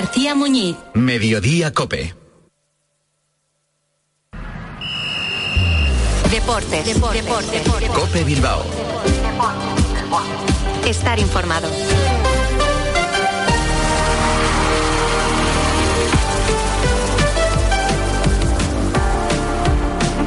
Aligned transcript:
García 0.00 0.34
Muñiz. 0.34 0.76
Mediodía 0.94 1.74
Cope. 1.74 2.14
Deportes. 6.30 6.86
Deportes. 6.86 7.52
Deportes. 7.52 7.90
Cope 7.90 8.24
Bilbao. 8.24 8.64
Estar 10.86 11.18
informado. 11.18 11.68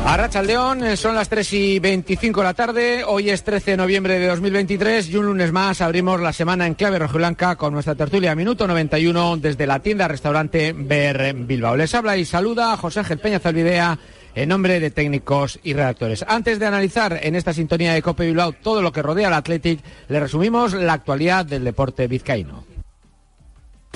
Arracha 0.05 0.43
León, 0.43 0.83
eh, 0.83 0.97
son 0.97 1.15
las 1.15 1.29
3 1.29 1.53
y 1.53 1.79
25 1.79 2.41
de 2.41 2.43
la 2.43 2.53
tarde, 2.53 3.03
hoy 3.05 3.29
es 3.29 3.43
13 3.43 3.71
de 3.71 3.77
noviembre 3.77 4.19
de 4.19 4.27
2023 4.27 5.09
y 5.09 5.15
un 5.15 5.27
lunes 5.27 5.53
más 5.53 5.79
abrimos 5.79 6.19
la 6.19 6.33
semana 6.33 6.67
en 6.67 6.75
clave 6.75 6.99
rojiblanca 6.99 7.55
con 7.55 7.73
nuestra 7.73 7.95
tertulia 7.95 8.35
Minuto 8.35 8.67
91 8.67 9.37
desde 9.37 9.65
la 9.65 9.79
tienda 9.79 10.09
restaurante 10.09 10.73
BR 10.73 11.33
Bilbao. 11.33 11.77
Les 11.77 11.95
habla 11.95 12.17
y 12.17 12.25
saluda 12.25 12.75
José 12.75 12.99
Ángel 12.99 13.19
Peña 13.19 13.39
Zalvidea 13.39 13.97
en 14.35 14.49
nombre 14.49 14.81
de 14.81 14.91
técnicos 14.91 15.59
y 15.63 15.73
redactores. 15.73 16.25
Antes 16.27 16.59
de 16.59 16.65
analizar 16.65 17.19
en 17.23 17.35
esta 17.35 17.53
sintonía 17.53 17.93
de 17.93 18.01
Cope 18.01 18.25
Bilbao 18.25 18.51
todo 18.51 18.81
lo 18.81 18.91
que 18.91 19.01
rodea 19.01 19.29
al 19.29 19.33
Athletic, 19.33 19.79
le 20.09 20.19
resumimos 20.19 20.73
la 20.73 20.93
actualidad 20.93 21.45
del 21.45 21.63
deporte 21.63 22.07
vizcaíno. 22.07 22.65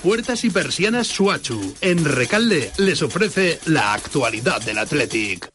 Puertas 0.01 0.45
y 0.45 0.49
persianas 0.51 1.07
Suachu. 1.07 1.75
En 1.81 2.05
Recalde 2.05 2.71
les 2.77 3.01
ofrece 3.01 3.59
la 3.65 3.93
actualidad 3.93 4.61
del 4.61 4.77
Athletic. 4.77 5.49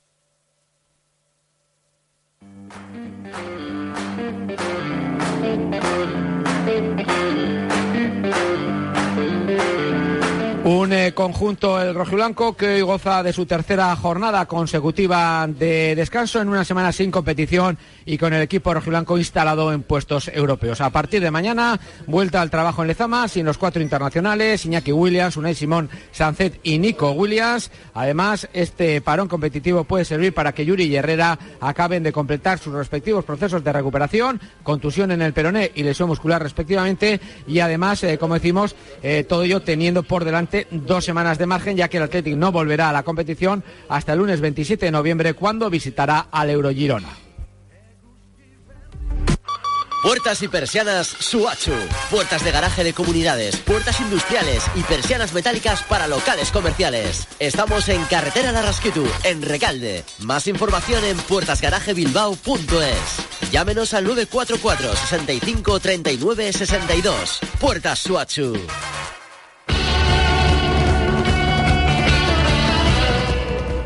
Thank 5.72 7.08
you. 9.48 10.01
Un 10.64 10.92
eh, 10.92 11.12
conjunto, 11.12 11.82
el 11.82 11.92
rojiblanco, 11.92 12.56
que 12.56 12.74
hoy 12.74 12.82
goza 12.82 13.24
de 13.24 13.32
su 13.32 13.46
tercera 13.46 13.96
jornada 13.96 14.46
consecutiva 14.46 15.44
de 15.48 15.96
descanso 15.96 16.40
en 16.40 16.48
una 16.48 16.64
semana 16.64 16.92
sin 16.92 17.10
competición 17.10 17.76
y 18.06 18.16
con 18.16 18.32
el 18.32 18.42
equipo 18.42 18.72
rojiblanco 18.72 19.18
instalado 19.18 19.72
en 19.72 19.82
puestos 19.82 20.30
europeos. 20.32 20.80
A 20.80 20.90
partir 20.90 21.20
de 21.20 21.32
mañana, 21.32 21.80
vuelta 22.06 22.40
al 22.40 22.50
trabajo 22.50 22.82
en 22.82 22.88
Lezama, 22.88 23.26
sin 23.26 23.44
los 23.44 23.58
cuatro 23.58 23.82
internacionales, 23.82 24.64
Iñaki 24.64 24.92
Williams, 24.92 25.36
Unai 25.36 25.56
Simón, 25.56 25.90
Sancet 26.12 26.60
y 26.62 26.78
Nico 26.78 27.10
Williams. 27.10 27.72
Además, 27.94 28.48
este 28.52 29.00
parón 29.00 29.26
competitivo 29.26 29.82
puede 29.82 30.04
servir 30.04 30.32
para 30.32 30.52
que 30.52 30.64
Yuri 30.64 30.84
y 30.84 30.94
Herrera 30.94 31.40
acaben 31.60 32.04
de 32.04 32.12
completar 32.12 32.60
sus 32.60 32.72
respectivos 32.72 33.24
procesos 33.24 33.64
de 33.64 33.72
recuperación, 33.72 34.40
contusión 34.62 35.10
en 35.10 35.22
el 35.22 35.32
peroné 35.32 35.72
y 35.74 35.82
lesión 35.82 36.08
muscular 36.08 36.40
respectivamente. 36.40 37.20
Y 37.48 37.58
además, 37.58 38.04
eh, 38.04 38.16
como 38.16 38.34
decimos, 38.34 38.76
eh, 39.02 39.24
todo 39.28 39.42
ello 39.42 39.60
teniendo 39.62 40.04
por 40.04 40.24
delante 40.24 40.51
dos 40.70 41.04
semanas 41.04 41.38
de 41.38 41.46
margen, 41.46 41.76
ya 41.76 41.88
que 41.88 41.96
el 41.96 42.04
Athletic 42.04 42.36
no 42.36 42.52
volverá 42.52 42.90
a 42.90 42.92
la 42.92 43.02
competición 43.02 43.64
hasta 43.88 44.12
el 44.12 44.18
lunes 44.18 44.40
27 44.40 44.86
de 44.86 44.92
noviembre, 44.92 45.34
cuando 45.34 45.70
visitará 45.70 46.26
al 46.30 46.50
Eurogirona. 46.50 47.08
Puertas 50.02 50.42
y 50.42 50.48
persianas 50.48 51.06
Suachu. 51.06 51.70
Puertas 52.10 52.42
de 52.42 52.50
garaje 52.50 52.82
de 52.82 52.92
comunidades, 52.92 53.56
puertas 53.58 54.00
industriales 54.00 54.64
y 54.74 54.82
persianas 54.82 55.32
metálicas 55.32 55.84
para 55.84 56.08
locales 56.08 56.50
comerciales. 56.50 57.28
Estamos 57.38 57.88
en 57.88 58.02
Carretera 58.06 58.50
Larrasquitu, 58.50 59.06
en 59.22 59.42
Recalde. 59.42 60.02
Más 60.18 60.48
información 60.48 61.04
en 61.04 61.16
puertasgarajebilbao.es. 61.18 63.52
Llámenos 63.52 63.94
al 63.94 64.02
944 64.02 64.96
65 64.96 65.78
39 65.78 66.52
62. 66.52 67.38
Puertas 67.60 68.00
Suachu. 68.00 68.58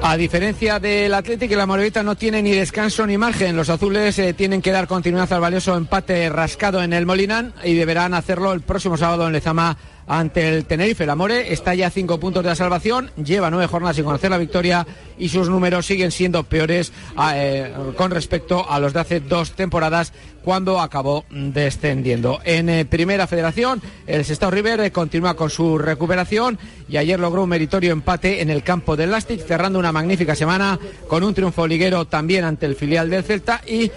A 0.08 0.16
diferencia 0.16 0.78
del 0.78 1.12
Atlético, 1.14 1.56
la 1.56 1.66
Moravita 1.66 2.04
no 2.04 2.14
tiene 2.14 2.40
ni 2.40 2.52
descanso 2.52 3.04
ni 3.08 3.18
margen. 3.18 3.56
Los 3.56 3.68
azules 3.70 4.16
eh, 4.20 4.34
tienen 4.34 4.62
que 4.62 4.70
dar 4.70 4.86
continuidad 4.86 5.32
al 5.32 5.40
valioso 5.40 5.76
empate 5.76 6.28
rascado 6.28 6.80
en 6.80 6.92
el 6.92 7.06
Molinán 7.06 7.52
y 7.64 7.74
deberán 7.74 8.14
hacerlo 8.14 8.52
el 8.52 8.60
próximo 8.60 8.96
sábado 8.96 9.26
en 9.26 9.32
Lezama 9.32 9.76
ante 10.06 10.48
el 10.48 10.64
Tenerife. 10.64 11.02
El 11.02 11.10
Amore 11.10 11.52
está 11.52 11.74
ya 11.74 11.88
a 11.88 11.90
cinco 11.90 12.20
puntos 12.20 12.44
de 12.44 12.50
la 12.50 12.54
salvación, 12.54 13.10
lleva 13.16 13.50
nueve 13.50 13.66
jornadas 13.66 13.96
sin 13.96 14.04
conocer 14.04 14.30
la 14.30 14.38
victoria 14.38 14.86
y 15.18 15.28
sus 15.28 15.48
números 15.48 15.86
siguen 15.86 16.10
siendo 16.10 16.42
peores 16.44 16.92
eh, 17.34 17.72
con 17.96 18.10
respecto 18.10 18.68
a 18.68 18.78
los 18.80 18.92
de 18.92 19.00
hace 19.00 19.20
dos 19.20 19.52
temporadas 19.52 20.12
cuando 20.44 20.80
acabó 20.80 21.24
descendiendo. 21.30 22.40
En 22.44 22.68
eh, 22.68 22.84
Primera 22.84 23.26
Federación, 23.26 23.82
el 24.06 24.24
Sestao 24.24 24.50
River 24.50 24.80
eh, 24.80 24.92
continúa 24.92 25.34
con 25.34 25.50
su 25.50 25.76
recuperación 25.76 26.58
y 26.88 26.98
ayer 26.98 27.18
logró 27.18 27.42
un 27.42 27.48
meritorio 27.48 27.92
empate 27.92 28.40
en 28.40 28.50
el 28.50 28.62
campo 28.62 28.96
del 28.96 29.10
Lastic, 29.10 29.44
cerrando 29.44 29.78
una 29.78 29.90
magnífica 29.90 30.36
semana 30.36 30.78
con 31.08 31.24
un 31.24 31.34
triunfo 31.34 31.66
liguero 31.66 32.04
también 32.04 32.44
ante 32.44 32.66
el 32.66 32.76
filial 32.76 33.10
del 33.10 33.24
Celta 33.24 33.60
y 33.66 33.90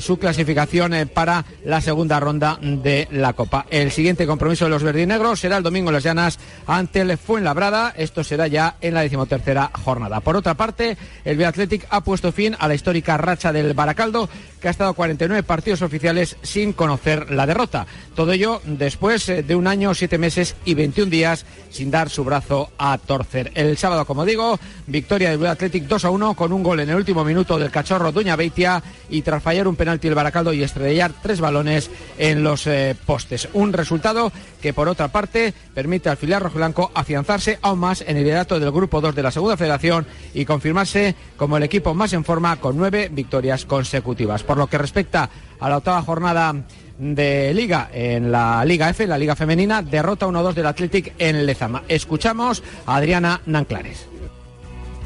su 0.00 0.18
clasificación 0.18 0.92
para 1.12 1.44
la 1.64 1.80
segunda 1.80 2.18
ronda 2.18 2.58
de 2.60 3.06
la 3.12 3.32
Copa. 3.32 3.66
El 3.70 3.92
siguiente 3.92 4.26
compromiso 4.26 4.64
de 4.64 4.70
los 4.70 4.82
verdinegros 4.82 5.38
será 5.38 5.58
el 5.58 5.62
domingo 5.62 5.90
en 5.90 5.94
las 5.94 6.02
Llanas 6.02 6.38
ante 6.66 7.02
el 7.02 7.16
Fuenlabrada. 7.16 7.92
Esto 7.96 8.24
será 8.24 8.48
ya 8.48 8.76
en 8.80 8.94
la 8.94 9.02
decimotercera 9.02 9.70
jornada. 9.84 10.20
Por 10.26 10.34
otra 10.34 10.54
parte, 10.54 10.96
el 11.24 11.44
Athletic 11.44 11.86
ha 11.88 12.00
puesto 12.00 12.32
fin 12.32 12.56
a 12.58 12.66
la 12.66 12.74
histórica 12.74 13.16
racha 13.16 13.52
del 13.52 13.74
Baracaldo, 13.74 14.28
que 14.60 14.66
ha 14.66 14.72
estado 14.72 14.92
49 14.92 15.44
partidos 15.44 15.82
oficiales 15.82 16.36
sin 16.42 16.72
conocer 16.72 17.30
la 17.30 17.46
derrota. 17.46 17.86
Todo 18.16 18.32
ello 18.32 18.60
después 18.64 19.28
eh, 19.28 19.44
de 19.44 19.54
un 19.54 19.68
año, 19.68 19.94
siete 19.94 20.18
meses 20.18 20.56
y 20.64 20.74
21 20.74 21.12
días 21.12 21.46
sin 21.70 21.92
dar 21.92 22.10
su 22.10 22.24
brazo 22.24 22.72
a 22.76 22.98
torcer. 22.98 23.52
El 23.54 23.76
sábado, 23.76 24.04
como 24.04 24.24
digo, 24.24 24.58
victoria 24.88 25.30
del 25.30 25.46
Athletic 25.46 25.84
2 25.84 26.06
a 26.06 26.10
1 26.10 26.34
con 26.34 26.52
un 26.52 26.64
gol 26.64 26.80
en 26.80 26.90
el 26.90 26.96
último 26.96 27.24
minuto 27.24 27.56
del 27.56 27.70
cachorro 27.70 28.10
Doña 28.10 28.34
Beitia 28.34 28.82
y 29.08 29.22
tras 29.22 29.40
fallar 29.40 29.68
un 29.68 29.76
penalti 29.76 30.08
el 30.08 30.16
Baracaldo 30.16 30.52
y 30.52 30.64
estrellar 30.64 31.12
tres 31.22 31.40
balones 31.40 31.88
en 32.18 32.42
los 32.42 32.66
eh, 32.66 32.96
postes. 33.06 33.48
Un 33.52 33.72
resultado 33.72 34.32
que, 34.60 34.72
por 34.72 34.88
otra 34.88 35.06
parte, 35.06 35.54
permite 35.72 36.08
al 36.08 36.16
filial 36.16 36.40
rojiblanco 36.40 36.90
afianzarse 36.94 37.60
aún 37.62 37.78
más 37.78 38.00
en 38.00 38.16
el 38.16 38.24
liderato 38.24 38.58
del 38.58 38.72
Grupo 38.72 39.00
2 39.00 39.14
de 39.14 39.22
la 39.22 39.30
Segunda 39.30 39.56
Federación 39.56 40.04
y 40.34 40.44
confirmarse 40.44 41.14
como 41.36 41.56
el 41.56 41.62
equipo 41.62 41.94
más 41.94 42.12
en 42.12 42.24
forma 42.24 42.56
con 42.56 42.76
nueve 42.76 43.08
victorias 43.12 43.64
consecutivas. 43.64 44.42
Por 44.42 44.58
lo 44.58 44.66
que 44.66 44.78
respecta 44.78 45.30
a 45.58 45.68
la 45.68 45.78
octava 45.78 46.02
jornada 46.02 46.54
de 46.98 47.52
Liga 47.54 47.90
en 47.92 48.32
la 48.32 48.64
Liga 48.64 48.90
F, 48.90 49.06
la 49.06 49.18
Liga 49.18 49.36
Femenina, 49.36 49.82
derrota 49.82 50.26
1-2 50.26 50.54
del 50.54 50.66
Athletic 50.66 51.14
en 51.18 51.44
Lezama. 51.46 51.82
Escuchamos 51.88 52.62
a 52.86 52.96
Adriana 52.96 53.40
Nanclares. 53.46 54.06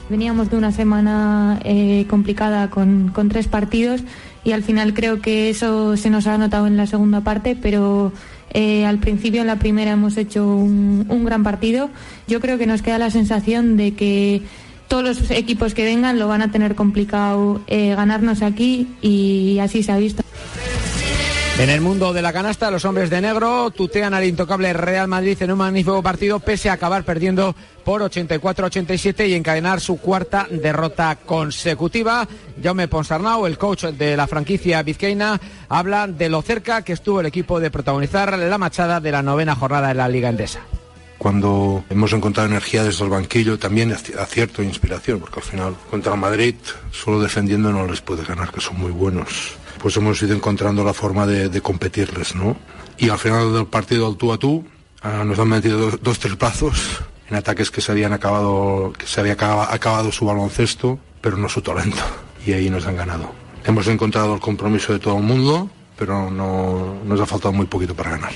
Veníamos 0.09 0.51
de 0.51 0.57
una 0.57 0.73
semana 0.73 1.61
eh, 1.65 2.05
complicada 2.09 2.69
con, 2.69 3.11
con 3.15 3.29
tres 3.29 3.47
partidos 3.47 4.03
y 4.43 4.53
al 4.53 4.63
final 4.63 4.95
creo 4.95 5.21
que 5.21 5.51
eso 5.51 5.97
se 5.97 6.11
nos 6.11 6.27
ha 6.27 6.39
notado 6.39 6.67
en 6.67 6.77
la 6.77 6.87
segunda 6.87 7.21
parte, 7.21 7.57
pero 7.61 8.13
eh, 8.53 8.85
al 8.85 8.99
principio 8.99 9.43
en 9.43 9.47
la 9.47 9.57
primera 9.57 9.93
hemos 9.93 10.17
hecho 10.17 10.47
un, 10.47 11.25
gran 11.25 11.43
partido. 11.43 11.91
Yo 12.27 12.41
creo 12.41 12.59
que 12.59 12.67
nos 12.67 12.83
queda 12.83 12.99
la 12.99 13.11
sensación 13.11 13.77
de 13.77 13.95
que 13.95 14.43
todos 14.91 15.05
los 15.05 15.31
equipos 15.31 15.73
que 15.73 15.85
vengan 15.85 16.19
lo 16.19 16.27
van 16.27 16.43
a 16.43 16.51
tener 16.51 16.75
complicado 16.75 17.63
eh, 17.69 17.95
ganarnos 17.95 18.43
aquí 18.43 18.89
y 19.01 19.61
así 19.61 19.85
se 19.85 19.93
ha 19.93 19.97
visto. 19.97 20.25
En 21.61 21.71
el 21.71 21.81
mundo 21.81 22.13
de 22.13 22.23
la 22.23 22.33
canasta, 22.33 22.71
los 22.71 22.85
hombres 22.85 23.09
de 23.09 23.21
negro 23.21 23.71
tutean 23.71 24.15
al 24.15 24.25
intocable 24.25 24.73
Real 24.73 25.07
Madrid 25.07 25.37
en 25.43 25.53
un 25.53 25.59
magnífico 25.59 26.03
partido, 26.03 26.41
pese 26.41 26.71
a 26.71 26.73
acabar 26.73 27.05
perdiendo 27.05 27.55
por 27.85 28.03
84-87 28.03 29.29
y 29.29 29.35
encadenar 29.35 29.81
su 29.81 29.99
cuarta 29.99 30.49
derrota 30.51 31.17
consecutiva. 31.25 32.27
Jaume 32.61 32.89
Ponsarnau, 32.89 33.47
el 33.47 33.59
coach 33.59 33.85
de 33.85 34.17
la 34.17 34.27
franquicia 34.27 34.83
vizcaína, 34.83 35.41
habla 35.69 36.09
de 36.09 36.31
lo 36.31 36.43
cerca 36.43 36.83
que 36.83 36.95
estuvo 36.95 37.21
el 37.21 37.27
equipo 37.27 37.61
de 37.61 37.71
protagonizar 37.71 38.37
la 38.37 38.59
machada 38.59 38.99
de 38.99 39.13
la 39.13 39.23
novena 39.23 39.55
jornada 39.55 39.89
de 39.89 39.95
la 39.95 40.09
Liga 40.09 40.31
Endesa 40.31 40.61
cuando 41.21 41.85
hemos 41.91 42.15
encontrado 42.15 42.49
energía 42.49 42.83
desde 42.83 43.05
el 43.05 43.11
banquillo, 43.11 43.59
también 43.59 43.93
acierto 43.93 44.63
e 44.63 44.65
inspiración, 44.65 45.21
porque 45.21 45.41
al 45.41 45.45
final 45.45 45.77
contra 45.91 46.17
Madrid, 46.17 46.55
solo 46.93 47.21
defendiendo 47.21 47.71
no 47.71 47.87
les 47.87 48.01
puede 48.01 48.25
ganar, 48.25 48.51
que 48.51 48.63
son 48.63 48.81
muy 48.81 48.91
buenos. 48.91 49.53
Pues 49.83 49.95
hemos 49.99 50.23
ido 50.23 50.35
encontrando 50.35 50.83
la 50.83 50.95
forma 50.95 51.27
de, 51.27 51.51
de 51.51 51.61
competirles, 51.61 52.35
¿no? 52.35 52.57
Y 52.97 53.11
al 53.11 53.19
final 53.19 53.53
del 53.53 53.67
partido 53.67 54.07
al 54.07 54.17
tú 54.17 54.33
a 54.33 54.39
tú, 54.39 54.65
uh, 55.05 55.25
nos 55.27 55.39
han 55.39 55.49
metido 55.49 55.77
dos, 55.77 56.03
dos 56.03 56.19
tres 56.19 56.39
brazos 56.39 57.03
en 57.29 57.37
ataques 57.37 57.71
que 57.71 57.83
se 57.83 57.93
habían 57.93 58.15
acabado, 58.15 58.95
que 58.97 59.07
se 59.07 59.21
había 59.21 59.35
acabado 59.35 60.11
su 60.13 60.25
baloncesto, 60.25 60.99
pero 61.21 61.37
no 61.37 61.51
su 61.51 61.61
talento. 61.61 62.03
Y 62.47 62.55
ahí 62.55 62.71
nos 62.71 62.87
han 62.87 62.97
ganado. 62.97 63.31
Hemos 63.67 63.87
encontrado 63.89 64.33
el 64.33 64.41
compromiso 64.41 64.95
de 64.95 64.99
todo 64.99 65.19
el 65.19 65.23
mundo, 65.23 65.69
pero 65.99 66.31
no, 66.31 66.97
nos 67.05 67.21
ha 67.21 67.27
faltado 67.27 67.53
muy 67.53 67.67
poquito 67.67 67.95
para 67.95 68.13
ganar. 68.13 68.33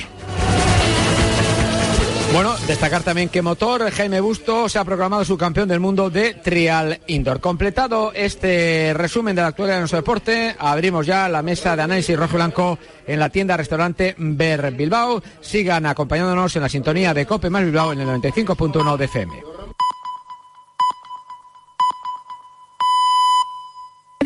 Bueno, 2.34 2.56
destacar 2.66 3.04
también 3.04 3.28
que 3.28 3.42
Motor, 3.42 3.92
Jaime 3.92 4.20
Busto, 4.20 4.68
se 4.68 4.80
ha 4.80 4.84
proclamado 4.84 5.24
su 5.24 5.38
campeón 5.38 5.68
del 5.68 5.78
mundo 5.78 6.10
de 6.10 6.34
Trial 6.34 6.98
Indoor. 7.06 7.38
Completado 7.38 8.10
este 8.12 8.92
resumen 8.92 9.36
de 9.36 9.42
la 9.42 9.48
actualidad 9.48 9.76
de 9.76 9.82
nuestro 9.82 10.00
deporte, 10.00 10.56
abrimos 10.58 11.06
ya 11.06 11.28
la 11.28 11.42
mesa 11.42 11.76
de 11.76 11.82
análisis 11.82 12.18
rojo 12.18 12.32
y 12.32 12.36
blanco 12.38 12.78
en 13.06 13.20
la 13.20 13.28
tienda 13.28 13.56
restaurante 13.56 14.16
Ver 14.18 14.72
Bilbao. 14.72 15.22
Sigan 15.40 15.86
acompañándonos 15.86 16.56
en 16.56 16.62
la 16.62 16.68
sintonía 16.68 17.14
de 17.14 17.24
Cope 17.24 17.50
más 17.50 17.62
Bilbao 17.62 17.92
en 17.92 18.00
el 18.00 18.08
95.1 18.08 18.96
de 18.96 19.04
FM. 19.04 19.42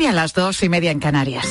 A 0.09 0.13
las 0.13 0.33
dos 0.33 0.63
y 0.63 0.71
media 0.71 0.91
en 0.91 1.01
Canarias. 1.01 1.47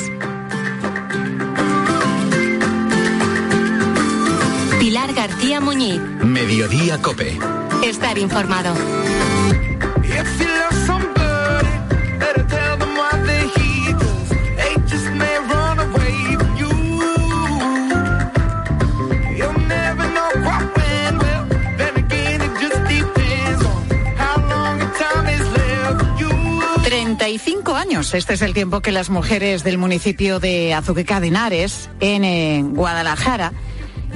García 5.27 5.59
Muñiz. 5.59 5.99
Mediodía 6.23 7.01
Cope. 7.01 7.37
Estar 7.83 8.17
informado. 8.17 8.73
cinco 27.37 27.75
años. 27.75 28.13
Este 28.13 28.33
es 28.33 28.41
el 28.41 28.53
tiempo 28.53 28.81
que 28.81 28.91
las 28.91 29.09
mujeres 29.09 29.63
del 29.63 29.77
municipio 29.77 30.39
de 30.39 30.73
Azuqueca 30.73 31.19
de 31.19 31.27
Henares, 31.27 31.89
en 31.99 32.23
eh, 32.23 32.63
Guadalajara, 32.63 33.53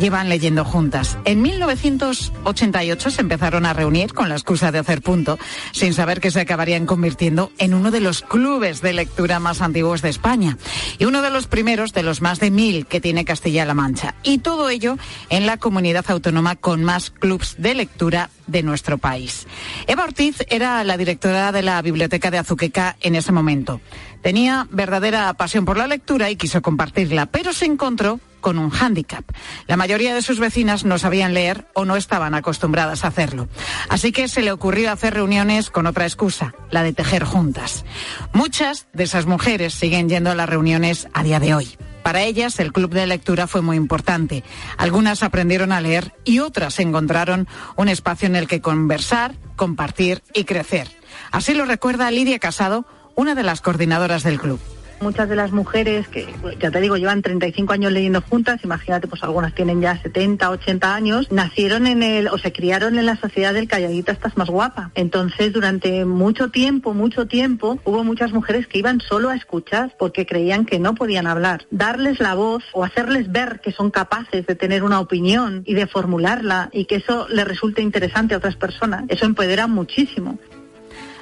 llevan 0.02 0.30
leyendo 0.30 0.66
juntas. 0.66 1.20
En 1.26 1.44
1988 1.44 3.12
se 3.12 3.22
empezaron 3.22 3.68
a 3.68 3.74
reunir 3.74 4.14
con 4.14 4.30
la 4.30 4.36
excusa 4.36 4.72
de 4.72 4.80
hacer 4.80 5.02
punto, 5.02 5.38
sin 5.74 5.94
saber 5.94 6.20
que 6.20 6.32
se 6.32 6.42
acabarían 6.42 6.88
convirtiendo 6.88 7.52
en 7.60 7.76
uno 7.76 7.92
de 7.92 8.02
los 8.02 8.24
clubes 8.24 8.82
de 8.82 8.94
lectura 8.94 9.40
más 9.40 9.62
antiguos 9.62 10.02
de 10.02 10.10
España 10.10 10.58
y 10.98 11.06
uno 11.06 11.22
de 11.22 11.30
los 11.30 11.46
primeros 11.46 11.94
de 11.94 12.02
los 12.02 12.20
más 12.22 12.40
de 12.40 12.50
mil 12.50 12.88
que 12.88 13.00
tiene 13.00 13.26
Castilla-La 13.26 13.76
Mancha. 13.76 14.16
Y 14.24 14.40
todo 14.40 14.70
ello 14.70 14.98
en 15.30 15.46
la 15.46 15.58
comunidad 15.58 16.06
autónoma 16.10 16.56
con 16.56 16.84
más 16.84 17.12
clubes 17.12 17.56
de 17.60 17.76
lectura 17.76 18.32
de 18.48 18.64
nuestro 18.64 18.98
país. 18.98 19.46
Eva 19.86 20.04
Ortiz 20.04 20.44
era 20.50 20.84
la 20.84 20.98
directora 20.98 21.52
de 21.52 21.62
la 21.62 21.80
Biblioteca 21.84 22.32
de 22.32 22.40
Azuqueca 22.40 22.98
en 23.02 23.14
ese 23.14 23.32
momento. 23.32 23.82
Tenía 24.24 24.68
verdadera 24.72 25.32
pasión 25.36 25.64
por 25.64 25.78
la 25.78 25.88
lectura 25.88 26.32
y 26.32 26.36
quiso 26.36 26.62
compartirla, 26.64 27.28
pero 27.28 27.54
se 27.54 27.66
encontró 27.66 28.20
con 28.42 28.58
un 28.58 28.70
hándicap. 28.70 29.24
La 29.68 29.78
mayoría 29.78 30.14
de 30.14 30.22
sus 30.22 30.40
vecinas 30.40 30.84
no 30.84 30.98
sabían 30.98 31.34
leer 31.34 31.68
o 31.74 31.86
no 31.86 31.96
estaban 31.96 32.34
acostumbradas 32.34 33.06
a 33.06 33.08
hacerlo. 33.08 33.48
Así 33.88 34.12
que 34.12 34.28
se 34.28 34.42
le 34.42 34.52
ocurrió 34.52 34.92
hacer 34.92 35.14
reuniones 35.14 35.70
con 35.70 35.88
otra 35.88 36.06
excusa, 36.06 36.54
la 36.70 36.84
de 36.84 36.94
tejer 36.94 37.24
juntas. 37.24 37.86
Muchas 38.34 38.88
de 38.94 39.04
esas 39.04 39.26
mujeres 39.26 39.74
siguen 39.74 40.10
yendo 40.10 40.32
a 40.32 40.36
las 40.36 40.50
reuniones 40.50 41.08
a 41.14 41.24
día 41.24 41.40
de 41.40 41.54
hoy. 41.54 41.78
Para 42.04 42.24
ellas 42.24 42.60
el 42.60 42.74
club 42.74 42.92
de 42.92 43.06
lectura 43.06 43.48
fue 43.48 43.62
muy 43.62 43.78
importante. 43.78 44.44
Algunas 44.78 45.24
aprendieron 45.24 45.72
a 45.72 45.82
leer 45.82 46.14
y 46.24 46.40
otras 46.40 46.80
encontraron 46.80 47.48
un 47.76 47.90
espacio 47.90 48.28
en 48.28 48.36
el 48.36 48.48
que 48.48 48.62
conversar, 48.62 49.36
compartir 49.56 50.24
y 50.34 50.46
crecer. 50.46 50.90
Así 51.32 51.54
lo 51.54 51.66
recuerda 51.66 52.10
Lidia 52.10 52.40
Casado, 52.40 52.86
una 53.16 53.36
de 53.36 53.44
las 53.44 53.62
coordinadoras 53.62 54.24
del 54.24 54.40
club. 54.40 54.60
Muchas 55.02 55.28
de 55.28 55.36
las 55.36 55.52
mujeres 55.52 56.08
que, 56.08 56.28
ya 56.60 56.70
te 56.70 56.80
digo, 56.80 56.96
llevan 56.96 57.24
35 57.24 57.74
años 57.74 57.92
leyendo 57.92 58.22
juntas, 58.22 58.64
imagínate, 58.64 59.08
pues 59.08 59.24
algunas 59.24 59.56
tienen 59.56 59.82
ya 59.82 60.00
70, 60.00 60.50
80 60.50 60.94
años, 60.94 61.32
nacieron 61.32 61.88
en 61.88 62.04
el, 62.04 62.28
o 62.28 62.38
se 62.38 62.52
criaron 62.52 63.00
en 63.00 63.08
la 63.08 63.16
sociedad 63.16 63.54
del 63.54 63.68
calladita 63.68 64.12
estás 64.12 64.38
más 64.38 64.50
guapa. 64.50 64.92
Entonces, 64.94 65.54
durante 65.54 66.06
mucho 66.06 66.50
tiempo, 66.50 66.94
mucho 66.94 67.26
tiempo, 67.26 67.80
hubo 67.84 68.04
muchas 68.04 68.32
mujeres 68.32 68.68
que 68.68 68.78
iban 68.78 69.02
solo 69.02 69.30
a 69.30 69.36
escuchar 69.36 69.96
porque 69.98 70.28
creían 70.28 70.66
que 70.66 70.80
no 70.80 70.94
podían 70.94 71.26
hablar. 71.26 71.66
Darles 71.72 72.20
la 72.20 72.36
voz 72.36 72.64
o 72.74 72.84
hacerles 72.84 73.32
ver 73.32 73.60
que 73.62 73.72
son 73.72 73.90
capaces 73.90 74.46
de 74.46 74.56
tener 74.56 74.84
una 74.84 75.00
opinión 75.00 75.64
y 75.66 75.74
de 75.74 75.88
formularla 75.88 76.70
y 76.72 76.86
que 76.86 76.98
eso 76.98 77.28
les 77.28 77.48
resulte 77.48 77.82
interesante 77.82 78.36
a 78.36 78.38
otras 78.38 78.56
personas, 78.56 79.06
eso 79.08 79.26
empodera 79.26 79.66
muchísimo. 79.66 80.38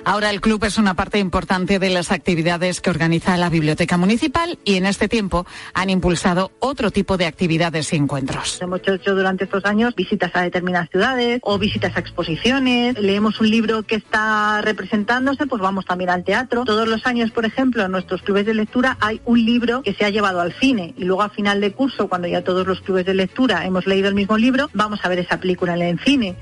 Ahora 0.06 0.30
el 0.30 0.42
club 0.42 0.64
es 0.64 0.78
una 0.78 0.94
parte 0.94 1.20
importante 1.20 1.80
de 1.80 1.90
las 1.90 2.12
actividades 2.12 2.82
que 2.82 2.90
organiza 2.90 3.38
la 3.38 3.50
Biblioteca 3.50 3.98
Municipal 3.98 4.58
y 4.64 4.76
en 4.76 4.86
este 4.86 5.08
tiempo 5.08 5.46
han 5.74 5.90
impulsado 5.90 6.52
otro 6.60 6.92
tipo 6.92 7.18
de 7.18 7.26
actividades 7.26 7.94
y 7.94 7.98
encuentros. 7.98 8.62
Hemos 8.62 8.82
hecho 8.88 9.14
durante 9.14 9.44
estos 9.44 9.66
años 9.66 9.96
visitas 9.96 10.32
a 10.34 10.42
determinadas 10.42 10.90
ciudades 10.90 11.40
o 11.44 11.58
visitas 11.58 11.96
a 11.96 12.00
exposiciones. 12.00 12.98
Leemos 12.98 13.40
un 13.40 13.50
libro 13.50 13.84
que 13.84 13.96
está 13.96 14.62
representándose, 14.62 15.46
pues 15.48 15.62
vamos 15.62 15.86
también 15.86 16.10
al 16.10 16.24
teatro. 16.24 16.64
Todos 16.64 16.88
los 16.88 17.06
años, 17.06 17.32
por 17.32 17.46
ejemplo, 17.46 17.84
en 17.84 17.92
nuestros 17.92 18.22
clubes 18.22 18.46
de 18.46 18.54
lectura 18.54 18.98
hay 19.00 19.22
un 19.26 19.44
libro 19.46 19.82
que 19.84 19.94
se 19.94 20.06
ha 20.06 20.10
llevado 20.10 20.42
al 20.42 20.54
cine 20.54 20.94
y 20.98 21.04
luego 21.04 21.24
a 21.24 21.30
final 21.30 21.62
de 21.62 21.72
curso, 21.74 22.08
cuando 22.08 22.28
ya 22.28 22.44
todos 22.44 22.66
los 22.66 22.82
clubes 22.82 23.06
de 23.06 23.14
lectura 23.14 23.66
hemos 23.66 23.86
leído 23.86 24.08
el 24.08 24.16
mismo 24.16 24.38
libro, 24.38 24.70
vamos 24.74 25.00
a 25.04 25.10
ver 25.10 25.20
esa 25.20 25.40
película 25.40 25.76
en 25.76 25.82
el 25.82 26.00
cine. 26.00 26.36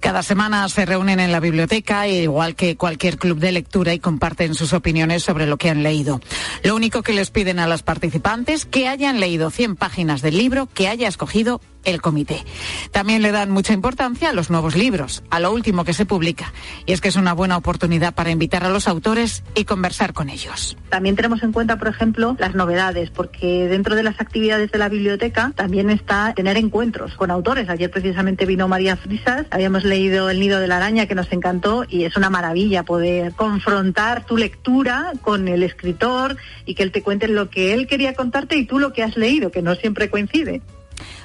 Cada 0.00 0.22
semana 0.22 0.66
se 0.70 0.86
reúnen 0.86 1.20
en 1.20 1.30
la 1.30 1.40
biblioteca, 1.40 2.08
igual 2.08 2.56
que 2.56 2.76
cualquier 2.76 3.18
club 3.18 3.38
de 3.38 3.52
lectura, 3.52 3.92
y 3.92 3.98
comparten 3.98 4.54
sus 4.54 4.72
opiniones 4.72 5.22
sobre 5.22 5.46
lo 5.46 5.58
que 5.58 5.68
han 5.68 5.82
leído. 5.82 6.22
Lo 6.64 6.74
único 6.74 7.02
que 7.02 7.12
les 7.12 7.30
piden 7.30 7.58
a 7.58 7.66
las 7.66 7.82
participantes 7.82 8.64
que 8.64 8.88
hayan 8.88 9.20
leído 9.20 9.50
100 9.50 9.76
páginas 9.76 10.22
del 10.22 10.38
libro 10.38 10.68
que 10.72 10.88
haya 10.88 11.06
escogido 11.06 11.60
el 11.84 12.00
comité. 12.00 12.44
También 12.90 13.22
le 13.22 13.32
dan 13.32 13.50
mucha 13.50 13.72
importancia 13.72 14.30
a 14.30 14.32
los 14.32 14.50
nuevos 14.50 14.76
libros, 14.76 15.22
a 15.30 15.40
lo 15.40 15.52
último 15.52 15.84
que 15.84 15.92
se 15.92 16.06
publica, 16.06 16.52
y 16.86 16.92
es 16.92 17.00
que 17.00 17.08
es 17.08 17.16
una 17.16 17.32
buena 17.32 17.56
oportunidad 17.56 18.14
para 18.14 18.30
invitar 18.30 18.64
a 18.64 18.70
los 18.70 18.88
autores 18.88 19.42
y 19.54 19.64
conversar 19.64 20.12
con 20.12 20.28
ellos. 20.28 20.76
También 20.88 21.16
tenemos 21.16 21.42
en 21.42 21.52
cuenta, 21.52 21.78
por 21.78 21.88
ejemplo, 21.88 22.36
las 22.38 22.54
novedades, 22.54 23.10
porque 23.10 23.68
dentro 23.68 23.94
de 23.94 24.02
las 24.02 24.20
actividades 24.20 24.70
de 24.70 24.78
la 24.78 24.88
biblioteca 24.88 25.52
también 25.54 25.90
está 25.90 26.32
tener 26.34 26.56
encuentros 26.56 27.14
con 27.14 27.30
autores. 27.30 27.68
Ayer 27.68 27.90
precisamente 27.90 28.46
vino 28.46 28.68
María 28.68 28.96
Frisas, 28.96 29.46
habíamos 29.50 29.84
leído 29.84 30.30
El 30.30 30.40
nido 30.40 30.60
de 30.60 30.66
la 30.66 30.76
araña 30.76 31.06
que 31.06 31.14
nos 31.14 31.32
encantó 31.32 31.84
y 31.88 32.04
es 32.04 32.16
una 32.16 32.30
maravilla 32.30 32.84
poder 32.84 33.32
confrontar 33.32 34.26
tu 34.26 34.36
lectura 34.36 35.12
con 35.22 35.48
el 35.48 35.62
escritor 35.62 36.36
y 36.64 36.74
que 36.74 36.82
él 36.82 36.92
te 36.92 37.02
cuente 37.02 37.28
lo 37.28 37.50
que 37.50 37.74
él 37.74 37.86
quería 37.86 38.14
contarte 38.14 38.56
y 38.56 38.66
tú 38.66 38.78
lo 38.78 38.92
que 38.92 39.02
has 39.02 39.16
leído, 39.16 39.50
que 39.50 39.62
no 39.62 39.74
siempre 39.74 40.10
coincide. 40.10 40.62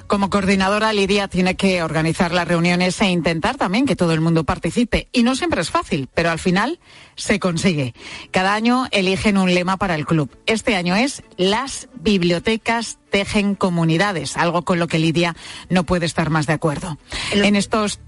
Como 0.08 0.30
coordinadora, 0.30 0.94
Lidia 0.94 1.28
tiene 1.28 1.56
que 1.56 1.82
organizar 1.82 2.32
las 2.32 2.48
reuniones 2.48 3.02
e 3.02 3.10
intentar 3.10 3.58
también 3.58 3.88
que 3.88 3.96
todo 3.96 4.14
el 4.14 4.22
mundo 4.22 4.44
participe. 4.44 5.08
Y 5.12 5.24
no 5.24 5.36
siempre 5.36 5.62
es 5.62 5.72
fácil, 5.72 6.08
pero 6.14 6.30
al 6.30 6.38
final 6.38 6.80
se 7.16 7.40
consigue. 7.40 7.96
Cada 8.32 8.54
año 8.54 8.86
eligen 8.92 9.38
un 9.38 9.54
lema 9.54 9.78
para 9.78 9.96
el 9.96 10.06
club. 10.06 10.30
Este 10.46 10.76
año 10.76 10.96
es 10.96 11.24
Las 11.38 11.90
bibliotecas 11.96 13.00
tejen 13.10 13.56
comunidades, 13.56 14.38
algo 14.38 14.62
con 14.62 14.78
lo 14.78 14.88
que 14.88 15.00
Lidia 15.00 15.36
no 15.70 15.86
puede 15.86 16.06
estar 16.06 16.30
más 16.30 16.46
de 16.46 16.54
acuerdo. 16.54 16.98
En 17.32 17.56
estos 17.56 18.00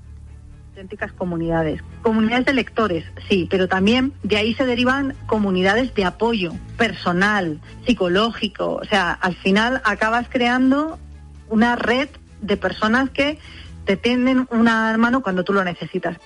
auténticas 0.78 1.12
comunidades. 1.14 1.82
Comunidades 2.04 2.46
de 2.46 2.54
lectores, 2.54 3.04
sí, 3.28 3.48
pero 3.50 3.68
también 3.68 4.14
de 4.22 4.38
ahí 4.38 4.54
se 4.54 4.64
derivan 4.68 5.16
comunidades 5.26 5.96
de 5.96 6.06
apoyo 6.06 6.54
personal, 6.78 7.60
psicológico. 7.88 8.76
O 8.76 8.86
sea, 8.86 9.12
al 9.14 9.36
final 9.36 9.82
acabas 9.84 10.28
creando 10.30 11.00
una 11.50 11.76
red 11.76 12.10
de 12.42 12.58
personas 12.58 13.10
que 13.10 13.40
te 13.86 13.98
tienden 13.98 14.48
una 14.52 14.98
mano 14.98 15.22
cuando 15.22 15.44
tú 15.44 15.54
lo 15.54 15.64
necesitas. 15.64 16.18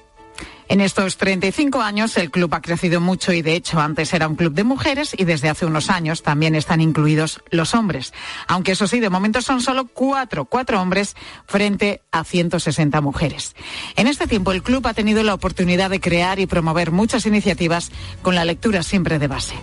En 0.67 0.79
estos 0.79 1.17
35 1.17 1.81
años 1.81 2.15
el 2.15 2.31
club 2.31 2.53
ha 2.53 2.61
crecido 2.61 3.01
mucho 3.01 3.33
y 3.33 3.41
de 3.41 3.55
hecho 3.55 3.81
antes 3.81 4.13
era 4.13 4.29
un 4.29 4.37
club 4.37 4.53
de 4.53 4.63
mujeres 4.63 5.13
y 5.17 5.25
desde 5.25 5.49
hace 5.49 5.65
unos 5.65 5.89
años 5.89 6.23
también 6.23 6.55
están 6.55 6.79
incluidos 6.79 7.41
los 7.49 7.75
hombres. 7.75 8.13
Aunque 8.47 8.71
eso 8.71 8.87
sí, 8.87 9.01
de 9.01 9.09
momento 9.09 9.41
son 9.41 9.61
solo 9.61 9.87
cuatro, 9.87 10.45
cuatro 10.45 10.81
hombres 10.81 11.15
frente 11.45 12.01
a 12.11 12.23
160 12.23 13.01
mujeres. 13.01 13.53
En 13.97 14.07
este 14.07 14.27
tiempo 14.27 14.53
el 14.53 14.63
club 14.63 14.87
ha 14.87 14.93
tenido 14.93 15.23
la 15.23 15.33
oportunidad 15.33 15.89
de 15.89 15.99
crear 15.99 16.39
y 16.39 16.45
promover 16.47 16.91
muchas 16.91 17.25
iniciativas 17.25 17.91
con 18.21 18.35
la 18.35 18.45
lectura 18.45 18.81
siempre 18.81 19.19
de 19.19 19.27
base. 19.27 19.55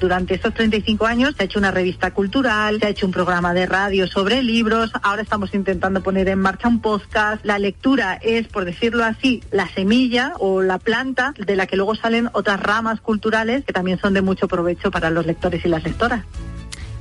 Durante 0.00 0.34
estos 0.34 0.52
35 0.52 1.06
años 1.06 1.34
se 1.36 1.42
ha 1.42 1.46
hecho 1.46 1.58
una 1.58 1.70
revista 1.70 2.10
cultural, 2.10 2.80
se 2.80 2.86
ha 2.86 2.90
hecho 2.90 3.06
un 3.06 3.12
programa 3.12 3.54
de 3.54 3.64
radio 3.64 4.06
sobre 4.06 4.42
libros, 4.42 4.90
ahora 5.02 5.22
estamos 5.22 5.54
intentando 5.54 6.02
poner 6.02 6.28
en 6.28 6.38
marcha 6.38 6.68
un 6.68 6.80
podcast. 6.80 7.44
La 7.44 7.58
lectura 7.58 8.18
es, 8.20 8.46
por 8.48 8.66
decirlo 8.66 9.04
así, 9.04 9.42
la 9.50 9.68
semilla 9.68 10.34
o 10.38 10.60
la 10.60 10.78
planta 10.78 11.32
de 11.38 11.56
la 11.56 11.66
que 11.66 11.76
luego 11.76 11.94
salen 11.94 12.28
otras 12.32 12.60
ramas 12.60 13.00
culturales 13.00 13.64
que 13.64 13.72
también 13.72 13.98
son 13.98 14.12
de 14.12 14.20
mucho 14.20 14.48
provecho 14.48 14.90
para 14.90 15.08
los 15.08 15.24
lectores 15.24 15.64
y 15.64 15.68
las 15.68 15.82
lectoras. 15.82 16.24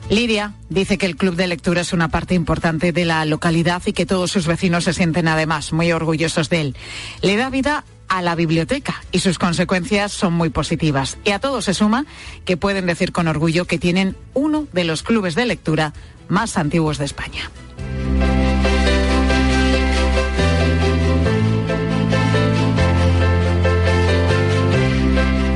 Lidia 0.09 0.53
dice 0.69 0.99
que 0.99 1.07
el 1.07 1.15
club 1.15 1.35
de 1.35 1.47
lectura 1.47 1.81
es 1.81 1.91
una 1.91 2.09
parte 2.09 2.35
importante 2.35 2.91
de 2.91 3.05
la 3.05 3.25
localidad 3.25 3.81
y 3.85 3.93
que 3.93 4.05
todos 4.05 4.31
sus 4.31 4.45
vecinos 4.45 4.83
se 4.83 4.93
sienten 4.93 5.27
además 5.27 5.73
muy 5.73 5.91
orgullosos 5.91 6.49
de 6.49 6.61
él. 6.61 6.75
Le 7.21 7.35
da 7.37 7.49
vida 7.49 7.83
a 8.07 8.21
la 8.21 8.35
biblioteca 8.35 9.03
y 9.11 9.19
sus 9.19 9.39
consecuencias 9.39 10.11
son 10.11 10.33
muy 10.33 10.49
positivas. 10.49 11.17
Y 11.23 11.31
a 11.31 11.39
todo 11.39 11.61
se 11.61 11.73
suma 11.73 12.05
que 12.45 12.57
pueden 12.57 12.85
decir 12.85 13.11
con 13.11 13.27
orgullo 13.27 13.65
que 13.65 13.79
tienen 13.79 14.15
uno 14.33 14.67
de 14.73 14.83
los 14.83 15.03
clubes 15.03 15.35
de 15.35 15.45
lectura 15.45 15.93
más 16.27 16.57
antiguos 16.57 16.97
de 16.97 17.05
España. 17.05 17.49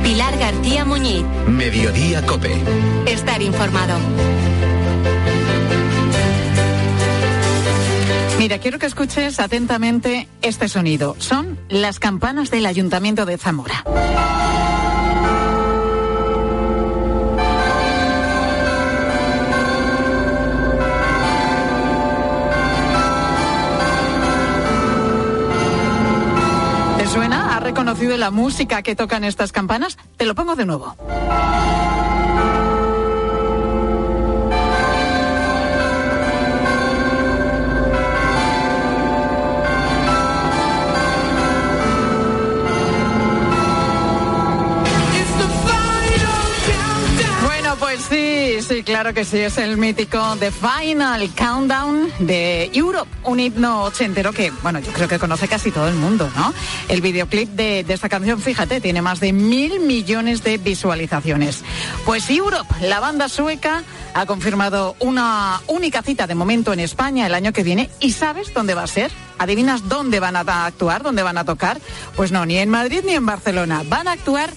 Pilar 0.02 0.38
García 0.38 0.84
Muñiz. 0.84 1.24
Mediodía 1.48 2.24
Cope. 2.26 2.56
Estar 3.06 3.42
informado. 3.42 3.94
Mira, 8.40 8.56
quiero 8.56 8.78
que 8.78 8.86
escuches 8.86 9.38
atentamente 9.38 10.26
este 10.40 10.66
sonido. 10.66 11.14
Son 11.18 11.58
las 11.68 11.98
campanas 11.98 12.50
del 12.50 12.64
Ayuntamiento 12.64 13.26
de 13.26 13.36
Zamora. 13.36 13.84
¿Te 26.96 27.06
suena? 27.08 27.58
¿Has 27.58 27.62
reconocido 27.62 28.16
la 28.16 28.30
música 28.30 28.80
que 28.80 28.96
tocan 28.96 29.24
estas 29.24 29.52
campanas? 29.52 29.98
Te 30.16 30.24
lo 30.24 30.34
pongo 30.34 30.56
de 30.56 30.64
nuevo. 30.64 30.96
Sí, 48.08 48.56
sí, 48.66 48.82
claro 48.82 49.12
que 49.12 49.24
sí, 49.24 49.38
es 49.38 49.58
el 49.58 49.76
mítico 49.76 50.36
The 50.38 50.50
Final 50.50 51.28
Countdown 51.36 52.10
de 52.20 52.70
Europe, 52.72 53.10
un 53.24 53.40
himno 53.40 53.82
ochentero 53.82 54.32
que, 54.32 54.50
bueno, 54.62 54.78
yo 54.80 54.92
creo 54.92 55.06
que 55.06 55.18
conoce 55.18 55.48
casi 55.48 55.70
todo 55.70 55.86
el 55.88 55.94
mundo, 55.94 56.30
¿no? 56.34 56.52
El 56.88 57.02
videoclip 57.02 57.50
de, 57.50 57.84
esta 57.88 58.08
canción, 58.08 58.40
fíjate, 58.40 58.80
tiene 58.80 59.02
más 59.02 59.20
de 59.20 59.32
mil 59.32 59.80
millones 59.80 60.42
de 60.42 60.58
visualizaciones. 60.58 61.62
Pues 62.04 62.30
Europe, 62.30 62.72
la 62.80 63.00
banda 63.00 63.28
sueca, 63.28 63.82
ha 64.14 64.26
confirmado 64.26 64.96
una 64.98 65.60
única 65.66 66.02
cita 66.02 66.26
de 66.26 66.34
momento 66.34 66.72
en 66.72 66.80
España 66.80 67.26
el 67.26 67.34
año 67.34 67.52
que 67.52 67.62
viene. 67.62 67.90
¿Y 68.00 68.12
sabes 68.12 68.52
dónde 68.54 68.74
va 68.74 68.84
a 68.84 68.88
ser? 68.88 69.12
¿Adivinas 69.38 69.88
dónde 69.88 70.20
van 70.20 70.36
a 70.36 70.66
actuar, 70.66 71.02
dónde 71.02 71.22
van 71.22 71.38
a 71.38 71.44
tocar? 71.44 71.80
Pues 72.16 72.32
no, 72.32 72.46
ni 72.46 72.56
en 72.58 72.70
Madrid 72.70 73.02
ni 73.04 73.12
en 73.12 73.26
Barcelona. 73.26 73.82
Van 73.86 74.08
a 74.08 74.12
actuar 74.12 74.50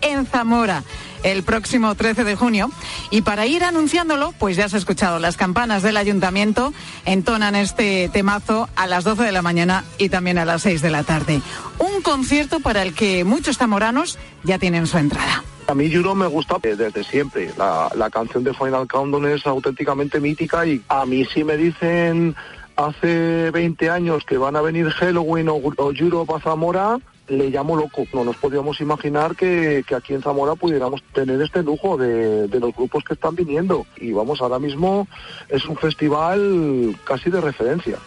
en 0.00 0.26
Zamora 0.26 0.82
el 1.22 1.42
próximo 1.42 1.94
13 1.94 2.24
de 2.24 2.36
junio. 2.36 2.70
Y 3.10 3.22
para 3.22 3.46
ir 3.46 3.64
anunciándolo, 3.64 4.32
pues 4.38 4.56
ya 4.56 4.66
has 4.66 4.74
escuchado, 4.74 5.18
las 5.18 5.36
campanas 5.36 5.82
del 5.82 5.96
ayuntamiento 5.96 6.72
entonan 7.04 7.54
este 7.54 8.08
temazo 8.12 8.68
a 8.76 8.86
las 8.86 9.04
12 9.04 9.22
de 9.22 9.32
la 9.32 9.42
mañana 9.42 9.84
y 9.98 10.08
también 10.08 10.38
a 10.38 10.44
las 10.44 10.62
6 10.62 10.82
de 10.82 10.90
la 10.90 11.02
tarde. 11.02 11.40
Un 11.78 12.02
concierto 12.02 12.60
para 12.60 12.82
el 12.82 12.94
que 12.94 13.24
muchos 13.24 13.58
tamoranos 13.58 14.18
ya 14.44 14.58
tienen 14.58 14.86
su 14.86 14.98
entrada. 14.98 15.44
A 15.68 15.74
mí 15.74 15.92
Juro 15.92 16.14
me 16.14 16.28
gusta 16.28 16.56
desde 16.60 17.02
siempre. 17.02 17.50
La, 17.58 18.08
canción 18.10 18.44
de 18.44 18.54
Final 18.54 18.86
Countdown 18.86 19.26
es 19.26 19.46
auténticamente 19.46 20.20
mítica 20.20 20.64
y 20.64 20.80
a 20.88 21.04
mí 21.04 21.24
si 21.24 21.42
me 21.42 21.56
dicen 21.56 22.36
hace 22.76 23.50
20 23.50 23.90
años 23.90 24.24
que 24.24 24.38
van 24.38 24.56
a 24.56 24.60
venir 24.60 24.88
Halloween 24.90 25.48
o, 25.48 25.54
o 25.56 25.92
Europe 25.92 26.32
a 26.34 26.40
Zamora, 26.40 26.98
le 27.28 27.50
llamo 27.50 27.76
loco. 27.76 28.04
No 28.12 28.24
nos 28.24 28.36
podíamos 28.36 28.80
imaginar 28.80 29.36
que, 29.36 29.84
aquí 29.96 30.14
en 30.14 30.22
Zamora 30.22 30.54
pudiéramos 30.54 31.02
tener 31.12 31.40
este 31.42 31.62
lujo 31.62 31.96
de, 31.96 32.48
los 32.48 32.74
grupos 32.74 33.04
que 33.04 33.14
están 33.14 33.34
viniendo. 33.34 33.86
Y 33.96 34.12
vamos, 34.12 34.40
ahora 34.40 34.58
mismo 34.58 35.08
es 35.48 35.64
un 35.66 35.76
festival 35.76 36.96
casi 37.04 37.30
de 37.30 37.40
referencia. 37.40 37.98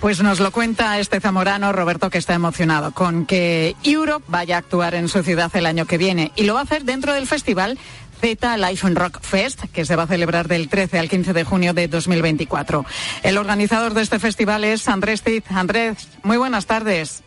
Pues 0.00 0.22
nos 0.22 0.38
lo 0.38 0.50
cuenta 0.50 0.98
este 0.98 1.18
zamorano 1.18 1.72
Roberto 1.72 2.10
que 2.10 2.18
está 2.18 2.34
emocionado 2.34 2.92
con 2.92 3.24
que 3.24 3.74
Europe 3.84 4.26
vaya 4.28 4.56
a 4.56 4.58
actuar 4.58 4.94
en 4.94 5.08
su 5.08 5.22
ciudad 5.22 5.50
el 5.54 5.64
año 5.64 5.86
que 5.86 5.96
viene 5.96 6.30
y 6.36 6.42
lo 6.42 6.52
va 6.52 6.60
a 6.60 6.64
hacer 6.64 6.84
dentro 6.84 7.14
del 7.14 7.26
festival 7.26 7.78
Z 8.20 8.56
Life 8.56 8.86
and 8.86 8.96
Rock 8.96 9.20
Fest, 9.20 9.64
que 9.72 9.84
se 9.84 9.96
va 9.96 10.04
a 10.04 10.06
celebrar 10.06 10.48
del 10.48 10.68
13 10.68 10.98
al 10.98 11.08
15 11.08 11.32
de 11.32 11.44
junio 11.44 11.74
de 11.74 11.88
2024. 11.88 12.84
El 13.22 13.38
organizador 13.38 13.94
de 13.94 14.02
este 14.02 14.18
festival 14.18 14.64
es 14.64 14.88
Andrés 14.88 15.22
Tiz. 15.22 15.44
Andrés, 15.50 16.08
muy 16.22 16.36
buenas 16.36 16.66
tardes. 16.66 17.22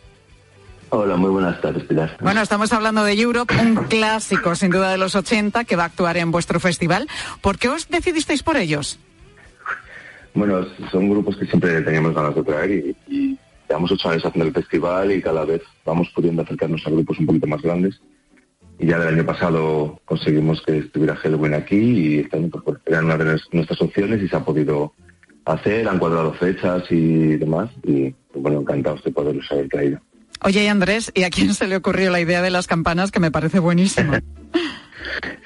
Hola, 0.90 1.18
muy 1.18 1.30
buenas 1.30 1.60
tardes, 1.60 1.84
Pilar. 1.84 2.16
Bueno, 2.22 2.42
estamos 2.42 2.72
hablando 2.72 3.04
de 3.04 3.14
Europe, 3.14 3.54
un 3.60 3.76
clásico 3.90 4.56
sin 4.56 4.72
duda 4.72 4.90
de 4.90 4.98
los 4.98 5.16
80 5.16 5.66
que 5.66 5.76
va 5.76 5.84
a 5.84 5.88
actuar 5.88 6.16
en 6.18 6.32
vuestro 6.32 6.60
festival. 6.62 7.08
¿Por 7.42 7.58
qué 7.58 7.68
os 7.68 7.90
decidisteis 7.90 8.42
por 8.42 8.56
ellos? 8.56 8.98
Bueno, 10.34 10.66
son 10.92 11.10
grupos 11.10 11.36
que 11.36 11.46
siempre 11.46 11.82
teníamos 11.82 12.14
ganas 12.14 12.36
de 12.36 12.44
traer 12.44 12.96
y, 13.08 13.38
llevamos 13.68 13.92
ocho 13.92 14.10
años 14.10 14.26
haciendo 14.26 14.48
el 14.48 14.54
festival 14.54 15.12
y 15.12 15.22
cada 15.22 15.44
vez 15.44 15.62
vamos 15.84 16.10
pudiendo 16.16 16.42
acercarnos 16.42 16.86
a 16.88 16.90
grupos 16.90 17.20
un 17.20 17.26
poquito 17.26 17.48
más 17.48 17.62
grandes. 17.62 18.00
Y 18.80 18.88
ya 18.88 19.00
del 19.00 19.16
año 19.16 19.26
pasado 19.26 20.00
conseguimos 20.06 20.62
que 20.62 20.78
estuviera 20.78 21.16
Halloween 21.16 21.56
aquí 21.56 21.78
y 21.78 22.20
este 22.20 22.38
año 22.38 22.50
pues, 22.50 22.78
era 22.86 23.00
una 23.00 23.18
de 23.18 23.40
nuestras 23.52 23.82
opciones 23.82 24.22
y 24.22 24.28
se 24.28 24.36
ha 24.36 24.46
podido 24.46 24.94
hacer, 25.46 25.88
han 25.88 26.00
cuadrado 26.00 26.34
fechas 26.34 26.84
y 26.90 27.38
demás. 27.38 27.70
Y 27.84 28.14
bueno, 28.36 28.62
encantados 28.62 29.04
de 29.04 29.12
poderlos 29.12 29.52
haber 29.52 29.70
traído. 29.70 30.00
Oye, 30.44 30.70
Andrés, 30.70 31.12
¿y 31.16 31.24
a 31.24 31.30
quién 31.30 31.54
se 31.54 31.68
le 31.68 31.76
ocurrió 31.76 32.12
la 32.12 32.20
idea 32.20 32.42
de 32.42 32.52
las 32.52 32.68
campanas 32.68 33.12
que 33.12 33.20
me 33.20 33.32
parece 33.32 33.60
buenísima? 33.60 34.22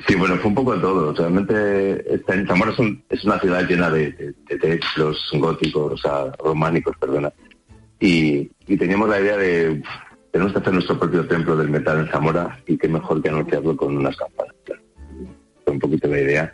Sí, 0.07 0.15
bueno, 0.15 0.35
fue 0.37 0.47
un 0.47 0.55
poco 0.55 0.75
de 0.75 0.81
todo. 0.81 1.13
Realmente 1.13 2.21
en 2.27 2.47
Zamora 2.47 2.73
es, 3.09 3.23
una 3.23 3.39
ciudad 3.39 3.67
llena 3.67 3.89
de, 3.89 4.33
textos 4.59 5.29
góticos, 5.33 5.93
o 5.93 5.97
sea, 5.97 6.31
románicos, 6.43 6.95
perdona. 6.97 7.31
Y, 7.99 8.49
teníamos 8.77 9.09
la 9.09 9.21
idea 9.21 9.37
de, 9.37 9.81
tenemos 10.31 10.53
que 10.53 10.59
hacer 10.59 10.73
nuestro 10.73 10.97
propio 10.97 11.27
templo 11.27 11.55
del 11.57 11.69
metal 11.69 11.99
en 11.99 12.07
Zamora 12.07 12.57
y 12.65 12.77
qué 12.77 12.87
mejor 12.87 13.21
que 13.21 13.29
anunciarlo 13.29 13.75
con 13.75 13.97
unas 13.97 14.15
campanas. 14.15 14.55
Fue 15.63 15.73
un 15.73 15.79
poquito 15.79 16.07
la 16.07 16.19
idea. 16.19 16.53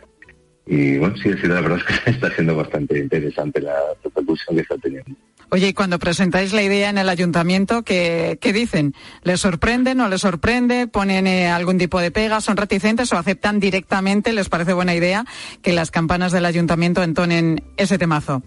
Y 0.66 0.98
bueno, 0.98 1.16
sí, 1.16 1.30
la 1.30 1.60
verdad 1.60 1.78
es 1.78 1.84
que 1.84 2.10
está 2.10 2.30
siendo 2.34 2.56
bastante 2.56 2.98
interesante 2.98 3.60
la 3.60 3.74
repercusión 4.02 4.56
que 4.56 4.62
está 4.62 4.76
teniendo. 4.76 5.10
Oye, 5.50 5.68
y 5.68 5.72
cuando 5.72 5.98
presentáis 5.98 6.52
la 6.52 6.62
idea 6.62 6.90
en 6.90 6.98
el 6.98 7.08
ayuntamiento, 7.08 7.82
¿qué, 7.82 8.38
dicen? 8.52 8.92
¿Les 9.22 9.40
sorprende, 9.40 9.94
no 9.94 10.08
les 10.08 10.20
sorprende? 10.20 10.88
¿Ponen 10.88 11.26
eh, 11.26 11.48
algún 11.48 11.78
tipo 11.78 12.00
de 12.00 12.10
pega? 12.10 12.42
¿Son 12.42 12.58
reticentes 12.58 13.10
o 13.14 13.16
aceptan 13.16 13.58
directamente? 13.58 14.34
¿Les 14.34 14.50
parece 14.50 14.74
buena 14.74 14.94
idea 14.94 15.24
que 15.62 15.72
las 15.72 15.90
campanas 15.90 16.32
del 16.32 16.44
ayuntamiento 16.44 17.02
entonen 17.02 17.62
ese 17.78 17.96
temazo? 17.96 18.42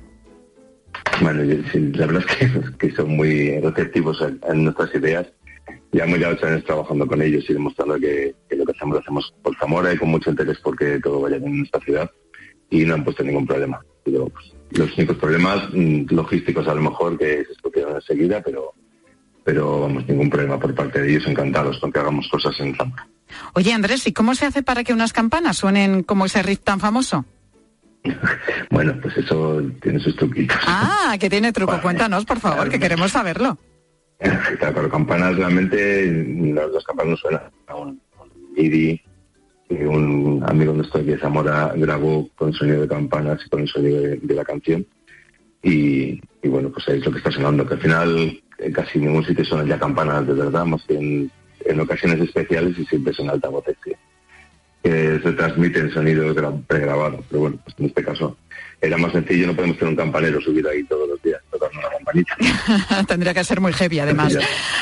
Bueno, 1.22 1.44
la 1.44 2.06
verdad 2.06 2.24
es 2.40 2.72
que, 2.78 2.92
son 2.96 3.16
muy 3.16 3.60
receptivos 3.60 4.24
en, 4.48 4.64
nuestras 4.64 4.94
ideas. 4.96 5.28
Ya 5.92 6.06
ocho 6.06 6.48
años 6.48 6.64
trabajando 6.64 7.06
con 7.06 7.22
ellos 7.22 7.44
y 7.50 7.54
demostrando 7.54 8.00
que, 8.00 8.34
lo 8.50 8.66
que 8.66 8.72
hacemos 8.72 8.96
lo 8.96 9.00
hacemos 9.00 9.34
por 9.44 9.56
Zamora 9.58 9.94
y 9.94 9.98
con 9.98 10.10
mucho 10.10 10.30
interés 10.30 10.58
porque 10.64 11.00
todo 11.00 11.22
vaya 11.22 11.38
bien 11.38 11.52
en 11.52 11.58
nuestra 11.60 11.82
ciudad 11.82 12.10
y 12.70 12.86
no 12.86 12.94
han 12.94 13.04
puesto 13.04 13.24
ningún 13.24 13.46
problema. 13.46 13.82
Pues, 14.04 14.54
los 14.72 14.98
únicos 14.98 15.18
problemas 15.18 15.70
mm, 15.74 16.06
logísticos 16.10 16.68
a 16.68 16.74
lo 16.74 16.82
mejor 16.82 17.18
que 17.18 17.44
se 17.46 17.52
expusieron 17.52 17.96
enseguida, 17.96 18.42
pero 18.42 18.74
pero 19.44 19.82
vamos, 19.82 20.08
ningún 20.08 20.30
problema 20.30 20.60
por 20.60 20.74
parte 20.76 21.02
de 21.02 21.12
ellos, 21.12 21.28
encantados 21.28 21.80
con 21.80 21.92
que 21.92 22.00
hagamos 22.00 22.28
cosas 22.30 22.60
en 22.60 22.76
Zamora. 22.76 23.08
Oye 23.54 23.74
Andrés, 23.74 24.06
¿y 24.08 24.14
cómo 24.14 24.36
se 24.36 24.46
hace 24.46 24.62
para 24.62 24.84
que 24.84 24.94
unas 24.94 25.14
campanas 25.14 25.58
suenen 25.58 26.04
como 26.04 26.26
ese 26.26 26.44
riff 26.44 26.60
tan 26.60 26.80
famoso? 26.80 27.26
bueno, 28.72 28.98
pues 29.02 29.18
eso 29.18 29.62
tiene 29.82 30.00
sus 30.00 30.16
truquitos. 30.16 30.58
Ah, 30.66 31.16
que 31.20 31.30
tiene 31.30 31.52
truco. 31.52 31.80
Cuéntanos, 31.82 32.26
por 32.26 32.40
favor, 32.40 32.70
que 32.70 32.80
queremos 32.80 33.12
saberlo. 33.12 33.58
Claro, 34.60 34.88
campanas 34.88 35.36
realmente, 35.36 36.06
las, 36.54 36.84
campanas 36.84 37.12
no 37.12 37.18
suenan 37.18 37.42
un, 37.76 38.00
MIDI, 38.56 39.02
un 39.70 40.44
amigo 40.46 40.74
nuestro 40.74 41.02
aquí 41.02 41.10
de 41.10 41.18
Zamora 41.18 41.74
grabó 41.76 42.30
con 42.36 42.50
el 42.50 42.54
sonido 42.54 42.82
de 42.82 42.88
campanas 42.88 43.42
y 43.46 43.50
con 43.50 43.62
el 43.62 43.68
sonido 43.68 44.02
de, 44.02 44.36
la 44.36 44.46
canción. 44.46 44.86
Y, 45.64 46.22
bueno, 46.44 46.70
pues 46.70 46.88
ahí 46.88 47.00
es 47.00 47.06
lo 47.06 47.12
que 47.12 47.18
está 47.18 47.32
sonando, 47.32 47.66
que 47.66 47.74
al 47.74 47.82
final 47.82 48.42
en 48.60 48.74
casi 48.74 49.00
ningún 49.00 49.26
sitio 49.26 49.44
suenan 49.44 49.68
ya 49.68 49.80
campanas 49.80 50.28
de 50.28 50.34
verdad, 50.34 50.66
más 50.66 50.84
que 50.84 50.96
en, 50.96 51.80
ocasiones 51.80 52.20
especiales 52.20 52.78
y 52.78 52.86
siempre 52.86 53.14
son 53.14 53.30
altavoces 53.30 53.76
que, 53.84 53.91
que 54.84 55.20
se 55.24 55.32
transmiten 55.34 55.92
sonido 55.92 56.34
pregrabado. 56.68 57.24
Pero 57.30 57.42
bueno, 57.42 57.58
pues 57.64 57.76
en 57.80 57.86
este 57.86 58.04
caso 58.04 58.38
era 58.82 58.98
más 58.98 59.12
sencillo, 59.12 59.48
no 59.48 59.56
podemos 59.56 59.78
tener 59.78 59.92
un 59.92 59.98
campanero 59.98 60.42
subido 60.42 60.70
ahí 60.70 60.84
todos 60.86 61.08
los 61.08 61.22
días, 61.22 61.40
tocando 61.52 61.80
una 61.80 61.90
campanita. 61.90 62.36
Tendría 63.08 63.34
que 63.34 63.44
ser 63.44 63.62
muy 63.62 63.74
heavy 63.74 64.00
además. 64.00 64.38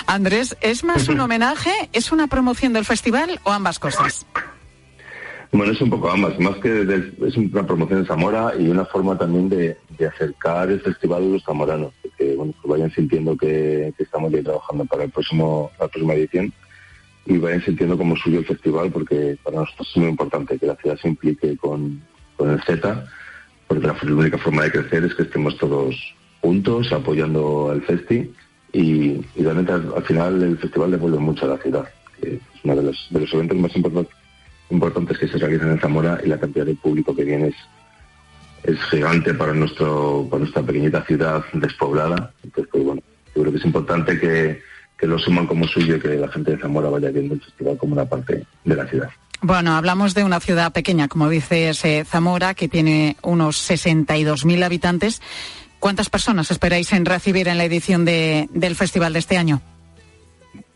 Andrés, 0.08 0.56
¿es 0.62 0.84
más 0.84 1.10
un 1.10 1.20
homenaje, 1.20 1.72
es 1.92 2.12
una 2.12 2.28
promoción 2.28 2.72
del 2.72 2.86
festival 2.86 3.40
o 3.44 3.52
ambas 3.52 3.78
cosas? 3.78 4.26
Bueno, 5.52 5.74
es 5.74 5.82
un 5.82 5.90
poco 5.90 6.12
ambas, 6.12 6.40
más 6.40 6.58
que 6.58 6.82
es 7.26 7.36
una 7.36 7.66
promoción 7.66 8.02
de 8.02 8.08
Zamora 8.08 8.54
y 8.58 8.68
una 8.70 8.86
forma 8.86 9.18
también 9.18 9.50
de, 9.50 9.78
acercar 10.08 10.70
el 10.70 10.80
festival 10.80 11.24
a 11.24 11.26
los 11.26 11.44
zamoranos, 11.44 11.92
que 12.18 12.36
bueno, 12.36 12.54
que 12.62 12.70
vayan 12.70 12.92
sintiendo 12.92 13.36
que, 13.36 13.92
estamos 13.98 14.32
ya 14.32 14.44
trabajando 14.44 14.86
para 14.86 15.04
el 15.04 15.10
próximo, 15.10 15.72
la 15.80 15.88
próxima 15.88 16.14
edición 16.14 16.54
y 17.26 17.38
vayan 17.38 17.62
sintiendo 17.64 17.98
como 17.98 18.16
suyo 18.16 18.40
el 18.40 18.46
festival, 18.46 18.92
porque 18.92 19.38
para 19.44 19.60
nosotros 19.60 19.88
es 19.90 19.98
muy 19.98 20.10
importante 20.10 20.58
que 20.58 20.66
la 20.66 20.76
ciudad 20.76 20.98
se 20.98 21.10
implique 21.10 21.58
con, 21.58 22.02
el 22.40 22.62
Z, 22.64 23.06
porque 23.68 23.88
la, 23.88 23.96
única 24.04 24.38
forma 24.38 24.64
de 24.64 24.72
crecer 24.72 25.04
es 25.04 25.14
que 25.14 25.24
estemos 25.24 25.58
todos 25.58 25.96
juntos 26.42 26.92
apoyando 26.92 27.70
al 27.70 27.82
festi 27.82 28.32
y, 28.72 29.22
realmente 29.36 29.74
al, 29.74 30.04
final 30.04 30.42
el 30.42 30.58
festival 30.58 30.92
devuelve 30.92 31.20
mucho 31.20 31.46
a 31.46 31.50
la 31.50 31.58
ciudad, 31.58 31.90
que 32.20 32.36
es 32.36 32.42
uno 32.64 32.76
de 32.78 32.84
los, 32.84 33.08
de 33.10 33.20
los 33.20 33.34
eventos 33.34 33.58
más 33.58 33.76
importantes 33.76 34.20
importantes 34.70 35.18
que 35.18 35.28
se 35.28 35.38
realizan 35.38 35.72
en 35.72 35.80
Zamora 35.80 36.20
y 36.24 36.28
la 36.28 36.40
cantidad 36.40 36.66
de 36.66 36.76
público 36.76 37.16
que 37.16 37.24
viene 37.24 37.48
es, 37.48 37.56
gigante 38.92 39.34
para 39.34 39.54
nuestro 39.54 40.28
para 40.30 40.42
nuestra 40.42 40.62
pequeñita 40.62 41.04
ciudad 41.06 41.44
despoblada. 41.54 42.34
Entonces, 42.44 42.70
pues 42.72 42.84
bueno, 42.84 43.02
yo 43.34 43.42
creo 43.42 43.52
que 43.52 43.58
es 43.58 43.66
importante 43.66 44.20
que, 44.20 44.62
que 45.00 45.08
lo 45.08 45.18
suman 45.18 45.48
como 45.48 45.66
suyo 45.68 45.96
y 45.96 46.00
que 46.00 46.10
la 46.10 46.28
gente 46.28 46.52
de 46.52 46.58
Zamora 46.58 46.90
vaya 46.90 47.10
viendo 47.10 47.34
el 47.34 47.42
festival 47.42 47.78
como 47.78 47.94
una 47.94 48.06
parte 48.06 48.44
de 48.66 48.76
la 48.76 48.86
ciudad. 48.88 49.10
Bueno, 49.42 49.76
hablamos 49.76 50.14
de 50.14 50.26
una 50.26 50.42
ciudad 50.42 50.74
pequeña, 50.74 51.08
como 51.08 51.30
dice 51.30 51.74
Zamora, 52.06 52.54
que 52.54 52.68
tiene 52.68 53.16
unos 53.22 53.70
62.000 53.70 54.64
habitantes. 54.64 55.22
¿Cuántas 55.80 56.10
personas 56.10 56.52
esperáis 56.52 56.92
en 56.92 57.06
recibir 57.06 57.48
en 57.48 57.58
la 57.58 57.64
edición 57.64 58.04
de, 58.04 58.50
del 58.52 58.76
festival 58.76 59.14
de 59.14 59.20
este 59.20 59.38
año? 59.38 59.62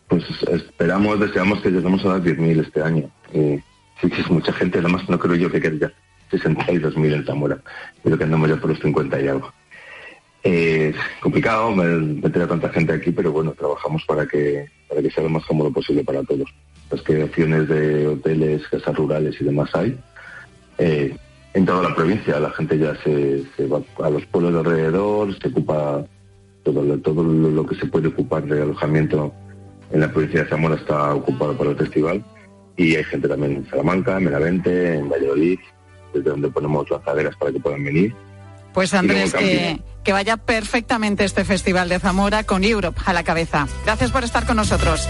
Pues 0.07 0.23
esperamos, 0.49 1.19
deseamos 1.19 1.61
que 1.61 1.71
lleguemos 1.71 2.05
a 2.05 2.09
las 2.09 2.21
10.000 2.21 2.65
este 2.65 2.81
año. 2.81 3.09
sí, 3.33 3.61
sí, 4.01 4.21
es 4.21 4.29
mucha 4.29 4.53
gente, 4.53 4.79
además 4.79 5.09
no 5.09 5.19
creo 5.19 5.35
yo 5.35 5.51
que 5.51 5.59
quede 5.59 5.79
ya 5.79 5.91
62.000 6.31 7.13
en 7.13 7.25
Zamora. 7.25 7.57
Creo 8.01 8.17
que 8.17 8.23
andamos 8.23 8.49
ya 8.49 8.55
por 8.57 8.69
los 8.69 8.79
50 8.79 9.21
y 9.21 9.27
algo. 9.27 9.51
Es 10.43 10.95
complicado 11.21 11.71
meter 11.71 12.41
a 12.41 12.47
tanta 12.47 12.69
gente 12.69 12.93
aquí, 12.93 13.11
pero 13.11 13.31
bueno, 13.31 13.51
trabajamos 13.51 14.03
para 14.05 14.25
que, 14.27 14.69
para 14.89 15.01
que 15.01 15.09
sea 15.09 15.23
lo 15.23 15.29
más 15.29 15.45
cómodo 15.45 15.71
posible 15.71 16.03
para 16.03 16.23
todos. 16.23 16.53
Las 16.91 17.01
que 17.01 17.23
opciones 17.23 17.67
de 17.69 18.07
hoteles, 18.07 18.67
casas 18.67 18.95
rurales 18.95 19.39
y 19.39 19.45
demás 19.45 19.73
hay. 19.73 19.97
Eh, 20.77 21.15
en 21.53 21.65
toda 21.65 21.87
la 21.87 21.95
provincia 21.95 22.39
la 22.39 22.49
gente 22.51 22.77
ya 22.77 22.95
se, 23.03 23.45
va 23.67 23.81
a 24.03 24.09
los 24.09 24.25
pueblos 24.25 24.53
de 24.53 24.59
alrededor, 24.59 25.39
se 25.39 25.47
ocupa 25.47 26.05
todo, 26.63 26.97
todo 26.99 27.23
lo 27.23 27.65
que 27.65 27.75
se 27.75 27.85
puede 27.85 28.07
ocupar 28.09 28.43
de 28.45 28.61
alojamiento 28.61 29.33
en 29.91 29.99
la 29.99 30.11
provincia 30.11 30.43
de 30.43 30.49
Zamora 30.49 30.75
está 30.75 31.13
ocupado 31.13 31.55
por 31.55 31.67
el 31.67 31.77
festival 31.77 32.23
y 32.75 32.95
hay 32.95 33.03
gente 33.03 33.27
también 33.27 33.57
en 33.57 33.69
Salamanca, 33.69 34.17
en 34.17 34.25
Benavente, 34.25 34.95
en 34.95 35.09
Valladolid, 35.09 35.59
desde 36.13 36.29
donde 36.31 36.49
ponemos 36.49 36.89
lanzaderas 36.89 37.35
para 37.37 37.51
que 37.51 37.59
puedan 37.59 37.83
venir. 37.83 38.13
Pues 38.73 38.93
Andrés, 38.93 39.33
que, 39.33 39.79
que 40.03 40.11
vaya 40.13 40.37
perfectamente 40.37 41.23
este 41.23 41.45
festival 41.45 41.89
de 41.89 41.99
Zamora 41.99 42.43
con 42.43 42.63
Europe 42.63 42.99
a 43.05 43.13
la 43.13 43.23
cabeza. 43.23 43.67
Gracias 43.85 44.11
por 44.11 44.23
estar 44.23 44.45
con 44.45 44.57
nosotros. 44.57 45.07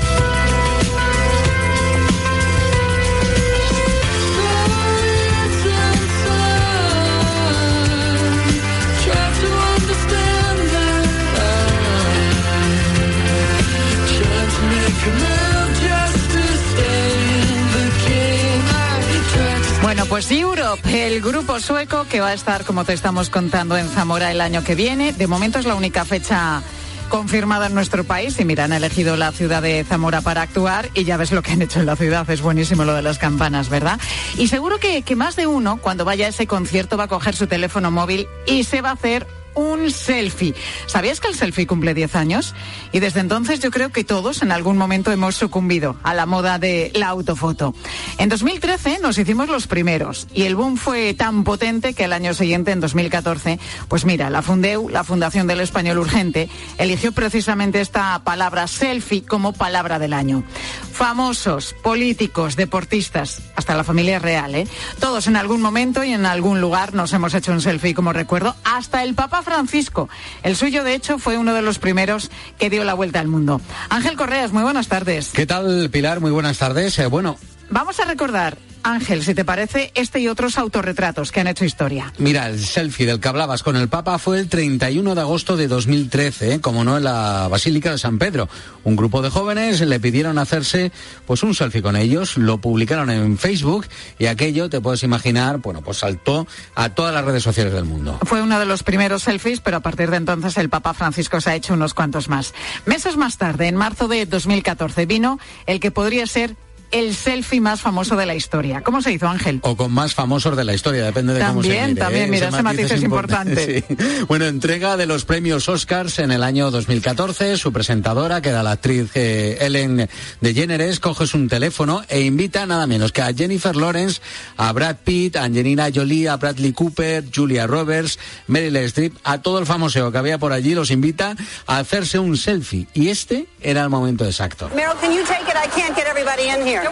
Pues 20.14 20.30
Europe, 20.30 21.08
el 21.08 21.22
grupo 21.22 21.60
sueco 21.60 22.06
que 22.08 22.20
va 22.20 22.28
a 22.28 22.34
estar, 22.36 22.66
como 22.66 22.86
te 22.86 22.94
estamos 22.94 23.32
contando, 23.32 23.76
en 23.78 23.90
Zamora 23.90 24.30
el 24.30 24.42
año 24.42 24.64
que 24.64 24.76
viene. 24.76 25.12
De 25.12 25.26
momento 25.26 25.58
es 25.58 25.66
la 25.66 25.74
única 25.74 26.06
fecha 26.06 26.62
confirmada 27.10 27.66
en 27.66 27.74
nuestro 27.74 28.04
país 28.04 28.40
y 28.40 28.46
mira, 28.46 28.66
han 28.66 28.74
elegido 28.74 29.18
la 29.18 29.32
ciudad 29.32 29.64
de 29.64 29.84
Zamora 29.84 30.22
para 30.22 30.44
actuar 30.44 30.88
y 30.94 31.04
ya 31.04 31.18
ves 31.18 31.32
lo 31.32 31.42
que 31.42 31.54
han 31.54 31.64
hecho 31.64 31.80
en 31.80 31.88
la 31.88 31.96
ciudad, 31.96 32.30
es 32.30 32.44
buenísimo 32.44 32.86
lo 32.86 32.94
de 32.94 33.02
las 33.02 33.18
campanas, 33.18 33.70
¿verdad? 33.70 34.00
Y 34.38 34.50
seguro 34.50 34.78
que, 34.78 35.02
que 35.02 35.16
más 35.16 35.36
de 35.36 35.48
uno, 35.48 35.78
cuando 35.78 36.06
vaya 36.06 36.28
a 36.28 36.30
ese 36.30 36.46
concierto, 36.46 36.96
va 36.96 37.06
a 37.06 37.08
coger 37.08 37.36
su 37.36 37.48
teléfono 37.48 37.90
móvil 37.90 38.28
y 38.46 38.66
se 38.66 38.82
va 38.82 38.92
a 38.92 38.94
hacer 38.94 39.26
un 39.56 39.92
selfie. 39.92 40.54
¿Sabías 40.86 41.20
que 41.20 41.28
el 41.28 41.36
selfie 41.36 41.68
cumple 41.68 41.94
10 41.94 42.16
años? 42.16 42.54
Y 42.92 43.00
desde 43.00 43.20
entonces 43.20 43.60
yo 43.60 43.72
creo 43.72 43.92
que 43.92 44.04
todos 44.04 44.42
en 44.42 44.52
algún 44.52 44.78
momento 44.78 45.12
hemos 45.12 45.36
sucumbido 45.36 45.96
a 46.04 46.14
la 46.14 46.26
moda 46.26 46.60
de 46.60 46.92
la 46.96 47.08
autofoto. 47.10 47.74
En 48.18 48.30
2013 48.30 49.00
nos 49.02 49.18
hicimos 49.18 49.50
los 49.50 49.68
primeros 49.68 50.28
y 50.34 50.44
el 50.44 50.56
boom 50.56 50.78
fue 50.78 51.14
tan 51.14 51.44
potente 51.44 51.94
que 51.94 52.06
el 52.06 52.14
año 52.14 52.34
siguiente, 52.34 52.72
en 52.72 52.80
2014, 52.80 53.60
pues 53.88 54.06
mira, 54.06 54.30
la 54.30 54.42
Fundeu, 54.42 54.90
la 54.90 55.04
Fundación 55.04 55.48
del 55.48 55.62
Español 55.62 56.00
Urgente, 56.00 56.50
eligió 56.78 57.12
precisamente 57.12 57.82
esta 57.82 58.20
palabra 58.24 58.68
selfie 58.68 59.24
como 59.24 59.54
palabra 59.54 60.00
del 60.00 60.14
año. 60.14 60.44
Famosos, 60.92 61.76
políticos, 61.84 62.56
deportistas, 62.56 63.42
hasta 63.56 63.76
la 63.76 63.84
familia 63.84 64.20
real, 64.20 64.56
¿eh? 64.56 64.68
Todos 65.00 65.28
en 65.28 65.36
algún 65.36 65.62
momento 65.62 66.04
y 66.04 66.14
en 66.14 66.26
algún 66.26 66.62
lugar 66.62 66.94
nos 66.94 67.14
hemos 67.14 67.34
hecho 67.34 67.52
un 67.52 67.62
selfie 67.62 67.94
como 67.94 68.14
recuerdo, 68.14 68.56
hasta 68.64 69.04
el 69.04 69.16
Papa 69.16 69.43
Francisco. 69.44 70.10
El 70.42 70.56
suyo, 70.56 70.84
de 70.84 70.96
hecho, 70.96 71.20
fue 71.20 71.38
uno 71.38 71.54
de 71.54 71.62
los 71.62 71.80
primeros 71.80 72.32
que 72.58 72.70
dio 72.70 72.84
la 72.84 72.94
vuelta 72.94 73.20
al 73.20 73.28
mundo. 73.28 73.62
Ángel 73.90 74.16
Correas, 74.16 74.52
muy 74.52 74.64
buenas 74.64 74.88
tardes. 74.88 75.30
¿Qué 75.34 75.46
tal, 75.46 75.90
Pilar? 75.92 76.20
Muy 76.20 76.32
buenas 76.32 76.58
tardes. 76.58 76.98
Eh, 77.00 77.06
bueno, 77.08 77.38
Vamos 77.74 78.00
a 78.00 78.06
recordar 78.06 78.56
Ángel, 78.84 79.24
si 79.24 79.34
te 79.34 79.46
parece, 79.46 79.92
este 79.96 80.20
y 80.20 80.28
otros 80.28 80.58
autorretratos 80.58 81.32
que 81.32 81.40
han 81.40 81.48
hecho 81.48 81.66
historia. 81.66 82.14
Mira, 82.18 82.50
el 82.50 82.60
selfie 82.60 83.06
del 83.06 83.20
que 83.20 83.28
hablabas 83.28 83.64
con 83.64 83.76
el 83.76 83.88
Papa 83.88 84.18
fue 84.20 84.40
el 84.40 84.50
31 84.50 85.16
de 85.16 85.22
agosto 85.22 85.58
de 85.58 85.68
2013, 85.68 86.54
¿eh? 86.56 86.62
como 86.62 86.84
no 86.84 86.98
en 86.98 87.04
la 87.04 87.48
Basílica 87.50 87.92
de 87.92 87.98
San 87.98 88.20
Pedro. 88.20 88.50
Un 88.84 88.96
grupo 88.96 89.22
de 89.22 89.30
jóvenes 89.30 89.82
le 89.82 90.00
pidieron 90.00 90.38
hacerse 90.38 90.92
pues 91.26 91.44
un 91.44 91.56
selfie 91.56 91.82
con 91.82 91.96
ellos, 91.96 92.38
lo 92.38 92.60
publicaron 92.60 93.10
en 93.10 93.38
Facebook 93.38 93.88
y 94.20 94.26
aquello, 94.26 94.70
te 94.70 94.82
puedes 94.82 95.04
imaginar, 95.04 95.60
bueno, 95.60 95.82
pues 95.82 95.98
saltó 95.98 96.48
a 96.76 96.90
todas 96.90 97.14
las 97.14 97.26
redes 97.26 97.44
sociales 97.44 97.74
del 97.74 97.86
mundo. 97.86 98.20
Fue 98.24 98.42
uno 98.42 98.60
de 98.60 98.66
los 98.66 98.84
primeros 98.84 99.24
selfies, 99.24 99.62
pero 99.62 99.78
a 99.78 99.82
partir 99.82 100.12
de 100.12 100.18
entonces 100.18 100.58
el 100.58 100.70
Papa 100.70 100.94
Francisco 100.94 101.40
se 101.42 101.52
ha 101.52 101.56
hecho 101.56 101.74
unos 101.74 101.94
cuantos 101.94 102.28
más. 102.30 102.54
Meses 102.86 103.18
más 103.18 103.38
tarde, 103.38 103.68
en 103.68 103.76
marzo 103.76 104.08
de 104.08 104.26
2014, 104.26 105.06
vino 105.06 105.40
el 105.66 105.80
que 105.80 105.92
podría 105.92 106.28
ser 106.28 106.56
el 106.94 107.16
selfie 107.16 107.60
más 107.60 107.82
famoso 107.82 108.16
de 108.16 108.26
la 108.26 108.36
historia. 108.36 108.82
¿Cómo 108.82 109.02
se 109.02 109.12
hizo, 109.12 109.28
Ángel? 109.28 109.60
O 109.64 109.76
con 109.76 109.92
más 109.92 110.14
famosos 110.14 110.56
de 110.56 110.64
la 110.64 110.74
historia, 110.74 111.04
depende 111.04 111.34
de 111.34 111.40
cómo 111.46 111.64
se 111.64 111.70
mire. 111.70 111.80
También, 111.80 111.98
también, 111.98 112.26
¿eh? 112.26 112.32
mira, 112.32 112.50
ese, 112.50 112.64
matiz 112.64 112.92
es 112.92 113.04
importante. 113.04 113.84
Bueno, 114.28 114.46
entrega 114.46 114.96
de 114.96 115.06
los 115.06 115.26
premios 115.26 115.68
Oscars 115.68 116.20
en 116.20 116.32
el 116.32 116.44
año 116.44 116.70
2014. 116.72 117.58
Su 117.58 117.74
presentadora, 117.74 118.42
que 118.42 118.50
era 118.50 118.62
la 118.64 118.72
actriz 118.72 119.12
eh, 119.16 119.58
Ellen 119.60 120.08
DeGeneres, 120.40 121.00
coge 121.00 121.26
un 121.36 121.50
teléfono 121.50 122.04
e 122.10 122.22
invita 122.22 122.66
nada 122.66 122.86
menos 122.86 123.12
que 123.12 123.22
a 123.22 123.34
Jennifer 123.34 123.76
Lawrence, 123.76 124.22
a 124.58 124.72
Brad 124.72 124.98
Pitt, 125.04 125.36
a 125.36 125.44
Angelina 125.44 125.90
Jolie, 125.94 126.30
a 126.30 126.38
Bradley 126.38 126.74
Cooper, 126.74 127.26
Julia 127.34 127.66
Roberts, 127.66 128.20
Meryl 128.48 128.76
Streep, 128.76 129.16
a 129.24 129.42
todo 129.42 129.60
el 129.60 129.66
famoso 129.66 130.12
que 130.12 130.18
había 130.18 130.38
por 130.38 130.54
allí, 130.54 130.76
los 130.76 130.92
invita 130.92 131.36
a 131.66 131.78
hacerse 131.78 132.20
un 132.20 132.38
selfie. 132.38 132.88
Y 132.94 133.10
este 133.10 133.48
era 133.62 133.82
el 133.84 133.90
momento 133.90 134.26
exacto. 134.26 134.70
Meryl, 134.76 134.98
can 135.00 135.12
you 135.12 135.24
take 135.24 135.50
it? 135.50 135.56
I 135.56 135.68
can't 135.68 135.96
get 135.96 136.08
everybody 136.08 136.50
in 136.50 136.66
here. 136.68 136.83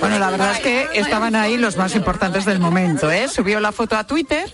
Bueno, 0.00 0.18
la 0.18 0.30
verdad 0.30 0.52
es 0.52 0.60
que 0.60 0.88
estaban 0.94 1.34
ahí 1.34 1.56
los 1.56 1.76
más 1.76 1.94
importantes 1.94 2.44
del 2.44 2.58
momento, 2.58 3.10
¿eh? 3.10 3.28
Subió 3.28 3.60
la 3.60 3.72
foto 3.72 3.96
a 3.96 4.04
Twitter 4.04 4.48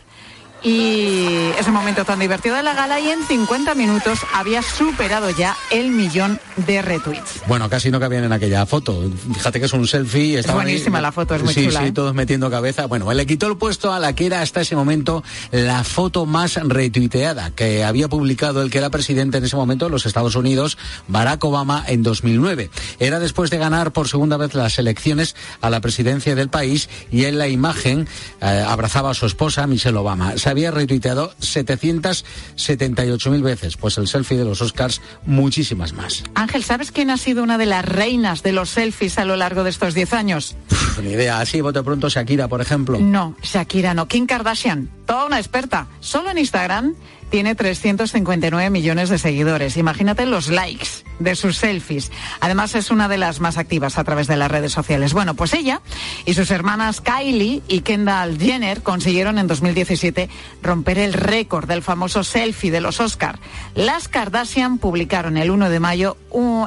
y 0.64 1.50
ese 1.59 1.70
momento 1.70 2.07
tan 2.07 2.18
divertido 2.18 2.57
de 2.57 2.62
la 2.62 2.72
gala 2.72 2.98
y 2.98 3.11
en 3.11 3.22
50 3.22 3.74
minutos 3.74 4.20
había 4.33 4.62
superado 4.62 5.29
ya 5.31 5.55
el 5.70 5.90
millón 5.90 6.40
de 6.57 6.81
retweets. 6.81 7.42
Bueno, 7.46 7.68
casi 7.68 7.90
no 7.90 8.00
cabían 8.00 8.24
en 8.24 8.33
aquella 8.33 8.64
foto. 8.64 8.98
Fíjate 9.35 9.61
que 9.61 9.66
es 9.66 9.72
un 9.74 9.87
selfie. 9.87 10.38
Es 10.38 10.50
buenísima 10.50 11.03
la 11.03 11.12
foto, 11.12 11.35
es 11.35 11.42
muy 11.42 11.53
sí, 11.53 11.66
chula. 11.66 11.81
Sí, 11.81 11.87
¿eh? 11.87 11.92
todos 11.92 12.14
metiendo 12.14 12.50
cabeza. 12.50 12.87
Bueno, 12.87 13.12
le 13.12 13.27
quitó 13.27 13.46
el 13.46 13.59
puesto 13.59 13.92
a 13.92 14.00
la 14.00 14.14
que 14.14 14.24
era 14.27 14.40
hasta 14.40 14.62
ese 14.62 14.74
momento 14.74 15.22
la 15.50 15.85
foto 15.85 16.24
más 16.24 16.55
retuiteada 16.57 17.50
que 17.50 17.85
había 17.85 18.09
publicado 18.09 18.62
el 18.62 18.70
que 18.70 18.79
era 18.79 18.88
presidente 18.88 19.38
en 19.38 19.44
ese 19.44 19.57
momento 19.57 19.85
de 19.85 19.90
los 19.90 20.07
Estados 20.07 20.35
Unidos, 20.35 20.79
Barack 21.09 21.44
Obama, 21.44 21.85
en 21.87 22.03
2009. 22.03 22.70
Era 23.00 23.20
después 23.20 23.50
de 23.50 23.59
ganar 23.59 23.92
por 23.92 24.09
segunda 24.09 24.38
vez 24.38 24.55
las 24.55 24.79
elecciones 24.79 25.37
a 25.61 25.68
la 25.68 25.81
presidencia 25.81 26.35
del 26.35 26.48
país 26.48 26.88
y 27.12 27.27
en 27.27 27.37
la 27.37 27.48
imagen 27.48 28.09
eh, 28.40 28.64
abrazaba 28.66 29.11
a 29.11 29.14
su 29.14 29.27
esposa, 29.27 29.66
Michelle 29.66 29.98
Obama 29.98 30.33
había 30.54 30.70
retuiteado 30.70 31.32
778.000 31.40 33.42
veces. 33.42 33.76
Pues 33.76 33.98
el 33.98 34.06
selfie 34.06 34.38
de 34.38 34.44
los 34.44 34.62
Oscars, 34.62 35.00
muchísimas 35.26 35.92
más. 35.92 36.22
Ángel, 36.34 36.64
¿sabes 36.64 36.92
quién 36.92 37.10
ha 37.10 37.16
sido 37.16 37.42
una 37.42 37.58
de 37.58 37.66
las 37.66 37.84
reinas 37.84 38.42
de 38.42 38.52
los 38.52 38.70
selfies 38.70 39.18
a 39.18 39.24
lo 39.24 39.36
largo 39.36 39.64
de 39.64 39.70
estos 39.70 39.94
10 39.94 40.12
años? 40.12 40.56
ni 41.02 41.10
idea. 41.10 41.40
Así, 41.40 41.60
voto 41.60 41.82
pronto, 41.82 42.08
Shakira, 42.08 42.48
por 42.48 42.60
ejemplo. 42.60 42.98
No, 43.00 43.36
Shakira 43.42 43.94
no. 43.94 44.06
Kim 44.06 44.26
Kardashian, 44.26 44.90
toda 45.06 45.26
una 45.26 45.38
experta. 45.38 45.88
Solo 46.00 46.30
en 46.30 46.38
Instagram 46.38 46.94
tiene 47.30 47.54
359 47.54 48.70
millones 48.70 49.08
de 49.08 49.18
seguidores. 49.18 49.76
Imagínate 49.76 50.26
los 50.26 50.48
likes 50.48 50.88
de 51.18 51.37
sus 51.37 51.56
selfies. 51.56 52.10
Además 52.40 52.74
es 52.74 52.90
una 52.90 53.08
de 53.08 53.18
las 53.18 53.40
más 53.40 53.58
activas 53.58 53.98
a 53.98 54.04
través 54.04 54.26
de 54.26 54.37
las 54.37 54.50
redes 54.50 54.72
sociales. 54.72 55.12
Bueno, 55.12 55.34
pues 55.34 55.54
ella 55.54 55.80
y 56.24 56.34
sus 56.34 56.50
hermanas 56.50 57.00
Kylie 57.00 57.62
y 57.68 57.80
Kendall 57.80 58.38
Jenner 58.38 58.82
consiguieron 58.82 59.38
en 59.38 59.46
2017 59.46 60.28
romper 60.62 60.98
el 60.98 61.12
récord 61.12 61.68
del 61.68 61.82
famoso 61.82 62.24
selfie 62.24 62.70
de 62.70 62.80
los 62.80 63.00
Oscar. 63.00 63.38
Las 63.74 64.08
Kardashian 64.08 64.78
publicaron 64.78 65.37
el 65.37 65.50
1 65.50 65.70
de 65.70 65.80
mayo 65.80 66.16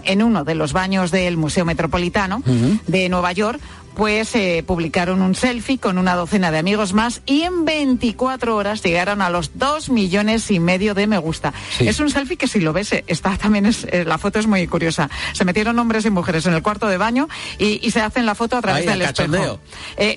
en 0.06 0.24
uno 0.24 0.43
de 0.46 0.56
los 0.56 0.74
baños 0.74 1.12
del 1.12 1.38
Museo 1.38 1.65
Metropolitano 1.65 2.41
de 2.88 3.10
Nueva 3.10 3.32
York 3.34 3.60
pues 3.98 4.36
eh, 4.36 4.64
publicaron 4.66 5.24
un 5.24 5.34
selfie 5.34 5.80
con 5.80 5.98
una 5.98 6.14
docena 6.14 6.52
de 6.52 6.60
amigos 6.60 6.94
más 6.94 7.24
y 7.26 7.42
en 7.42 7.66
24 7.66 8.56
horas 8.56 8.84
llegaron 8.84 9.24
a 9.24 9.32
los 9.32 9.58
2 9.58 9.90
millones 9.90 10.52
y 10.52 10.60
medio 10.60 10.94
de 10.94 11.08
me 11.08 11.18
gusta. 11.18 11.52
Es 11.80 12.00
un 12.00 12.12
selfie 12.12 12.38
que 12.38 12.48
si 12.48 12.60
lo 12.60 12.74
ves, 12.74 12.94
eh, 12.94 13.04
está 13.08 13.36
también 13.42 13.66
es, 13.66 13.86
eh, 13.86 14.06
la 14.06 14.20
foto 14.20 14.38
es 14.38 14.46
muy 14.46 14.68
curiosa. 14.68 15.10
Se 15.34 15.46
metieron 15.46 15.80
hombres 15.80 16.06
y 16.06 16.12
mujeres 16.12 16.46
en 16.46 16.54
el 16.54 16.62
cuarto 16.62 16.86
de 16.86 16.98
baño 16.98 17.28
y, 17.58 17.90
se 17.90 18.02
hacen 18.02 18.28
la 18.28 18.36
foto 18.36 18.58
a 18.58 18.62
través 18.62 18.86
del 18.86 19.02
espejo. 19.02 19.60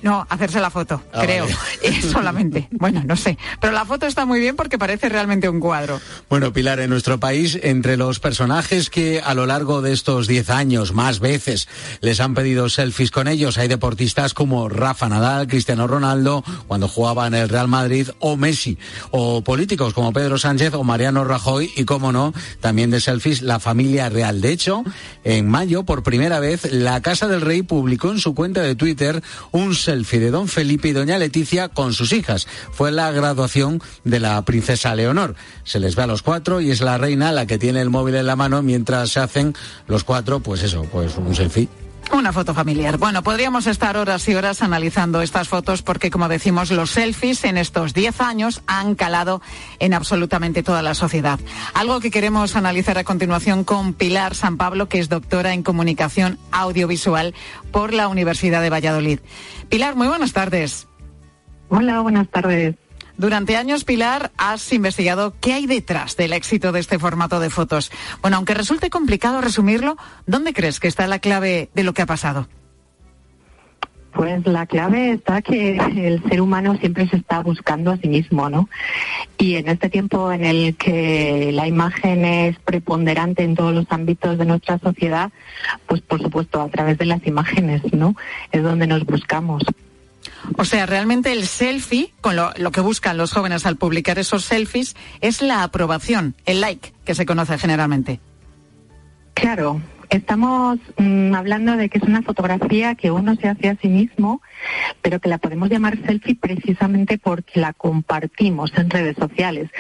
no, 0.03 0.27
hacerse 0.29 0.61
la 0.61 0.69
foto, 0.69 1.03
ah, 1.15 1.23
creo. 1.23 1.47
solamente. 2.13 2.69
Bueno, 2.73 3.03
no 3.07 3.17
sé. 3.17 3.39
Pero 3.61 3.73
la 3.73 3.87
foto 3.87 4.07
está 4.07 4.27
muy 4.27 4.41
bien 4.41 4.57
porque 4.57 4.77
parece 4.77 5.09
realmente 5.09 5.49
un 5.49 5.61
cuadro. 5.61 6.01
Bueno, 6.29 6.53
Pilar, 6.53 6.81
en 6.81 6.91
nuestro 6.91 7.19
país, 7.19 7.59
entre 7.63 7.97
los 7.97 8.21
personajes 8.21 8.91
que 8.91 9.23
a 9.25 9.33
lo 9.33 9.47
largo 9.47 9.81
de 9.81 9.93
estos 9.95 10.27
10 10.27 10.51
años, 10.51 10.93
más 10.93 11.21
veces, 11.21 11.69
les 12.03 12.21
han 12.21 12.35
pedido 12.35 12.69
selfies 12.69 13.11
con 13.11 13.27
ellos, 13.27 13.57
hay 13.57 13.70
deportistas 13.71 14.35
como 14.35 14.69
Rafa 14.69 15.09
Nadal, 15.09 15.47
Cristiano 15.47 15.87
Ronaldo, 15.87 16.45
cuando 16.67 16.89
jugaba 16.89 17.27
en 17.27 17.35
el 17.35 17.49
Real 17.49 17.69
Madrid, 17.69 18.11
o 18.19 18.37
Messi, 18.37 18.77
o 19.11 19.43
políticos 19.43 19.95
como 19.95 20.13
Pedro 20.13 20.37
Sánchez 20.37 20.75
o 20.75 20.85
Mariano 20.85 21.25
Rajoy, 21.25 21.71
y 21.77 21.85
como 21.85 22.13
no, 22.13 22.35
también 22.61 22.91
de 22.91 23.01
selfies 23.01 23.41
la 23.41 23.61
familia 23.61 24.11
real. 24.11 24.43
De 24.43 24.53
hecho, 24.53 24.85
en 25.25 25.49
mayo, 25.49 25.85
por 25.85 26.03
primera 26.03 26.41
vez, 26.41 26.71
la 26.71 27.01
Casa 27.01 27.29
del 27.29 27.41
Rey 27.41 27.63
publicó 27.63 28.11
en 28.11 28.19
su 28.19 28.35
cuenta 28.35 28.61
de 28.61 28.75
Twitter 28.75 29.23
un 29.53 29.75
selfie 29.75 30.21
de 30.21 30.31
don 30.31 30.49
Felipe 30.49 30.89
y 30.89 30.93
doña 30.93 31.19
Leticia 31.19 31.69
con 31.69 31.95
sus 31.95 32.13
hijas. 32.13 32.47
Fue 32.73 32.91
la 32.91 33.11
graduación 33.13 33.81
de 34.05 34.21
la 34.21 34.45
princesa 34.45 34.95
Leonor. 34.95 35.37
Se 35.65 35.81
les 35.81 35.95
ve 35.95 36.03
a 36.03 36.07
los 36.07 36.23
cuatro 36.23 36.61
y 36.61 36.71
es 36.71 36.81
la 36.81 36.99
reina 36.99 37.33
la 37.33 37.47
que 37.47 37.59
tiene 37.59 37.81
el 37.81 37.91
móvil 37.91 38.17
en 38.17 38.27
la 38.27 38.37
mano 38.37 38.63
mientras 38.63 39.11
se 39.11 39.21
hacen 39.21 39.55
los 39.87 40.05
cuatro, 40.05 40.41
pues 40.41 40.63
eso, 40.63 40.83
pues 40.91 41.17
un 41.17 41.35
selfie. 41.35 41.69
Una 42.13 42.33
foto 42.33 42.55
familiar. 42.55 42.99
Bueno, 42.99 43.23
podríamos 43.23 43.69
estar 43.69 43.97
horas 43.97 44.29
y 44.29 44.35
horas 44.35 44.63
analizando 44.63 45.23
estas 45.23 45.49
fotos 45.49 45.83
porque, 45.83 46.11
como 46.11 46.29
decimos, 46.29 46.71
los 46.73 46.91
selfies 46.91 47.45
en 47.45 47.57
estos 47.57 47.95
10 47.95 48.21
años 48.21 48.63
han 48.67 48.97
calado 48.97 49.41
en 49.79 49.95
absolutamente 49.95 50.65
toda 50.65 50.83
la 50.83 50.95
sociedad. 50.95 51.39
Algo 51.73 52.01
que 52.01 52.11
queremos 52.11 52.57
analizar 52.57 52.99
a 52.99 53.05
continuación 53.05 53.63
con 53.63 53.95
Pilar 53.95 54.35
San 54.35 54.57
Pablo, 54.57 54.89
que 54.89 54.99
es 54.99 55.09
doctora 55.09 55.55
en 55.55 55.63
comunicación 55.63 56.39
audiovisual 56.51 57.33
por 57.71 57.95
la 57.95 58.09
Universidad 58.09 58.61
de 58.61 58.71
Valladolid. 58.71 59.21
Pilar, 59.69 59.95
muy 59.95 60.09
buenas 60.09 60.33
tardes. 60.33 60.89
Hola, 61.69 62.01
buenas 62.01 62.29
tardes. 62.29 62.75
Durante 63.21 63.59
años, 63.59 63.85
Pilar, 63.85 64.31
has 64.39 64.73
investigado 64.73 65.35
qué 65.43 65.53
hay 65.53 65.67
detrás 65.67 66.17
del 66.17 66.33
éxito 66.33 66.73
de 66.73 66.81
este 66.81 66.99
formato 66.99 67.39
de 67.39 67.51
fotos. 67.51 67.93
Bueno, 68.23 68.39
aunque 68.39 68.55
resulte 68.55 68.89
complicado 68.89 69.43
resumirlo, 69.43 69.99
¿dónde 70.27 70.55
crees 70.55 70.81
que 70.81 70.89
está 70.89 71.07
la 71.07 71.19
clave 71.19 71.69
de 71.75 71.85
lo 71.85 71.93
que 71.93 72.01
ha 72.01 72.07
pasado? 72.07 72.49
Pues 74.15 74.47
la 74.47 74.65
clave 74.65 75.13
está 75.13 75.43
que 75.43 75.77
el 75.77 76.23
ser 76.31 76.41
humano 76.41 76.79
siempre 76.79 77.07
se 77.11 77.19
está 77.19 77.41
buscando 77.41 77.91
a 77.91 77.99
sí 77.99 78.09
mismo, 78.09 78.49
¿no? 78.49 78.71
Y 79.37 79.57
en 79.57 79.69
este 79.69 79.91
tiempo 79.91 80.33
en 80.33 80.47
el 80.47 80.77
que 80.77 81.51
la 81.53 81.69
imagen 81.69 82.25
es 82.25 82.59
preponderante 82.61 83.43
en 83.43 83.55
todos 83.55 83.75
los 83.75 83.85
ámbitos 83.91 84.39
de 84.39 84.47
nuestra 84.47 84.79
sociedad, 84.79 85.31
pues 85.85 86.01
por 86.01 86.23
supuesto 86.23 86.63
a 86.63 86.71
través 86.71 86.97
de 86.97 87.05
las 87.05 87.27
imágenes, 87.27 87.83
¿no? 87.93 88.17
Es 88.51 88.63
donde 88.63 88.87
nos 88.87 89.05
buscamos. 89.05 89.63
O 90.57 90.65
sea, 90.65 90.87
realmente 90.87 91.33
el 91.33 91.47
selfie, 91.47 92.13
con 92.21 92.37
lo, 92.37 92.53
que 92.73 92.81
buscan 92.81 93.17
los 93.17 93.33
jóvenes 93.33 93.67
al 93.67 93.77
publicar 93.77 94.19
esos 94.19 94.45
selfies, 94.45 94.97
es 95.21 95.43
la 95.43 95.63
aprobación, 95.63 96.35
el 96.47 96.61
like 96.61 96.93
que 97.05 97.15
se 97.15 97.27
conoce 97.27 97.59
generalmente. 97.59 98.21
Claro, 99.35 99.81
estamos 100.11 100.79
mm, 100.99 101.35
hablando 101.35 101.77
de 101.77 101.89
que 101.89 101.99
es 101.99 102.05
una 102.05 102.23
fotografía 102.23 102.95
que 102.95 103.11
uno 103.11 103.37
se 103.37 103.49
hace 103.49 103.69
a 103.69 103.77
sí 103.77 103.89
mismo, 103.89 104.43
pero 105.03 105.21
que 105.21 105.29
la 105.29 105.39
podemos 105.39 105.71
llamar 105.71 105.99
selfie 106.05 106.35
precisamente 106.35 107.17
porque 107.17 107.61
la 107.61 107.73
compartimos 107.73 108.73
en 108.77 108.91
redes 108.91 109.17
sociales. 109.17 109.71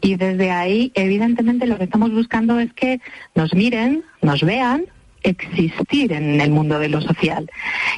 Y 0.00 0.16
desde 0.16 0.50
ahí, 0.50 0.92
evidentemente, 0.94 1.66
lo 1.66 1.76
que 1.76 1.84
estamos 1.84 2.12
buscando 2.12 2.58
es 2.60 2.72
que 2.72 3.00
nos 3.34 3.54
miren, 3.54 4.04
nos 4.22 4.42
vean, 4.42 4.86
existir 5.22 6.12
en 6.12 6.40
el 6.40 6.50
mundo 6.50 6.78
de 6.78 6.88
lo 6.88 7.00
social. 7.00 7.50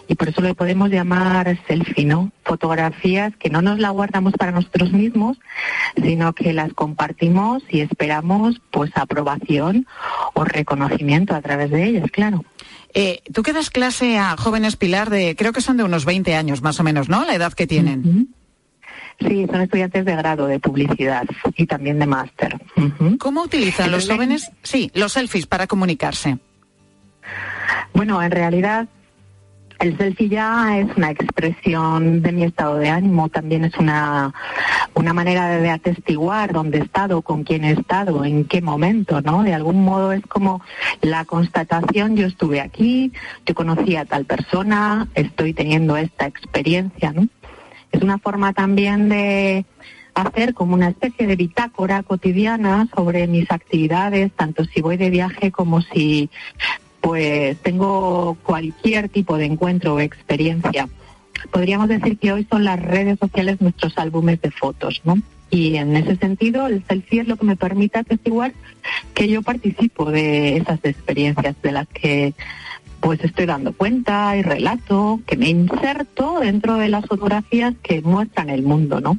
Y 0.08 0.14
por 0.14 0.28
eso 0.28 0.40
lo 0.40 0.54
podemos 0.54 0.90
llamar 0.90 1.58
selfie, 1.66 2.04
¿no? 2.04 2.32
Fotografías 2.44 3.34
que 3.36 3.50
no 3.50 3.62
nos 3.62 3.78
la 3.78 3.90
guardamos 3.90 4.34
para 4.34 4.52
nosotros 4.52 4.92
mismos, 4.92 5.38
sino 6.02 6.32
que 6.34 6.52
las 6.52 6.72
compartimos 6.72 7.62
y 7.68 7.80
esperamos 7.80 8.60
pues 8.70 8.90
aprobación 8.94 9.86
o 10.34 10.44
reconocimiento 10.44 11.34
a 11.34 11.42
través 11.42 11.70
de 11.70 11.84
ellas, 11.84 12.10
claro. 12.10 12.44
Eh, 12.92 13.22
Tú 13.32 13.42
que 13.42 13.52
das 13.52 13.70
clase 13.70 14.18
a 14.18 14.36
jóvenes 14.36 14.76
Pilar 14.76 15.10
de, 15.10 15.34
creo 15.36 15.52
que 15.52 15.60
son 15.60 15.76
de 15.76 15.84
unos 15.84 16.04
20 16.04 16.34
años 16.34 16.62
más 16.62 16.78
o 16.78 16.84
menos, 16.84 17.08
¿no? 17.08 17.24
La 17.24 17.34
edad 17.34 17.52
que 17.52 17.66
tienen. 17.66 18.28
Sí, 19.20 19.46
son 19.50 19.60
estudiantes 19.60 20.04
de 20.04 20.16
grado 20.16 20.46
de 20.46 20.58
publicidad 20.58 21.24
y 21.56 21.66
también 21.66 21.98
de 21.98 22.06
máster. 22.06 22.60
¿Cómo 23.18 23.42
utilizan 23.42 23.90
los 23.90 24.08
jóvenes, 24.08 24.50
sí, 24.62 24.90
los 24.94 25.12
selfies 25.12 25.46
para 25.46 25.66
comunicarse? 25.66 26.38
Bueno, 27.94 28.20
en 28.20 28.32
realidad 28.32 28.88
el 29.78 29.96
selfie 29.96 30.28
ya 30.28 30.78
es 30.78 30.96
una 30.96 31.10
expresión 31.10 32.22
de 32.22 32.32
mi 32.32 32.42
estado 32.42 32.76
de 32.76 32.88
ánimo, 32.88 33.28
también 33.28 33.64
es 33.64 33.76
una, 33.76 34.34
una 34.94 35.12
manera 35.12 35.48
de, 35.48 35.70
atestiguar 35.70 36.52
dónde 36.52 36.78
he 36.78 36.82
estado, 36.82 37.22
con 37.22 37.44
quién 37.44 37.64
he 37.64 37.70
estado, 37.72 38.24
en 38.24 38.46
qué 38.46 38.60
momento, 38.60 39.20
¿no? 39.20 39.44
De 39.44 39.54
algún 39.54 39.84
modo 39.84 40.12
es 40.12 40.22
como 40.26 40.60
la 41.02 41.24
constatación, 41.24 42.16
yo 42.16 42.26
estuve 42.26 42.60
aquí, 42.60 43.12
yo 43.46 43.54
conocí 43.54 43.96
a 43.96 44.04
tal 44.04 44.24
persona, 44.24 45.08
estoy 45.14 45.54
teniendo 45.54 45.96
esta 45.96 46.26
experiencia, 46.26 47.12
¿no? 47.12 47.28
Es 47.92 48.02
una 48.02 48.18
forma 48.18 48.52
también 48.52 49.08
de 49.08 49.66
hacer 50.14 50.54
como 50.54 50.74
una 50.74 50.88
especie 50.88 51.26
de 51.26 51.36
bitácora 51.36 52.02
cotidiana 52.02 52.88
sobre 52.94 53.26
mis 53.26 53.50
actividades, 53.50 54.32
tanto 54.32 54.64
si 54.64 54.80
voy 54.80 54.96
de 54.96 55.10
viaje 55.10 55.52
como 55.52 55.80
si 55.80 56.30
pues 57.04 57.58
tengo 57.58 58.38
cualquier 58.44 59.10
tipo 59.10 59.36
de 59.36 59.44
encuentro 59.44 59.96
o 59.96 60.00
experiencia. 60.00 60.88
Podríamos 61.50 61.88
decir 61.88 62.16
que 62.16 62.32
hoy 62.32 62.46
son 62.50 62.64
las 62.64 62.80
redes 62.80 63.18
sociales 63.18 63.60
nuestros 63.60 63.98
álbumes 63.98 64.40
de 64.40 64.50
fotos, 64.50 65.02
¿no? 65.04 65.18
Y 65.50 65.76
en 65.76 65.94
ese 65.96 66.16
sentido, 66.16 66.66
el 66.66 66.82
selfie 66.88 67.20
es 67.20 67.28
lo 67.28 67.36
que 67.36 67.44
me 67.44 67.56
permite 67.56 67.98
atestiguar 67.98 68.54
que 69.12 69.28
yo 69.28 69.42
participo 69.42 70.10
de 70.10 70.56
esas 70.56 70.82
experiencias 70.82 71.54
de 71.62 71.72
las 71.72 71.86
que 71.88 72.32
pues 73.00 73.22
estoy 73.22 73.44
dando 73.44 73.74
cuenta 73.74 74.34
y 74.38 74.40
relato, 74.40 75.20
que 75.26 75.36
me 75.36 75.50
inserto 75.50 76.40
dentro 76.40 76.76
de 76.76 76.88
las 76.88 77.04
fotografías 77.04 77.74
que 77.82 78.00
muestran 78.00 78.48
el 78.48 78.62
mundo, 78.62 79.02
¿no? 79.02 79.18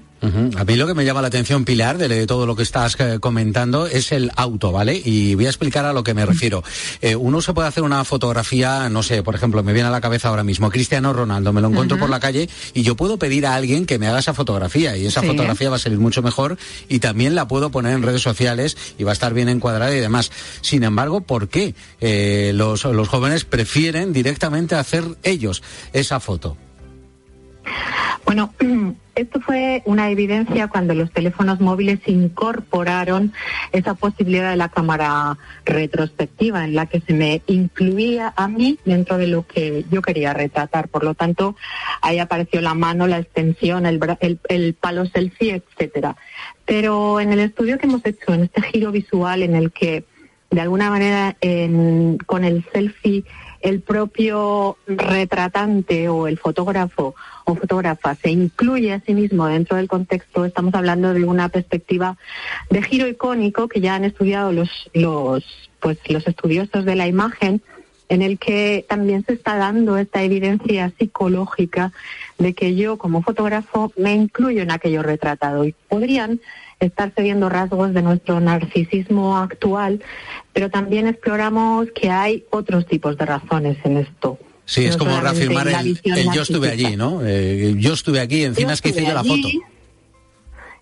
A 0.57 0.63
mí 0.63 0.75
lo 0.75 0.88
que 0.88 0.93
me 0.93 1.05
llama 1.05 1.21
la 1.21 1.27
atención, 1.27 1.65
Pilar, 1.65 1.97
de 1.97 2.27
todo 2.27 2.45
lo 2.45 2.55
que 2.55 2.63
estás 2.63 2.95
eh, 2.99 3.19
comentando, 3.19 3.88
es 3.88 4.11
el 4.11 4.31
auto, 4.35 4.71
¿vale? 4.71 5.01
Y 5.03 5.35
voy 5.35 5.45
a 5.45 5.49
explicar 5.49 5.85
a 5.85 5.93
lo 5.93 6.03
que 6.03 6.13
me 6.13 6.25
refiero. 6.25 6.63
Eh, 7.01 7.15
uno 7.15 7.41
se 7.41 7.53
puede 7.53 7.67
hacer 7.67 7.83
una 7.83 8.03
fotografía, 8.03 8.89
no 8.89 9.03
sé, 9.03 9.23
por 9.23 9.35
ejemplo, 9.35 9.63
me 9.63 9.73
viene 9.73 9.88
a 9.88 9.91
la 9.91 10.01
cabeza 10.01 10.29
ahora 10.29 10.43
mismo 10.43 10.69
Cristiano 10.69 11.13
Ronaldo, 11.13 11.53
me 11.53 11.61
lo 11.61 11.69
encuentro 11.69 11.97
por 11.97 12.09
la 12.09 12.19
calle 12.19 12.49
y 12.73 12.83
yo 12.83 12.95
puedo 12.95 13.17
pedir 13.17 13.45
a 13.45 13.55
alguien 13.55 13.85
que 13.85 13.99
me 13.99 14.07
haga 14.07 14.19
esa 14.19 14.33
fotografía 14.33 14.97
y 14.97 15.05
esa 15.05 15.21
fotografía 15.21 15.69
va 15.69 15.75
a 15.75 15.79
salir 15.79 15.99
mucho 15.99 16.21
mejor 16.21 16.57
y 16.89 16.99
también 16.99 17.35
la 17.35 17.47
puedo 17.47 17.69
poner 17.71 17.93
en 17.93 18.03
redes 18.03 18.21
sociales 18.21 18.77
y 18.97 19.03
va 19.03 19.11
a 19.11 19.13
estar 19.13 19.33
bien 19.33 19.49
encuadrada 19.49 19.95
y 19.95 19.99
demás. 19.99 20.31
Sin 20.61 20.83
embargo, 20.83 21.21
¿por 21.21 21.49
qué 21.49 21.75
eh, 22.01 22.51
los, 22.53 22.83
los 22.85 23.07
jóvenes 23.07 23.45
prefieren 23.45 24.13
directamente 24.13 24.75
hacer 24.75 25.03
ellos 25.23 25.63
esa 25.93 26.19
foto? 26.19 26.57
Bueno, 28.25 28.53
esto 29.15 29.39
fue 29.39 29.81
una 29.85 30.09
evidencia 30.09 30.67
cuando 30.67 30.93
los 30.93 31.11
teléfonos 31.11 31.61
móviles 31.61 31.99
incorporaron 32.07 33.33
esa 33.71 33.93
posibilidad 33.93 34.49
de 34.49 34.57
la 34.57 34.69
cámara 34.69 35.38
retrospectiva 35.63 36.65
en 36.65 36.75
la 36.75 36.88
que 36.88 37.01
se 37.01 37.13
me 37.13 37.41
incluía 37.47 38.33
a 38.35 38.47
mí 38.47 38.79
dentro 38.83 39.17
de 39.17 39.27
lo 39.27 39.45
que 39.45 39.85
yo 39.91 40.01
quería 40.01 40.33
retratar. 40.33 40.89
Por 40.89 41.03
lo 41.03 41.13
tanto, 41.13 41.55
ahí 42.01 42.19
apareció 42.19 42.61
la 42.61 42.73
mano, 42.73 43.07
la 43.07 43.19
extensión, 43.19 43.85
el, 43.85 43.99
el, 44.49 44.73
palo 44.73 45.05
selfie, 45.05 45.63
etcétera. 45.63 46.17
Pero 46.65 47.19
en 47.19 47.31
el 47.31 47.39
estudio 47.39 47.77
que 47.77 47.85
hemos 47.85 48.05
hecho, 48.05 48.33
en 48.33 48.43
este 48.43 48.61
giro 48.63 48.91
visual 48.91 49.43
en 49.43 49.55
el 49.55 49.71
que 49.71 50.03
de 50.49 50.61
alguna 50.61 50.89
manera 50.89 51.35
con 52.25 52.43
el 52.45 52.65
selfie 52.71 53.25
el 53.61 53.81
propio 53.81 54.77
retratante 54.88 56.07
o 56.07 56.27
el 56.27 56.38
fotógrafo 56.38 57.15
o 57.45 57.55
fotógrafa 57.55 58.15
se 58.15 58.31
incluye 58.31 58.91
a 58.91 58.99
sí 58.99 59.13
mismo 59.13 59.47
dentro 59.47 59.77
del 59.77 59.88
contexto, 59.88 60.45
estamos 60.45 60.73
hablando 60.73 61.13
de 61.13 61.23
una 61.23 61.49
perspectiva 61.49 62.17
de 62.69 62.81
giro 62.81 63.08
icónico 63.08 63.67
que 63.67 63.79
ya 63.81 63.95
han 63.95 64.03
estudiado 64.03 64.51
los, 64.51 64.69
los, 64.93 65.43
pues, 65.79 65.97
los 66.10 66.27
estudiosos 66.27 66.86
de 66.86 66.95
la 66.95 67.08
imagen, 67.08 67.62
en 68.10 68.21
el 68.21 68.38
que 68.38 68.86
también 68.88 69.23
se 69.25 69.34
está 69.34 69.58
dando 69.58 69.97
esta 69.97 70.21
evidencia 70.21 70.91
psicológica 70.97 71.91
de 72.38 72.53
que 72.53 72.75
yo 72.75 72.97
como 72.97 73.21
fotógrafo 73.21 73.91
me 73.97 74.13
incluyo 74.13 74.62
en 74.62 74.71
aquello 74.71 75.01
retratado 75.01 75.65
y 75.65 75.73
podrían 75.88 76.39
estarse 76.79 77.21
viendo 77.21 77.49
rasgos 77.49 77.93
de 77.93 78.01
nuestro 78.01 78.39
narcisismo 78.39 79.38
actual, 79.38 80.03
pero 80.53 80.69
también 80.69 81.08
exploramos 81.08 81.88
que 81.91 82.10
hay 82.10 82.45
otros 82.49 82.86
tipos 82.86 83.17
de 83.17 83.25
razones 83.25 83.77
en 83.84 83.97
esto. 83.97 84.38
Sí, 84.65 84.86
es 84.86 84.97
como 84.97 85.19
reafirmar 85.19 85.67
el, 85.67 85.99
yo 86.34 86.41
estuve 86.41 86.69
allí, 86.69 86.95
¿no? 86.95 87.21
Eh, 87.23 87.75
yo 87.78 87.93
estuve 87.93 88.19
aquí, 88.19 88.43
encima 88.43 88.73
es 88.73 88.82
que 88.82 88.89
hice 88.89 89.06
yo 89.06 89.13
la 89.13 89.23
foto. 89.23 89.47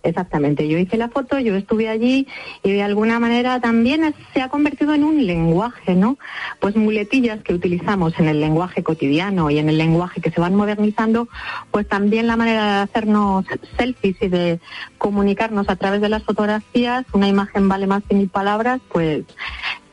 Exactamente, 0.04 0.68
yo 0.68 0.78
hice 0.78 0.98
la 0.98 1.08
foto, 1.08 1.40
yo 1.40 1.56
estuve 1.56 1.88
allí 1.88 2.28
y 2.62 2.74
de 2.74 2.84
alguna 2.84 3.20
manera 3.20 3.62
también 3.62 4.14
se 4.34 4.42
ha 4.42 4.50
convertido 4.50 4.94
en 4.94 5.06
un 5.06 5.26
lenguaje, 5.26 5.96
¿no? 5.96 6.18
Pues 6.60 6.76
muletillas 6.76 7.42
que 7.42 7.54
utilizamos 7.54 8.20
en 8.20 8.28
el 8.28 8.42
lenguaje 8.42 8.84
cotidiano 8.84 9.50
y 9.50 9.60
en 9.60 9.70
el 9.70 9.78
lenguaje 9.78 10.20
que 10.20 10.30
se 10.30 10.42
van 10.42 10.56
modernizando, 10.56 11.30
pues 11.72 11.88
también 11.88 12.28
la 12.28 12.36
manera 12.36 12.66
de 12.66 12.82
hacernos 12.82 13.46
selfies 13.78 14.18
y 14.20 14.28
de 14.28 14.60
comunicarnos 14.98 15.70
a 15.70 15.78
través 15.78 16.02
de 16.02 16.10
las 16.10 16.24
fotografías, 16.24 17.06
una 17.14 17.30
imagen 17.30 17.70
vale 17.70 17.88
más 17.88 18.04
que 18.04 18.16
mil 18.16 18.28
palabras, 18.28 18.82
pues 18.92 19.24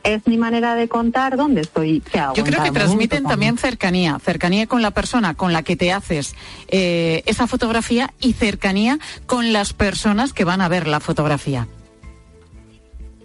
es 0.03 0.27
mi 0.27 0.37
manera 0.37 0.75
de 0.75 0.87
contar 0.87 1.37
dónde 1.37 1.61
estoy. 1.61 2.03
Yo 2.35 2.43
creo 2.43 2.63
que 2.63 2.71
transmiten 2.71 3.23
también 3.23 3.57
cercanía, 3.57 4.19
cercanía 4.19 4.67
con 4.67 4.81
la 4.81 4.91
persona 4.91 5.33
con 5.35 5.53
la 5.53 5.63
que 5.63 5.75
te 5.75 5.91
haces 5.91 6.35
eh, 6.67 7.23
esa 7.25 7.47
fotografía 7.47 8.13
y 8.19 8.33
cercanía 8.33 8.99
con 9.25 9.53
las 9.53 9.73
personas 9.73 10.33
que 10.33 10.43
van 10.43 10.61
a 10.61 10.67
ver 10.67 10.87
la 10.87 10.99
fotografía. 10.99 11.67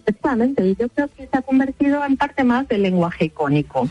Efectivamente, 0.06 0.64
y 0.64 0.76
yo 0.76 0.88
creo 0.88 1.08
que 1.08 1.26
se 1.26 1.36
ha 1.36 1.42
convertido 1.42 2.04
en 2.04 2.16
parte 2.16 2.44
más 2.44 2.68
del 2.68 2.82
lenguaje 2.82 3.24
icónico, 3.24 3.88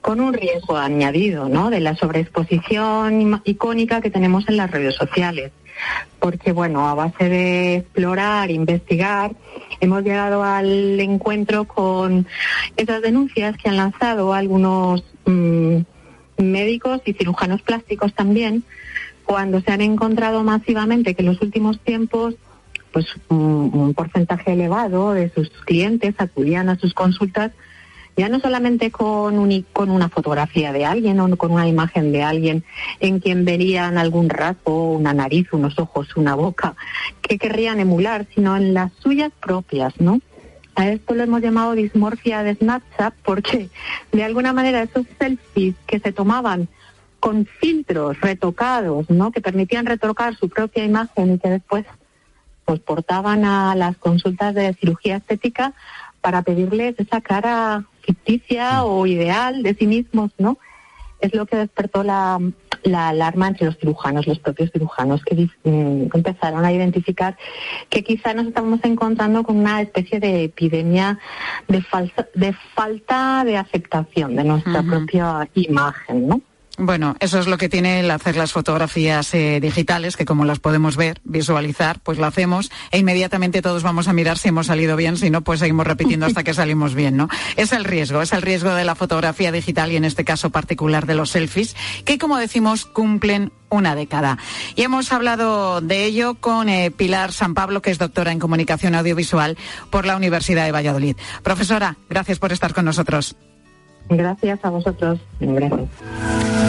con 0.00 0.20
un 0.20 0.32
riesgo 0.32 0.76
añadido, 0.76 1.48
¿no? 1.48 1.70
De 1.70 1.78
la 1.78 1.94
sobreexposición 1.94 3.40
icónica 3.44 4.00
que 4.00 4.10
tenemos 4.10 4.48
en 4.48 4.56
las 4.56 4.72
redes 4.72 4.96
sociales 4.96 5.52
porque 6.18 6.52
bueno, 6.52 6.88
a 6.88 6.94
base 6.94 7.28
de 7.28 7.76
explorar, 7.76 8.50
investigar, 8.50 9.32
hemos 9.80 10.02
llegado 10.04 10.44
al 10.44 11.00
encuentro 11.00 11.64
con 11.64 12.26
esas 12.76 13.02
denuncias 13.02 13.56
que 13.56 13.68
han 13.68 13.76
lanzado 13.76 14.32
algunos 14.32 15.04
mm, 15.26 15.78
médicos 16.38 17.00
y 17.04 17.12
cirujanos 17.14 17.62
plásticos 17.62 18.14
también, 18.14 18.64
cuando 19.24 19.60
se 19.60 19.72
han 19.72 19.80
encontrado 19.80 20.44
masivamente 20.44 21.14
que 21.14 21.22
en 21.22 21.28
los 21.28 21.42
últimos 21.42 21.80
tiempos 21.80 22.34
pues 22.92 23.06
un 23.28 23.94
porcentaje 23.94 24.52
elevado 24.52 25.14
de 25.14 25.30
sus 25.30 25.48
clientes 25.64 26.14
acudían 26.18 26.68
a 26.68 26.78
sus 26.78 26.92
consultas 26.92 27.52
ya 28.16 28.28
no 28.28 28.40
solamente 28.40 28.90
con, 28.90 29.38
un, 29.38 29.64
con 29.72 29.90
una 29.90 30.08
fotografía 30.08 30.72
de 30.72 30.84
alguien 30.84 31.18
o 31.20 31.36
con 31.36 31.52
una 31.52 31.66
imagen 31.66 32.12
de 32.12 32.22
alguien 32.22 32.64
en 33.00 33.20
quien 33.20 33.44
verían 33.44 33.98
algún 33.98 34.28
rasgo, 34.28 34.92
una 34.92 35.14
nariz, 35.14 35.52
unos 35.52 35.78
ojos, 35.78 36.16
una 36.16 36.34
boca, 36.34 36.74
que 37.22 37.38
querrían 37.38 37.80
emular, 37.80 38.26
sino 38.34 38.56
en 38.56 38.74
las 38.74 38.92
suyas 38.94 39.32
propias, 39.40 39.98
¿no? 40.00 40.20
A 40.74 40.88
esto 40.88 41.14
lo 41.14 41.22
hemos 41.22 41.42
llamado 41.42 41.72
dismorfia 41.72 42.42
de 42.42 42.54
Snapchat 42.54 43.14
porque 43.24 43.68
de 44.10 44.24
alguna 44.24 44.52
manera 44.52 44.82
esos 44.82 45.06
selfies 45.18 45.74
que 45.86 45.98
se 45.98 46.12
tomaban 46.12 46.68
con 47.20 47.46
filtros 47.46 48.20
retocados, 48.20 49.08
¿no? 49.10 49.30
Que 49.32 49.40
permitían 49.40 49.86
retocar 49.86 50.34
su 50.34 50.48
propia 50.48 50.84
imagen 50.84 51.34
y 51.34 51.38
que 51.38 51.50
después 51.50 51.84
pues 52.64 52.80
portaban 52.80 53.44
a 53.44 53.74
las 53.74 53.96
consultas 53.96 54.54
de 54.54 54.72
cirugía 54.74 55.16
estética 55.16 55.74
para 56.20 56.42
pedirles 56.42 56.94
esa 56.98 57.20
cara 57.20 57.84
ficticia 58.02 58.84
o 58.84 59.06
ideal 59.06 59.62
de 59.62 59.74
sí 59.74 59.86
mismos, 59.86 60.30
¿no? 60.38 60.58
Es 61.20 61.34
lo 61.34 61.46
que 61.46 61.56
despertó 61.56 62.02
la, 62.02 62.38
alarma 62.84 63.48
entre 63.48 63.66
los 63.66 63.78
cirujanos, 63.78 64.26
los 64.26 64.40
propios 64.40 64.70
cirujanos, 64.72 65.22
que 65.24 65.48
mm, 65.64 66.08
empezaron 66.12 66.64
a 66.64 66.72
identificar 66.72 67.36
que 67.88 68.02
quizá 68.02 68.34
nos 68.34 68.48
estamos 68.48 68.80
encontrando 68.82 69.44
con 69.44 69.56
una 69.56 69.80
especie 69.80 70.18
de 70.18 70.44
epidemia 70.44 71.18
de, 71.68 71.80
falsa, 71.82 72.26
de 72.34 72.52
falta 72.74 73.44
de 73.44 73.56
aceptación 73.56 74.34
de 74.34 74.44
nuestra 74.44 74.82
propia 74.82 75.48
imagen, 75.54 76.26
¿no? 76.26 76.40
Bueno, 76.84 77.14
eso 77.20 77.38
es 77.38 77.46
lo 77.46 77.58
que 77.58 77.68
tiene 77.68 78.00
el 78.00 78.10
hacer 78.10 78.34
las 78.34 78.50
fotografías 78.50 79.32
eh, 79.34 79.60
digitales, 79.60 80.16
que 80.16 80.24
como 80.24 80.44
las 80.44 80.58
podemos 80.58 80.96
ver, 80.96 81.20
visualizar, 81.22 82.00
pues 82.00 82.18
lo 82.18 82.26
hacemos 82.26 82.72
e 82.90 82.98
inmediatamente 82.98 83.62
todos 83.62 83.84
vamos 83.84 84.08
a 84.08 84.12
mirar 84.12 84.36
si 84.36 84.48
hemos 84.48 84.66
salido 84.66 84.96
bien, 84.96 85.16
si 85.16 85.30
no, 85.30 85.42
pues 85.42 85.60
seguimos 85.60 85.86
repitiendo 85.86 86.26
hasta 86.26 86.42
que 86.42 86.52
salimos 86.52 86.96
bien, 86.96 87.16
¿no? 87.16 87.28
Es 87.56 87.72
el 87.72 87.84
riesgo, 87.84 88.20
es 88.20 88.32
el 88.32 88.42
riesgo 88.42 88.74
de 88.74 88.82
la 88.82 88.96
fotografía 88.96 89.52
digital 89.52 89.92
y 89.92 89.96
en 89.96 90.04
este 90.04 90.24
caso 90.24 90.50
particular 90.50 91.06
de 91.06 91.14
los 91.14 91.30
selfies, 91.30 91.76
que 92.04 92.18
como 92.18 92.36
decimos 92.36 92.84
cumplen 92.84 93.52
una 93.70 93.94
década. 93.94 94.38
Y 94.74 94.82
hemos 94.82 95.12
hablado 95.12 95.80
de 95.82 96.04
ello 96.04 96.34
con 96.34 96.68
eh, 96.68 96.90
Pilar 96.90 97.30
San 97.30 97.54
Pablo, 97.54 97.80
que 97.80 97.92
es 97.92 97.98
doctora 97.98 98.32
en 98.32 98.40
comunicación 98.40 98.96
audiovisual 98.96 99.56
por 99.90 100.04
la 100.04 100.16
Universidad 100.16 100.64
de 100.64 100.72
Valladolid. 100.72 101.16
Profesora, 101.44 101.96
gracias 102.10 102.40
por 102.40 102.50
estar 102.50 102.74
con 102.74 102.86
nosotros. 102.86 103.36
Gracias 104.16 104.60
a 104.62 104.70
vosotros. 104.70 105.18
Gracias. 105.40 105.88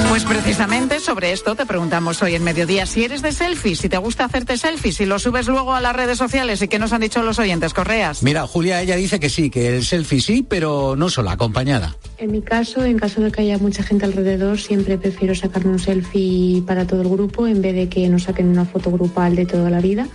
Pues 0.10 0.26
precisamente 0.26 1.00
sobre 1.00 1.32
esto 1.32 1.56
te 1.56 1.66
preguntamos 1.66 2.22
hoy 2.22 2.36
en 2.36 2.44
mediodía. 2.44 2.86
Si 2.86 3.04
eres 3.04 3.24
de 3.24 3.32
selfies, 3.32 3.80
si 3.80 3.90
te 3.90 3.98
gusta 3.98 4.26
hacerte 4.26 4.58
selfies, 4.58 4.98
si 4.98 5.06
lo 5.06 5.18
subes 5.18 5.48
luego 5.48 5.74
a 5.74 5.82
las 5.82 5.96
redes 5.96 6.20
sociales 6.20 6.62
y 6.62 6.68
qué 6.68 6.78
nos 6.78 6.94
han 6.94 7.02
dicho 7.02 7.24
los 7.24 7.40
oyentes, 7.40 7.74
Correas. 7.74 8.22
Mira, 8.22 8.46
Julia, 8.46 8.82
ella 8.82 8.96
dice 8.96 9.20
que 9.20 9.30
sí, 9.30 9.50
que 9.50 9.76
el 9.76 9.84
selfie 9.84 10.22
sí, 10.22 10.46
pero 10.48 10.96
no 10.96 11.10
sola, 11.10 11.32
acompañada. 11.32 11.96
En 12.20 12.32
mi 12.32 12.42
caso, 12.44 12.86
en 12.86 13.00
caso 13.00 13.22
de 13.22 13.32
que 13.32 13.42
haya 13.42 13.58
mucha 13.58 13.82
gente 13.82 14.06
alrededor, 14.06 14.60
siempre 14.60 15.00
prefiero 15.00 15.34
sacarme 15.34 15.72
un 15.72 15.80
selfie 15.80 16.62
para 16.68 16.86
todo 16.86 17.02
el 17.02 17.10
grupo 17.10 17.48
en 17.48 17.62
vez 17.64 17.74
de 17.74 17.90
que 17.90 18.08
nos 18.08 18.24
saquen 18.24 18.50
una 18.50 18.66
foto 18.66 18.92
grupal 18.92 19.36
de 19.36 19.48
toda 19.48 19.72
la 19.72 19.80
vida. 19.80 20.08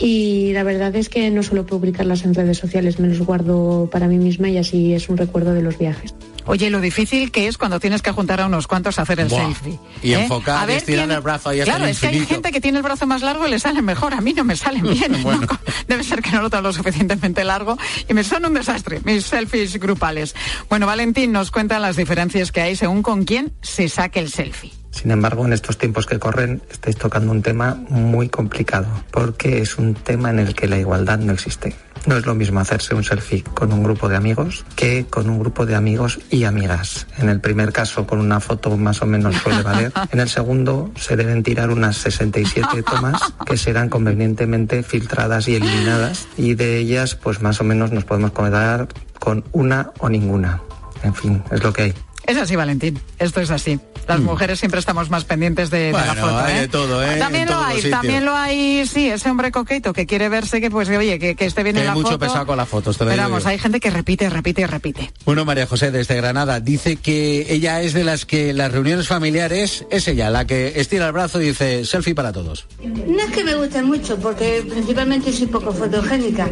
Y 0.00 0.52
la 0.54 0.64
verdad 0.64 0.96
es 0.96 1.08
que 1.08 1.30
no 1.30 1.42
suelo 1.42 1.66
publicarlas 1.66 2.24
en 2.24 2.34
redes 2.34 2.58
sociales, 2.58 2.98
me 2.98 3.08
los 3.08 3.20
guardo 3.20 3.88
para 3.92 4.08
mí 4.08 4.16
misma 4.16 4.48
y 4.48 4.56
así 4.56 4.94
es 4.94 5.08
un 5.08 5.18
recuerdo 5.18 5.52
de 5.52 5.62
los 5.62 5.78
viajes. 5.78 6.14
Oye, 6.46 6.70
lo 6.70 6.80
difícil 6.80 7.30
que 7.30 7.46
es 7.46 7.58
cuando 7.58 7.80
tienes 7.80 8.02
que 8.02 8.10
juntar 8.12 8.40
a 8.40 8.46
unos 8.46 8.66
cuantos 8.66 8.98
a 8.98 9.02
hacer 9.02 9.20
el 9.20 9.30
selfie. 9.30 9.78
Y 10.02 10.12
¿eh? 10.12 10.22
enfocar, 10.22 10.68
y 10.70 10.74
estirar 10.74 11.10
el 11.10 11.20
brazo 11.20 11.50
Claro, 11.64 11.86
es 11.86 12.00
que 12.00 12.08
hay 12.08 12.26
gente 12.26 12.52
que 12.52 12.60
tiene 12.60 12.78
el 12.78 12.84
brazo 12.84 13.06
más 13.06 13.22
largo 13.22 13.46
y 13.46 13.50
le 13.50 13.58
sale 13.58 13.82
mejor. 13.82 14.14
A 14.14 14.20
mí 14.20 14.32
no 14.32 14.44
me 14.44 14.56
salen 14.56 14.82
bien. 14.92 15.24
Debe 15.88 16.04
ser 16.04 16.22
que 16.22 16.30
no 16.30 16.42
lo 16.42 16.50
tengo 16.50 16.62
lo 16.62 16.72
suficientemente 16.72 17.44
largo 17.44 17.76
y 18.08 18.14
me 18.14 18.24
son 18.24 18.44
un 18.44 18.54
desastre 18.54 19.00
mis 19.04 19.24
selfies 19.24 19.78
grupales. 19.78 20.34
Bueno, 20.68 20.86
Valentín 20.86 21.32
nos 21.32 21.50
cuenta 21.50 21.78
las 21.78 21.96
diferencias 21.96 22.52
que 22.52 22.60
hay 22.60 22.76
según 22.76 23.02
con 23.02 23.24
quién 23.24 23.52
se 23.62 23.88
saque 23.88 24.20
el 24.20 24.30
selfie. 24.30 24.79
Sin 24.90 25.10
embargo, 25.10 25.46
en 25.46 25.52
estos 25.52 25.78
tiempos 25.78 26.06
que 26.06 26.18
corren 26.18 26.62
estáis 26.70 26.96
tocando 26.96 27.32
un 27.32 27.42
tema 27.42 27.78
muy 27.88 28.28
complicado, 28.28 28.88
porque 29.10 29.58
es 29.58 29.78
un 29.78 29.94
tema 29.94 30.30
en 30.30 30.38
el 30.38 30.54
que 30.54 30.68
la 30.68 30.78
igualdad 30.78 31.18
no 31.18 31.32
existe. 31.32 31.74
No 32.06 32.16
es 32.16 32.24
lo 32.24 32.34
mismo 32.34 32.60
hacerse 32.60 32.94
un 32.94 33.04
selfie 33.04 33.42
con 33.42 33.72
un 33.72 33.82
grupo 33.82 34.08
de 34.08 34.16
amigos 34.16 34.64
que 34.74 35.06
con 35.06 35.28
un 35.28 35.38
grupo 35.38 35.66
de 35.66 35.74
amigos 35.74 36.18
y 36.30 36.44
amigas. 36.44 37.06
En 37.18 37.28
el 37.28 37.40
primer 37.40 37.72
caso, 37.72 38.06
con 38.06 38.20
una 38.20 38.40
foto 38.40 38.76
más 38.76 39.02
o 39.02 39.06
menos 39.06 39.36
puede 39.42 39.62
valer. 39.62 39.92
En 40.10 40.18
el 40.18 40.28
segundo, 40.28 40.90
se 40.96 41.16
deben 41.16 41.42
tirar 41.42 41.70
unas 41.70 41.96
67 41.98 42.82
tomas 42.82 43.20
que 43.44 43.56
serán 43.56 43.88
convenientemente 43.88 44.82
filtradas 44.82 45.46
y 45.48 45.56
eliminadas. 45.56 46.26
Y 46.36 46.54
de 46.54 46.78
ellas, 46.78 47.14
pues 47.14 47.42
más 47.42 47.60
o 47.60 47.64
menos 47.64 47.92
nos 47.92 48.04
podemos 48.04 48.32
quedar 48.32 48.88
con 49.18 49.44
una 49.52 49.92
o 49.98 50.08
ninguna. 50.08 50.62
En 51.02 51.14
fin, 51.14 51.42
es 51.50 51.62
lo 51.62 51.72
que 51.72 51.82
hay. 51.82 51.94
Es 52.30 52.36
así, 52.36 52.54
Valentín. 52.54 52.96
Esto 53.18 53.40
es 53.40 53.50
así. 53.50 53.80
Las 54.06 54.20
mm. 54.20 54.22
mujeres 54.22 54.60
siempre 54.60 54.78
estamos 54.78 55.10
más 55.10 55.24
pendientes 55.24 55.68
de, 55.68 55.90
la 55.90 56.14
foto. 56.14 56.38
Hay 56.38 56.54
¿eh? 56.54 56.60
de 56.60 56.68
todo, 56.68 57.04
¿eh? 57.04 57.16
También 57.18 57.48
lo 57.48 57.60
hay, 57.60 57.90
también 57.90 58.24
lo 58.24 58.36
hay, 58.36 58.86
sí, 58.86 59.10
ese 59.10 59.28
hombre 59.28 59.50
coqueto 59.50 59.92
que 59.92 60.06
quiere 60.06 60.28
verse 60.28 60.60
que, 60.60 60.70
pues, 60.70 60.88
oye, 60.90 61.18
que, 61.18 61.34
esté 61.44 61.64
bien 61.64 61.76
en 61.76 61.86
la 61.86 61.92
hay 61.92 61.98
mucho 61.98 62.20
pesado 62.20 62.46
con 62.46 62.56
las 62.56 62.68
fotos. 62.68 62.96
Pero 62.98 63.16
vamos, 63.16 63.46
hay 63.46 63.58
gente 63.58 63.80
que 63.80 63.90
repite, 63.90 64.30
repite 64.30 64.62
y 64.62 64.66
repite. 64.66 65.12
Bueno, 65.24 65.44
María 65.44 65.66
José, 65.66 65.90
desde 65.90 66.14
Granada, 66.14 66.60
dice 66.60 66.94
que 66.96 67.52
ella 67.52 67.82
es 67.82 67.94
de 67.94 68.04
las 68.04 68.26
que 68.26 68.52
las 68.52 68.70
reuniones 68.70 69.08
familiares 69.08 69.84
es 69.90 70.06
ella 70.06 70.30
la 70.30 70.44
que 70.44 70.74
estira 70.76 71.08
el 71.08 71.12
brazo 71.12 71.42
y 71.42 71.46
dice 71.46 71.84
selfie 71.84 72.14
para 72.14 72.30
todos. 72.30 72.68
No 72.80 73.18
es 73.18 73.30
que 73.32 73.42
me 73.42 73.56
guste 73.56 73.82
mucho, 73.82 74.16
porque 74.18 74.64
principalmente 74.70 75.32
soy 75.32 75.48
poco 75.48 75.72
fotogénica. 75.72 76.48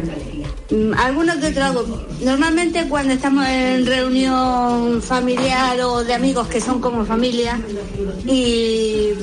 Mm, 0.71 0.93
algunos 0.93 1.37
que 1.37 1.47
otro 1.47 1.85
Normalmente 2.23 2.87
cuando 2.87 3.13
estamos 3.13 3.45
en 3.47 3.85
reunión 3.85 5.01
familiar 5.01 5.79
o 5.81 6.03
de 6.03 6.13
amigos 6.13 6.47
que 6.47 6.61
son 6.61 6.79
como 6.79 7.05
familia 7.05 7.59
y 8.25 9.13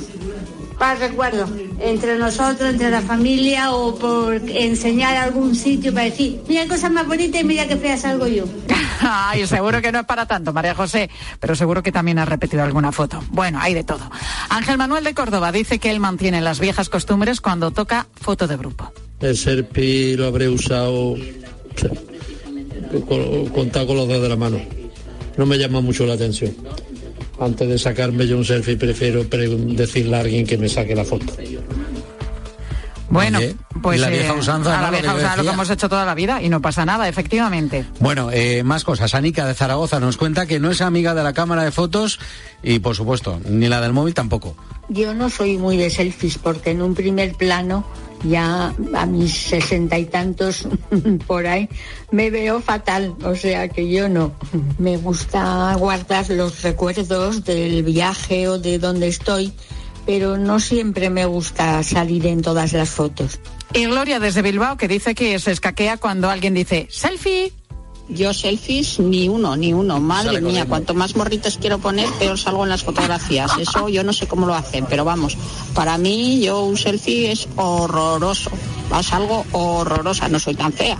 para 0.78 0.94
recuerdo 0.96 1.48
entre 1.80 2.18
nosotros, 2.18 2.70
entre 2.70 2.90
la 2.90 3.00
familia 3.00 3.72
o 3.72 3.94
por 3.94 4.34
enseñar 4.34 5.16
algún 5.16 5.54
sitio 5.54 5.92
para 5.92 6.06
decir, 6.06 6.40
mira 6.48 6.66
cosas 6.66 6.90
más 6.90 7.06
bonitas 7.06 7.40
y 7.40 7.44
mira 7.44 7.66
qué 7.66 7.76
feas 7.76 8.02
salgo 8.02 8.26
yo. 8.26 8.44
Ay, 9.00 9.46
seguro 9.46 9.80
que 9.82 9.92
no 9.92 10.00
es 10.00 10.06
para 10.06 10.26
tanto, 10.26 10.52
María 10.52 10.74
José, 10.74 11.10
pero 11.40 11.54
seguro 11.54 11.82
que 11.82 11.92
también 11.92 12.18
ha 12.18 12.24
repetido 12.24 12.62
alguna 12.62 12.92
foto. 12.92 13.22
Bueno, 13.30 13.58
hay 13.60 13.74
de 13.74 13.84
todo. 13.84 14.10
Ángel 14.48 14.78
Manuel 14.78 15.04
de 15.04 15.14
Córdoba 15.14 15.52
dice 15.52 15.78
que 15.78 15.90
él 15.90 16.00
mantiene 16.00 16.40
las 16.40 16.60
viejas 16.60 16.88
costumbres 16.88 17.40
cuando 17.40 17.70
toca 17.70 18.06
foto 18.14 18.46
de 18.46 18.56
grupo. 18.56 18.92
El 19.20 19.36
Serpi 19.36 20.16
lo 20.16 20.26
habré 20.26 20.48
usado 20.48 21.16
contar 23.54 23.86
con 23.86 23.96
los 23.96 24.08
dedos 24.08 24.22
de 24.22 24.28
la 24.28 24.36
mano. 24.36 24.60
No 25.36 25.46
me 25.46 25.58
llama 25.58 25.80
mucho 25.80 26.06
la 26.06 26.14
atención. 26.14 26.54
Antes 27.38 27.68
de 27.68 27.78
sacarme 27.78 28.26
yo 28.26 28.38
un 28.38 28.44
selfie 28.44 28.76
prefiero 28.76 29.24
decirle 29.24 30.16
a 30.16 30.20
alguien 30.20 30.46
que 30.46 30.56
me 30.56 30.68
saque 30.68 30.94
la 30.94 31.04
foto. 31.04 31.26
Bueno, 33.08 33.38
Pues 33.82 34.00
la 34.00 34.08
vieja 34.08 34.34
eh, 34.34 34.38
usanza, 34.38 34.78
a 34.78 34.82
la 34.82 34.90
vieja 34.90 35.14
usanza, 35.14 35.36
lo 35.36 35.42
que 35.44 35.50
hemos 35.50 35.70
hecho 35.70 35.88
toda 35.88 36.04
la 36.04 36.14
vida 36.14 36.42
y 36.42 36.48
no 36.48 36.60
pasa 36.60 36.84
nada, 36.84 37.08
efectivamente. 37.08 37.84
Bueno, 38.00 38.30
eh, 38.32 38.62
más 38.62 38.84
cosas. 38.84 39.14
Anica 39.14 39.46
de 39.46 39.54
Zaragoza 39.54 40.00
nos 40.00 40.16
cuenta 40.16 40.46
que 40.46 40.58
no 40.58 40.70
es 40.70 40.80
amiga 40.80 41.14
de 41.14 41.22
la 41.22 41.32
cámara 41.32 41.62
de 41.64 41.70
fotos 41.70 42.18
y, 42.62 42.78
por 42.80 42.96
supuesto, 42.96 43.40
ni 43.48 43.68
la 43.68 43.80
del 43.80 43.92
móvil 43.92 44.14
tampoco. 44.14 44.56
Yo 44.88 45.14
no 45.14 45.30
soy 45.30 45.58
muy 45.58 45.76
de 45.76 45.90
selfies 45.90 46.38
porque 46.38 46.70
en 46.70 46.82
un 46.82 46.94
primer 46.94 47.34
plano, 47.34 47.84
ya 48.24 48.72
a 48.94 49.06
mis 49.06 49.32
sesenta 49.32 49.98
y 49.98 50.06
tantos 50.06 50.68
por 51.26 51.46
ahí, 51.46 51.68
me 52.10 52.30
veo 52.30 52.60
fatal. 52.60 53.14
O 53.24 53.34
sea 53.34 53.68
que 53.68 53.88
yo 53.90 54.08
no. 54.08 54.32
Me 54.78 54.96
gusta 54.96 55.74
guardar 55.74 56.28
los 56.30 56.62
recuerdos 56.62 57.44
del 57.44 57.82
viaje 57.82 58.48
o 58.48 58.58
de 58.58 58.78
donde 58.78 59.08
estoy, 59.08 59.52
pero 60.06 60.38
no 60.38 60.60
siempre 60.60 61.10
me 61.10 61.26
gusta 61.26 61.82
salir 61.82 62.26
en 62.26 62.40
todas 62.40 62.72
las 62.72 62.88
fotos. 62.88 63.40
Y 63.74 63.84
Gloria 63.86 64.20
desde 64.20 64.40
Bilbao 64.40 64.76
que 64.76 64.88
dice 64.88 65.14
que 65.14 65.38
se 65.38 65.50
escaquea 65.50 65.98
cuando 65.98 66.30
alguien 66.30 66.54
dice 66.54 66.86
selfie. 66.90 67.52
Yo 68.08 68.32
selfies 68.32 69.00
ni 69.00 69.28
uno, 69.28 69.56
ni 69.56 69.72
uno. 69.72 69.98
Madre 69.98 70.40
mía, 70.40 70.64
cuanto 70.66 70.94
más 70.94 71.16
morritos 71.16 71.58
quiero 71.60 71.78
poner, 71.80 72.08
peor 72.20 72.38
salgo 72.38 72.62
en 72.62 72.70
las 72.70 72.84
fotografías. 72.84 73.50
Eso 73.58 73.88
yo 73.88 74.04
no 74.04 74.12
sé 74.12 74.28
cómo 74.28 74.46
lo 74.46 74.54
hacen, 74.54 74.86
pero 74.88 75.04
vamos, 75.04 75.36
para 75.74 75.98
mí 75.98 76.40
yo 76.40 76.60
un 76.60 76.76
selfie 76.76 77.32
es 77.32 77.48
horroroso. 77.56 78.50
Es 78.96 79.12
algo 79.12 79.44
horrorosa, 79.50 80.28
no 80.28 80.38
soy 80.38 80.54
tan 80.54 80.72
fea. 80.72 80.96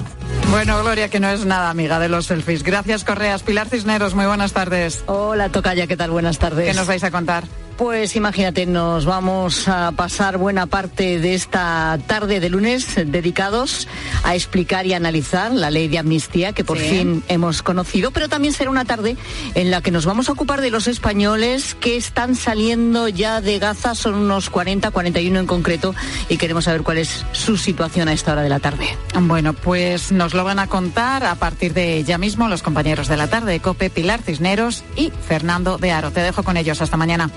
Bueno, 0.51 0.81
Gloria, 0.81 1.09
que 1.09 1.21
no 1.21 1.29
es 1.29 1.45
nada 1.45 1.71
amiga 1.71 2.01
de 2.01 2.09
los 2.09 2.27
selfies. 2.27 2.65
Gracias, 2.65 3.05
Correas. 3.05 3.45
Pilar 3.45 3.69
Cisneros, 3.69 4.15
muy 4.15 4.27
buenas 4.27 4.53
tardes. 4.53 5.05
Hola, 5.07 5.49
Tocaya, 5.51 5.87
¿qué 5.87 5.97
tal? 5.97 6.11
Buenas 6.11 6.41
tardes. 6.41 6.69
¿Qué 6.69 6.75
nos 6.75 6.89
vais 6.89 7.05
a 7.05 7.13
contar? 7.13 7.45
Pues 7.77 8.17
imagínate, 8.17 8.65
nos 8.65 9.05
vamos 9.05 9.69
a 9.69 9.93
pasar 9.93 10.39
buena 10.39 10.65
parte 10.65 11.19
de 11.21 11.35
esta 11.35 11.99
tarde 12.07 12.41
de 12.41 12.49
lunes 12.49 12.95
dedicados 12.97 13.87
a 14.25 14.35
explicar 14.35 14.87
y 14.87 14.95
analizar 14.95 15.53
la 15.53 15.71
ley 15.71 15.87
de 15.87 15.99
amnistía 15.99 16.55
que 16.55 16.65
por 16.65 16.79
Sí. 16.79 16.89
fin 16.89 17.23
hemos 17.29 17.63
conocido, 17.63 18.13
pero 18.13 18.31
también 18.31 18.55
será 18.55 18.71
una 18.71 18.87
tarde 18.87 19.19
en 19.55 19.71
la 19.71 19.83
que 19.83 19.91
nos 19.91 20.07
vamos 20.07 20.31
a 20.31 20.33
ocupar 20.33 20.63
de 20.63 20.71
los 20.71 20.89
españoles 20.89 21.75
que 21.75 21.99
están 21.99 22.35
saliendo 22.35 23.09
ya 23.09 23.43
de 23.43 23.59
Gaza, 23.59 23.95
son 23.95 24.15
unos 24.15 24.49
40, 24.49 24.91
41 24.91 25.39
en 25.41 25.47
concreto, 25.47 25.95
y 26.31 26.39
queremos 26.39 26.65
saber 26.65 26.83
cuál 26.83 26.97
es 26.97 27.27
su 27.33 27.59
situación 27.59 28.09
a 28.09 28.15
esta 28.15 28.33
hora 28.33 28.43
de 28.43 28.49
la 28.49 28.59
tarde. 28.59 28.87
Bueno, 29.21 29.53
pues 29.53 30.13
nos 30.13 30.33
lo 30.33 30.45
van 30.45 30.61
a 30.61 30.67
contar 30.67 31.25
a 31.25 31.35
partir 31.35 31.75
de 31.75 32.05
ya 32.05 32.17
mismo 32.17 32.49
los 32.49 32.63
compañeros 32.63 33.07
de 33.09 33.19
la 33.19 33.29
tarde, 33.29 33.61
Cope, 33.61 33.91
Pilar 33.91 34.23
Cisneros 34.23 34.83
y 34.97 35.13
Fernando 35.29 35.77
de 35.77 35.93
Aro. 35.93 36.11
Te 36.11 36.21
dejo 36.21 36.43
con 36.43 36.57
ellos. 36.57 36.81
Hasta 36.81 36.97
mañana. 36.97 37.31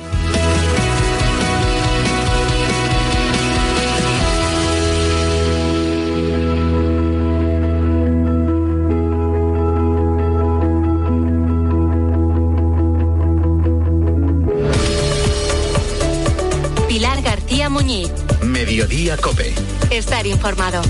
Estar 19.90 20.28
informado. 20.28 20.82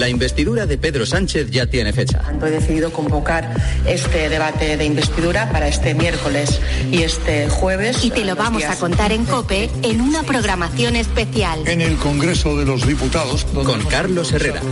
La 0.00 0.08
investidura 0.08 0.64
de 0.64 0.78
Pedro 0.78 1.04
Sánchez 1.04 1.50
ya 1.50 1.66
tiene 1.66 1.92
fecha. 1.92 2.22
He 2.42 2.50
decidido 2.50 2.90
convocar 2.90 3.54
este 3.86 4.30
debate 4.30 4.78
de 4.78 4.86
investidura 4.86 5.52
para 5.52 5.68
este 5.68 5.92
miércoles 5.92 6.58
y 6.90 7.02
este 7.02 7.50
jueves. 7.50 8.02
Y 8.02 8.10
te 8.10 8.24
lo 8.24 8.34
vamos 8.34 8.64
a 8.64 8.76
contar 8.76 9.12
en 9.12 9.26
COPE 9.26 9.68
en 9.82 10.00
una 10.00 10.22
programación 10.22 10.96
especial. 10.96 11.68
En 11.68 11.82
el 11.82 11.98
Congreso 11.98 12.56
de 12.56 12.64
los 12.64 12.86
Diputados. 12.86 13.44
Con 13.44 13.84
Carlos 13.88 14.32
Herrera, 14.32 14.62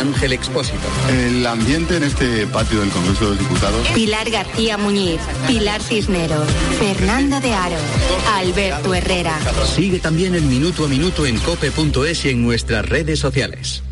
Ángel 0.00 0.32
Expósito. 0.32 0.88
El 1.10 1.46
ambiente 1.46 1.98
en 1.98 2.04
este 2.04 2.46
patio 2.46 2.80
del 2.80 2.88
Congreso 2.88 3.24
de 3.24 3.30
los 3.32 3.38
Diputados. 3.40 3.88
Pilar 3.88 4.30
García 4.30 4.78
Muñiz, 4.78 5.20
Pilar 5.46 5.82
Cisneros, 5.82 6.48
Fernando 6.78 7.40
de 7.40 7.52
Aro, 7.52 7.76
Alberto 8.36 8.94
Herrera. 8.94 9.38
Sigue 9.66 9.98
también 9.98 10.34
el 10.34 10.44
minuto 10.44 10.86
a 10.86 10.88
minuto 10.88 11.26
en 11.26 11.36
cope.es 11.40 12.24
y 12.24 12.30
en 12.30 12.42
nuestras 12.42 12.88
redes 12.88 13.18
sociales. 13.18 13.82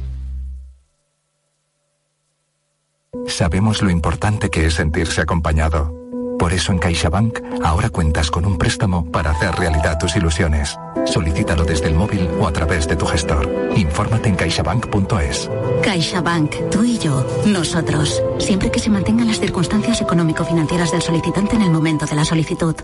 Sabemos 3.27 3.83
lo 3.83 3.91
importante 3.91 4.51
que 4.51 4.67
es 4.67 4.75
sentirse 4.75 5.21
acompañado. 5.21 5.95
Por 6.39 6.53
eso 6.53 6.71
en 6.71 6.79
CaixaBank 6.79 7.41
ahora 7.65 7.89
cuentas 7.89 8.31
con 8.31 8.45
un 8.45 8.59
préstamo 8.59 9.11
para 9.11 9.31
hacer 9.31 9.55
realidad 9.55 9.99
tus 9.99 10.17
ilusiones. 10.17 10.77
Solicítalo 11.07 11.65
desde 11.65 11.89
el 11.89 11.95
móvil 11.95 12.29
o 12.41 12.47
a 12.47 12.53
través 12.53 12.87
de 12.87 12.97
tu 12.97 13.07
gestor. 13.07 13.73
Infórmate 13.77 14.29
en 14.29 14.37
caixabank.es. 14.37 15.51
CaixaBank, 15.83 16.71
tú 16.71 16.85
y 16.85 16.99
yo, 16.99 17.27
nosotros, 17.47 18.23
siempre 18.39 18.71
que 18.71 18.81
se 18.81 18.91
mantengan 18.91 19.29
las 19.29 19.41
circunstancias 19.41 20.01
económico-financieras 20.01 20.93
del 20.93 21.03
solicitante 21.03 21.57
en 21.57 21.63
el 21.63 21.71
momento 21.71 22.07
de 22.07 22.17
la 22.17 22.25
solicitud. 22.25 22.75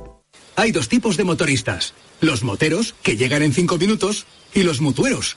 Hay 0.56 0.72
dos 0.72 0.88
tipos 0.88 1.16
de 1.16 1.24
motoristas. 1.24 1.94
Los 2.20 2.42
moteros, 2.42 2.94
que 3.02 3.16
llegan 3.16 3.42
en 3.42 3.52
cinco 3.52 3.78
minutos, 3.78 4.26
y 4.54 4.62
los 4.62 4.80
mutueros, 4.80 5.36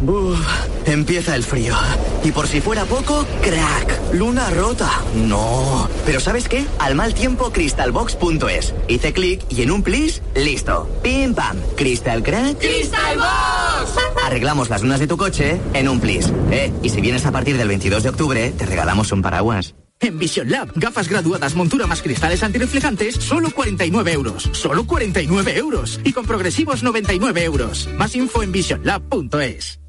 Uf, 0.00 0.38
empieza 0.86 1.36
el 1.36 1.44
frío. 1.44 1.76
Y 2.24 2.32
por 2.32 2.48
si 2.48 2.60
fuera 2.60 2.84
poco, 2.84 3.24
crack. 3.40 4.14
Luna 4.14 4.50
rota. 4.50 4.90
No. 5.14 5.88
Pero 6.04 6.18
¿sabes 6.18 6.48
qué? 6.48 6.66
Al 6.78 6.94
mal 6.94 7.14
tiempo, 7.14 7.52
crystalbox.es. 7.52 8.74
Hice 8.88 9.12
clic 9.12 9.44
y 9.48 9.62
en 9.62 9.70
un 9.70 9.82
plis, 9.82 10.22
listo. 10.34 10.88
Pim 11.02 11.34
pam. 11.34 11.56
Crystal 11.76 12.22
crack. 12.22 12.58
¡Crystal 12.58 13.16
Box! 13.16 13.96
Arreglamos 14.24 14.70
las 14.70 14.82
lunas 14.82 14.98
de 14.98 15.06
tu 15.06 15.16
coche 15.16 15.60
en 15.72 15.88
un 15.88 16.00
plis. 16.00 16.32
Eh, 16.50 16.72
y 16.82 16.88
si 16.88 17.00
vienes 17.00 17.24
a 17.26 17.32
partir 17.32 17.56
del 17.56 17.68
22 17.68 18.02
de 18.02 18.08
octubre, 18.08 18.50
te 18.50 18.66
regalamos 18.66 19.12
un 19.12 19.22
paraguas. 19.22 19.74
En 20.00 20.18
Vision 20.18 20.50
Lab, 20.50 20.72
gafas 20.74 21.08
graduadas, 21.08 21.54
montura 21.54 21.86
más 21.86 22.02
cristales 22.02 22.42
antirreflejantes, 22.42 23.14
solo 23.14 23.52
49 23.52 24.12
euros. 24.12 24.50
Solo 24.50 24.84
49 24.84 25.56
euros. 25.56 26.00
Y 26.02 26.12
con 26.12 26.26
progresivos 26.26 26.82
99 26.82 27.44
euros. 27.44 27.88
Más 27.96 28.16
info 28.16 28.42
en 28.42 28.50
visionlab.es. 28.50 29.81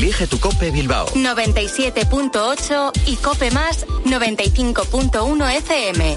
Elige 0.00 0.26
tu 0.26 0.40
Cope 0.40 0.70
Bilbao. 0.70 1.08
97.8 1.08 2.92
y 3.04 3.16
Cope 3.16 3.50
Más 3.50 3.86
95.1 4.06 5.56
FM. 5.58 6.16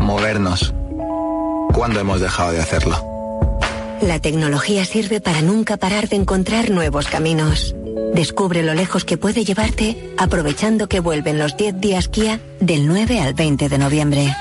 Movernos. 0.00 0.74
¿Cuándo 1.72 2.00
hemos 2.00 2.20
dejado 2.20 2.52
de 2.52 2.60
hacerlo? 2.60 3.02
La 4.02 4.18
tecnología 4.18 4.84
sirve 4.84 5.22
para 5.22 5.40
nunca 5.40 5.78
parar 5.78 6.10
de 6.10 6.16
encontrar 6.16 6.68
nuevos 6.68 7.06
caminos. 7.06 7.74
Descubre 8.12 8.62
lo 8.62 8.74
lejos 8.74 9.06
que 9.06 9.16
puede 9.16 9.46
llevarte 9.46 10.12
aprovechando 10.18 10.90
que 10.90 11.00
vuelven 11.00 11.38
los 11.38 11.56
10 11.56 11.80
días 11.80 12.08
Kia 12.08 12.38
del 12.60 12.86
9 12.86 13.18
al 13.18 13.32
20 13.32 13.70
de 13.70 13.78
noviembre. 13.78 14.36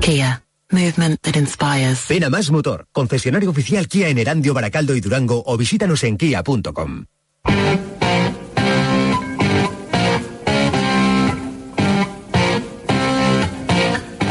Kia. 0.00 0.42
Movement 0.70 1.20
that 1.22 1.36
inspires. 1.36 2.06
Ven 2.08 2.24
a 2.24 2.30
Más 2.30 2.50
Motor, 2.50 2.86
concesionario 2.92 3.50
oficial 3.50 3.86
Kia 3.88 4.08
en 4.08 4.18
Erandio, 4.18 4.52
Baracaldo 4.52 4.96
y 4.96 5.00
Durango 5.00 5.42
o 5.46 5.56
visítanos 5.56 6.02
en 6.04 6.16
kia.com. 6.16 7.06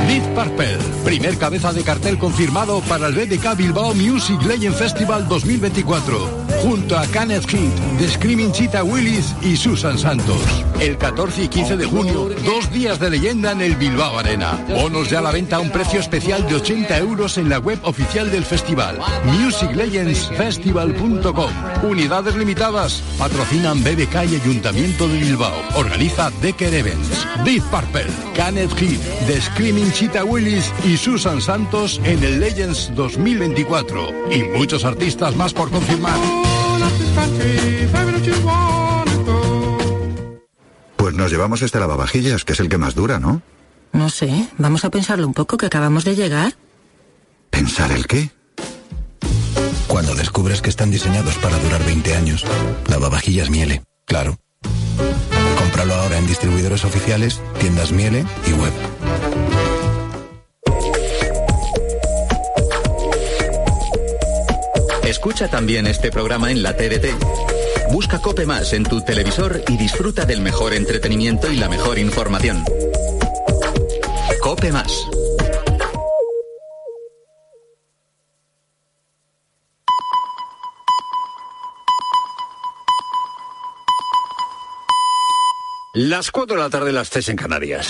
Deep 0.08 0.24
Purple, 0.36 0.78
primer 1.18 1.38
cabeza 1.38 1.72
de 1.72 1.82
cartel 1.82 2.18
confirmado 2.18 2.82
para 2.82 3.08
el 3.08 3.14
BDK 3.14 3.56
Bilbao 3.56 3.94
Music 3.94 4.42
Legend 4.44 4.76
Festival 4.76 5.26
2024, 5.30 6.46
junto 6.62 6.98
a 6.98 7.08
Kenneth 7.08 7.50
Heat, 7.50 7.72
The 8.00 8.10
Screaming 8.10 8.52
Cheetah 8.52 8.84
Willis 8.84 9.34
y 9.42 9.56
Susan 9.56 9.98
Santos. 9.98 10.42
El 10.78 10.98
14 10.98 11.44
y 11.44 11.48
15 11.48 11.78
de 11.78 11.86
junio, 11.86 12.28
dos 12.44 12.70
días 12.70 13.00
de 13.00 13.12
leyenda 13.12 13.54
en 13.54 13.62
el 13.62 13.78
Bilbao 13.78 14.20
Arena. 14.20 14.62
Bonos 14.68 15.10
ya 15.10 15.20
a 15.20 15.22
la 15.22 15.32
venta 15.32 15.56
a 15.56 15.62
un 15.62 15.70
precio 15.70 16.02
especial 16.02 16.46
de 16.50 16.56
80 16.56 16.98
euros 16.98 17.38
en 17.38 17.48
la 17.48 17.60
web 17.60 17.80
oficial 17.84 18.30
del 18.30 18.44
festival, 18.44 19.00
musiclegendsfestival.com. 19.24 21.52
Unidades 21.84 22.36
limitadas, 22.36 23.02
patrocinan 23.18 23.82
BBK 23.82 24.16
y 24.32 24.36
Ayuntamiento 24.36 25.08
de 25.08 25.20
Bilbao. 25.20 25.56
Organiza 25.76 26.30
Decker 26.42 26.74
Events. 26.74 27.26
Deep 27.46 27.64
Purple, 27.72 28.12
Kenneth 28.34 28.78
Heat, 28.78 29.00
The 29.28 29.40
Screaming 29.40 29.94
Cheetah 29.94 30.26
Willis 30.26 30.74
y 30.84 30.98
Susan 31.06 31.40
Santos 31.40 32.02
en 32.04 32.24
el 32.24 32.40
Legends 32.40 32.92
2024. 32.96 34.32
Y 34.32 34.42
muchos 34.58 34.86
artistas 34.86 35.36
más 35.36 35.54
por 35.54 35.70
confirmar. 35.70 36.18
Pues 40.98 41.14
nos 41.14 41.30
llevamos 41.30 41.62
este 41.62 41.80
lavavajillas, 41.80 42.44
que 42.44 42.54
es 42.54 42.60
el 42.60 42.70
que 42.70 42.80
más 42.80 42.96
dura, 42.96 43.20
¿no? 43.20 43.44
No 43.94 44.10
sé, 44.10 44.48
vamos 44.58 44.84
a 44.84 44.90
pensarlo 44.90 45.28
un 45.28 45.36
poco 45.36 45.58
que 45.58 45.68
acabamos 45.68 46.06
de 46.06 46.16
llegar. 46.16 46.56
¿Pensar 47.52 47.92
el 47.92 48.08
qué? 48.08 48.32
Cuando 49.88 50.16
descubres 50.16 50.64
que 50.64 50.72
están 50.72 50.90
diseñados 50.90 51.36
para 51.36 51.60
durar 51.60 51.86
20 51.86 52.16
años, 52.16 52.44
lavavajillas 52.90 53.52
Miele, 53.52 53.84
claro. 54.06 54.40
Cómpralo 55.60 55.94
ahora 55.94 56.18
en 56.18 56.26
distribuidores 56.26 56.84
oficiales, 56.84 57.42
tiendas 57.60 57.92
Miele 57.92 58.26
y 58.48 58.54
web. 58.54 58.95
Escucha 65.16 65.48
también 65.48 65.88
este 65.88 66.12
programa 66.12 66.52
en 66.52 66.62
la 66.62 66.76
TDT. 66.76 67.08
Busca 67.90 68.20
Cope 68.20 68.46
Más 68.46 68.74
en 68.74 68.84
tu 68.84 69.00
televisor 69.02 69.64
y 69.70 69.78
disfruta 69.78 70.26
del 70.26 70.42
mejor 70.42 70.74
entretenimiento 70.74 71.50
y 71.50 71.56
la 71.56 71.70
mejor 71.70 71.98
información. 71.98 72.66
Cope 74.42 74.74
Más. 74.74 75.08
Las 85.94 86.30
4 86.30 86.58
de 86.58 86.62
la 86.62 86.70
tarde, 86.70 86.92
las 86.92 87.10
3 87.10 87.30
en 87.30 87.36
Canarias. 87.38 87.88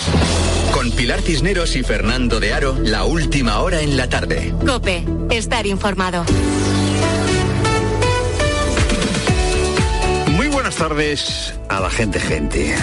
Con 0.72 0.92
Pilar 0.92 1.22
Cisneros 1.22 1.76
y 1.76 1.82
Fernando 1.82 2.40
de 2.40 2.54
Aro, 2.54 2.78
la 2.84 3.04
última 3.04 3.62
hora 3.62 3.82
en 3.82 3.98
la 3.98 4.08
tarde. 4.08 4.54
Cope, 4.64 5.04
estar 5.32 5.66
informado. 5.66 6.24
Buenas 10.78 10.90
tardes 10.90 11.54
a 11.70 11.80
la 11.80 11.90
gente, 11.90 12.20
gente. 12.20 12.76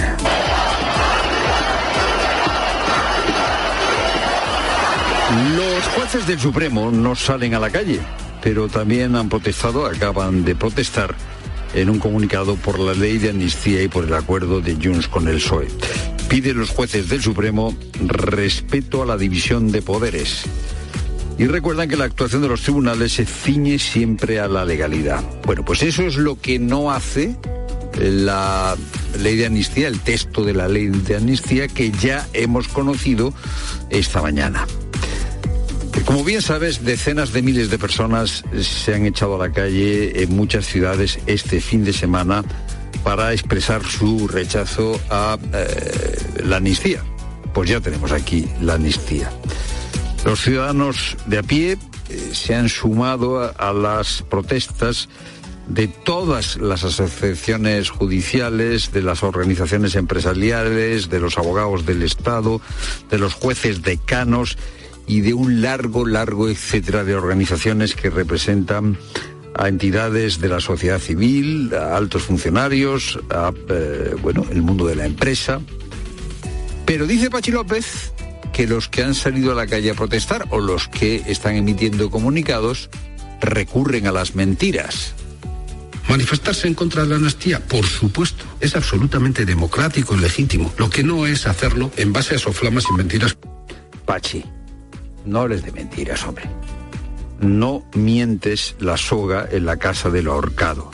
Los 5.57 5.84
jueces 5.95 6.26
del 6.26 6.38
Supremo 6.38 6.90
no 6.90 7.14
salen 7.14 7.55
a 7.55 7.61
la 7.61 7.70
calle, 7.70 8.01
pero 8.43 8.68
también 8.68 9.14
han 9.16 9.28
protestado, 9.28 9.86
acaban 9.86 10.45
de 10.45 10.55
protestar 10.55 11.14
en 11.74 11.90
un 11.90 11.99
comunicado 11.99 12.57
por 12.57 12.78
la 12.78 12.95
ley 12.95 13.18
de 13.18 13.30
amnistía 13.30 13.82
y 13.82 13.88
por 13.88 14.05
el 14.05 14.14
acuerdo 14.14 14.61
de 14.61 14.74
Junts 14.74 15.09
con 15.09 15.28
el 15.28 15.36
PSOE. 15.36 15.68
Piden 16.28 16.59
los 16.59 16.70
jueces 16.70 17.09
del 17.09 17.22
Supremo 17.22 17.74
respeto 18.07 19.03
a 19.03 19.07
la 19.07 19.16
división 19.16 19.70
de 19.70 19.82
poderes. 19.82 20.45
Y 21.38 21.47
recuerdan 21.47 21.88
que 21.88 21.97
la 21.97 22.05
actuación 22.05 22.43
de 22.43 22.49
los 22.49 22.62
tribunales 22.62 23.12
se 23.12 23.26
ciñe 23.26 23.78
siempre 23.78 24.38
a 24.38 24.49
la 24.49 24.64
legalidad. 24.64 25.22
Bueno, 25.45 25.64
pues 25.64 25.82
eso 25.82 26.03
es 26.03 26.16
lo 26.16 26.40
que 26.40 26.59
no 26.59 26.90
hace 26.90 27.36
la 27.99 28.76
ley 29.18 29.36
de 29.36 29.47
amnistía, 29.47 29.88
el 29.88 30.01
texto 30.01 30.45
de 30.45 30.55
la 30.55 30.68
ley 30.68 30.88
de 30.88 31.16
amnistía 31.16 31.68
que 31.68 31.90
ya 31.90 32.26
hemos 32.32 32.68
conocido 32.68 33.32
esta 33.90 34.22
mañana. 34.22 34.66
Como 36.05 36.24
bien 36.24 36.43
sabes, 36.43 36.84
decenas 36.84 37.32
de 37.32 37.43
miles 37.43 37.70
de 37.70 37.78
personas 37.78 38.45
se 38.61 38.95
han 38.95 39.07
echado 39.07 39.36
a 39.36 39.47
la 39.47 39.53
calle 39.53 40.22
en 40.22 40.34
muchas 40.34 40.66
ciudades 40.66 41.18
este 41.26 41.61
fin 41.61 41.84
de 41.84 41.93
semana 41.93 42.45
para 43.05 43.32
expresar 43.32 43.84
su 43.84 44.26
rechazo 44.26 45.01
a 45.11 45.38
eh, 45.53 46.43
la 46.45 46.57
amnistía. 46.57 47.03
Pues 47.55 47.70
ya 47.70 47.80
tenemos 47.80 48.12
aquí 48.12 48.49
la 48.61 48.74
amnistía. 48.74 49.30
Los 50.24 50.40
ciudadanos 50.40 51.16
de 51.26 51.38
a 51.38 51.43
pie 51.43 51.78
eh, 52.09 52.30
se 52.32 52.55
han 52.55 52.68
sumado 52.68 53.40
a, 53.40 53.49
a 53.49 53.72
las 53.72 54.22
protestas 54.22 55.09
de 55.68 55.88
todas 55.88 56.56
las 56.56 56.84
asociaciones 56.84 57.90
judiciales, 57.90 58.92
de 58.92 59.02
las 59.02 59.22
organizaciones 59.22 59.94
empresariales, 59.94 61.08
de 61.08 61.20
los 61.20 61.38
abogados 61.38 61.86
del 61.86 62.02
Estado, 62.02 62.60
de 63.10 63.18
los 63.18 63.34
jueces 63.34 63.82
decanos 63.82 64.58
y 65.06 65.20
de 65.20 65.34
un 65.34 65.62
largo, 65.62 66.06
largo, 66.06 66.48
etcétera, 66.48 67.04
de 67.04 67.14
organizaciones 67.14 67.94
que 67.94 68.10
representan 68.10 68.98
a 69.54 69.68
entidades 69.68 70.40
de 70.40 70.48
la 70.48 70.60
sociedad 70.60 70.98
civil, 70.98 71.72
a 71.74 71.96
altos 71.96 72.22
funcionarios, 72.22 73.18
a, 73.30 73.52
eh, 73.68 74.14
bueno, 74.22 74.44
el 74.50 74.62
mundo 74.62 74.86
de 74.86 74.96
la 74.96 75.06
empresa. 75.06 75.60
Pero 76.86 77.06
dice 77.06 77.30
Pachi 77.30 77.50
López 77.50 78.12
que 78.52 78.66
los 78.66 78.88
que 78.88 79.02
han 79.02 79.14
salido 79.14 79.52
a 79.52 79.54
la 79.54 79.66
calle 79.66 79.90
a 79.90 79.94
protestar 79.94 80.46
o 80.50 80.60
los 80.60 80.88
que 80.88 81.22
están 81.26 81.56
emitiendo 81.56 82.10
comunicados 82.10 82.90
recurren 83.40 84.06
a 84.06 84.12
las 84.12 84.34
mentiras. 84.34 85.14
Manifestarse 86.12 86.68
en 86.68 86.74
contra 86.74 87.04
de 87.04 87.08
la 87.08 87.16
amnistía, 87.16 87.58
por 87.58 87.86
supuesto, 87.86 88.44
es 88.60 88.76
absolutamente 88.76 89.46
democrático 89.46 90.14
y 90.14 90.18
legítimo. 90.18 90.70
Lo 90.76 90.90
que 90.90 91.02
no 91.02 91.24
es 91.24 91.46
hacerlo 91.46 91.90
en 91.96 92.12
base 92.12 92.34
a 92.34 92.38
soflamas 92.38 92.84
y 92.90 92.92
mentiras. 92.98 93.34
Pachi, 94.04 94.44
no 95.24 95.40
hables 95.40 95.64
de 95.64 95.72
mentiras, 95.72 96.22
hombre. 96.26 96.44
No 97.40 97.88
mientes 97.94 98.76
la 98.78 98.98
soga 98.98 99.48
en 99.50 99.64
la 99.64 99.78
casa 99.78 100.10
del 100.10 100.26
ahorcado. 100.26 100.90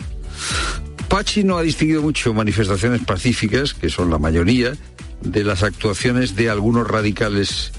Pachi 1.09 1.43
no 1.43 1.59
ha 1.59 1.63
distinguido 1.63 2.01
mucho 2.01 2.33
manifestaciones 2.33 3.05
pacíficas, 3.05 3.75
que 3.75 3.91
son 3.91 4.11
la 4.11 4.19
mayoría, 4.19 4.75
de 5.21 5.43
las 5.43 5.65
actuaciones 5.65 6.37
de 6.37 6.49
algunos 6.49 6.87
radicales 6.87 7.73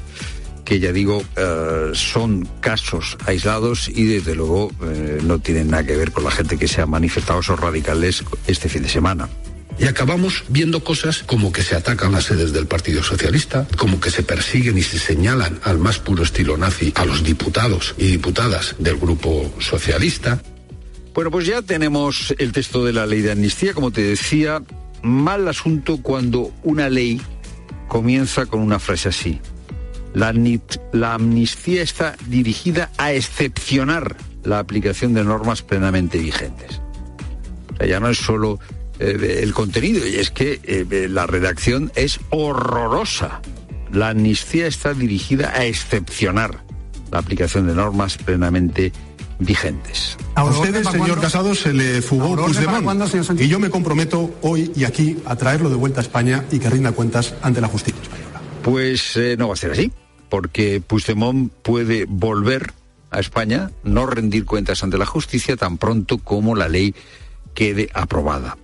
que 0.65 0.79
ya 0.79 0.91
digo 0.91 1.23
eh, 1.35 1.91
son 1.93 2.47
casos 2.61 3.17
aislados 3.25 3.89
y 3.89 4.05
desde 4.05 4.35
luego 4.35 4.71
eh, 4.83 5.19
no 5.23 5.39
tienen 5.39 5.69
nada 5.71 5.85
que 5.85 5.95
ver 5.95 6.11
con 6.11 6.23
la 6.23 6.31
gente 6.31 6.57
que 6.57 6.67
se 6.67 6.81
ha 6.81 6.85
manifestado 6.85 7.39
esos 7.39 7.59
radicales 7.59 8.23
este 8.47 8.69
fin 8.69 8.83
de 8.83 8.89
semana. 8.89 9.29
Y 9.79 9.85
acabamos 9.85 10.43
viendo 10.49 10.83
cosas 10.83 11.23
como 11.23 11.53
que 11.53 11.63
se 11.63 11.75
atacan 11.75 12.11
las 12.11 12.25
sedes 12.25 12.51
del 12.51 12.67
Partido 12.67 13.01
Socialista, 13.01 13.65
como 13.77 14.01
que 14.01 14.11
se 14.11 14.23
persiguen 14.23 14.77
y 14.77 14.81
se 14.83 14.99
señalan 14.99 15.59
al 15.63 15.77
más 15.77 15.99
puro 15.99 16.23
estilo 16.23 16.57
nazi 16.57 16.91
a 16.95 17.05
los 17.05 17.23
diputados 17.23 17.95
y 17.97 18.07
diputadas 18.07 18.75
del 18.77 18.97
Grupo 18.97 19.53
Socialista. 19.59 20.41
Bueno, 21.13 21.31
pues 21.31 21.45
ya 21.45 21.61
tenemos 21.61 22.33
el 22.37 22.51
texto 22.51 22.83
de 22.83 22.91
la 22.91 23.05
ley 23.05 23.21
de 23.21 23.31
amnistía, 23.31 23.73
como 23.73 23.91
te 23.91 24.01
decía, 24.01 24.61
mal 25.01 25.47
asunto 25.47 25.99
cuando 26.01 26.51
una 26.63 26.89
ley 26.89 27.21
comienza 27.87 28.45
con 28.47 28.59
una 28.59 28.79
frase 28.79 29.09
así. 29.09 29.39
La, 30.13 30.33
la, 30.91 31.13
amnistía 31.13 31.81
está 31.83 32.15
dirigida 32.27 32.89
a 32.97 33.13
excepcionar 33.13 34.15
la 34.43 34.59
aplicación 34.59 35.13
de 35.13 35.23
normas 35.23 35.61
plenamente 35.61 36.17
vigentes. 36.17 36.81
O 37.73 37.77
sea, 37.77 37.87
ya 37.87 37.99
no 37.99 38.09
es 38.09 38.17
solo 38.17 38.59
eh, 38.99 39.41
el 39.43 39.53
contenido, 39.53 40.05
y 40.07 40.15
es 40.15 40.31
que 40.31 40.59
eh, 40.63 41.07
la 41.09 41.27
redacción 41.27 41.91
es 41.95 42.19
horrorosa. 42.29 43.41
La 43.91 44.09
amnistía 44.09 44.67
está 44.67 44.93
dirigida 44.93 45.51
a 45.55 45.65
excepcionar 45.65 46.63
la 47.11 47.19
aplicación 47.19 47.67
de 47.67 47.75
normas 47.75 48.17
plenamente 48.17 48.91
vigentes. 49.39 50.17
A 50.35 50.43
ustedes, 50.43 50.87
señor 50.87 51.19
Casado, 51.19 51.55
se 51.55 51.73
le 51.73 52.01
fugó 52.01 52.35
Puigdemont. 52.35 53.39
Y 53.39 53.47
yo 53.47 53.59
me 53.59 53.69
comprometo 53.69 54.31
hoy 54.41 54.71
y 54.75 54.83
aquí 54.83 55.17
a 55.25 55.35
traerlo 55.35 55.69
de 55.69 55.75
vuelta 55.75 56.01
a 56.01 56.03
España 56.03 56.43
y 56.51 56.59
que 56.59 56.69
rinda 56.69 56.91
cuentas 56.91 57.33
ante 57.41 57.61
la 57.61 57.67
justicia 57.67 58.01
española. 58.01 58.28
Pues 58.63 59.15
eh, 59.17 59.35
no 59.37 59.47
va 59.47 59.53
a 59.53 59.57
ser 59.57 59.71
así, 59.71 59.91
porque 60.29 60.81
Puigdemont 60.81 61.51
puede 61.51 62.05
volver 62.05 62.73
a 63.11 63.19
España, 63.19 63.71
no 63.83 64.05
rendir 64.05 64.45
cuentas 64.45 64.83
ante 64.83 64.97
la 64.97 65.05
justicia 65.05 65.55
tan 65.55 65.77
pronto 65.77 66.19
como 66.19 66.55
la 66.55 66.67
ley 66.67 66.93
quede 67.53 67.89
aprobada. 67.93 68.57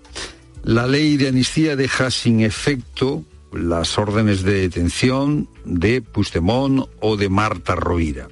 La 0.64 0.88
ley 0.88 1.18
de 1.18 1.30
amnistía 1.30 1.76
deja 1.76 2.12
sin 2.12 2.42
efecto 2.42 3.24
las 3.54 3.98
órdenes 3.98 4.44
de 4.44 4.62
detención 4.62 5.48
de 5.64 6.02
Puigdemont 6.02 6.90
o 7.00 7.18
de 7.18 7.30
Marta 7.30 7.76
Rovira. 7.76 8.28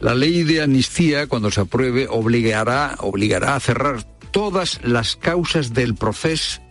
La 0.00 0.14
ley 0.14 0.42
de 0.44 0.62
amnistía, 0.62 1.26
cuando 1.26 1.50
se 1.50 1.60
apruebe, 1.60 2.06
obligará, 2.08 2.96
obligará 3.00 3.56
a 3.56 3.60
cerrar 3.60 4.04
todas 4.30 4.80
las 4.82 5.16
causas 5.16 5.74
del 5.74 5.94
proceso 5.94 6.61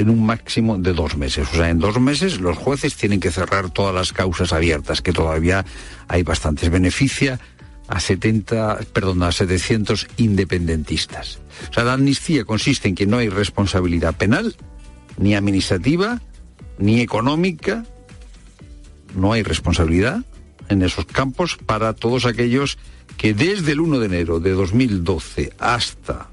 en 0.00 0.08
un 0.08 0.24
máximo 0.24 0.78
de 0.78 0.94
dos 0.94 1.16
meses. 1.18 1.46
O 1.52 1.56
sea, 1.56 1.68
en 1.68 1.78
dos 1.78 2.00
meses 2.00 2.40
los 2.40 2.56
jueces 2.56 2.96
tienen 2.96 3.20
que 3.20 3.30
cerrar 3.30 3.68
todas 3.68 3.94
las 3.94 4.14
causas 4.14 4.52
abiertas, 4.54 5.02
que 5.02 5.12
todavía 5.12 5.66
hay 6.08 6.22
bastantes. 6.22 6.70
Beneficia 6.70 7.38
a 7.86 8.00
70, 8.00 8.78
perdón, 8.94 9.22
a 9.22 9.30
700 9.30 10.08
independentistas. 10.16 11.40
O 11.68 11.74
sea, 11.74 11.84
la 11.84 11.92
amnistía 11.92 12.44
consiste 12.44 12.88
en 12.88 12.94
que 12.94 13.06
no 13.06 13.18
hay 13.18 13.28
responsabilidad 13.28 14.16
penal, 14.16 14.56
ni 15.18 15.34
administrativa, 15.34 16.22
ni 16.78 17.02
económica, 17.02 17.84
no 19.14 19.34
hay 19.34 19.42
responsabilidad 19.42 20.24
en 20.70 20.82
esos 20.82 21.04
campos 21.04 21.58
para 21.66 21.92
todos 21.92 22.24
aquellos 22.24 22.78
que 23.18 23.34
desde 23.34 23.72
el 23.72 23.80
1 23.80 23.98
de 23.98 24.06
enero 24.06 24.40
de 24.40 24.52
2012 24.52 25.52
hasta 25.58 26.30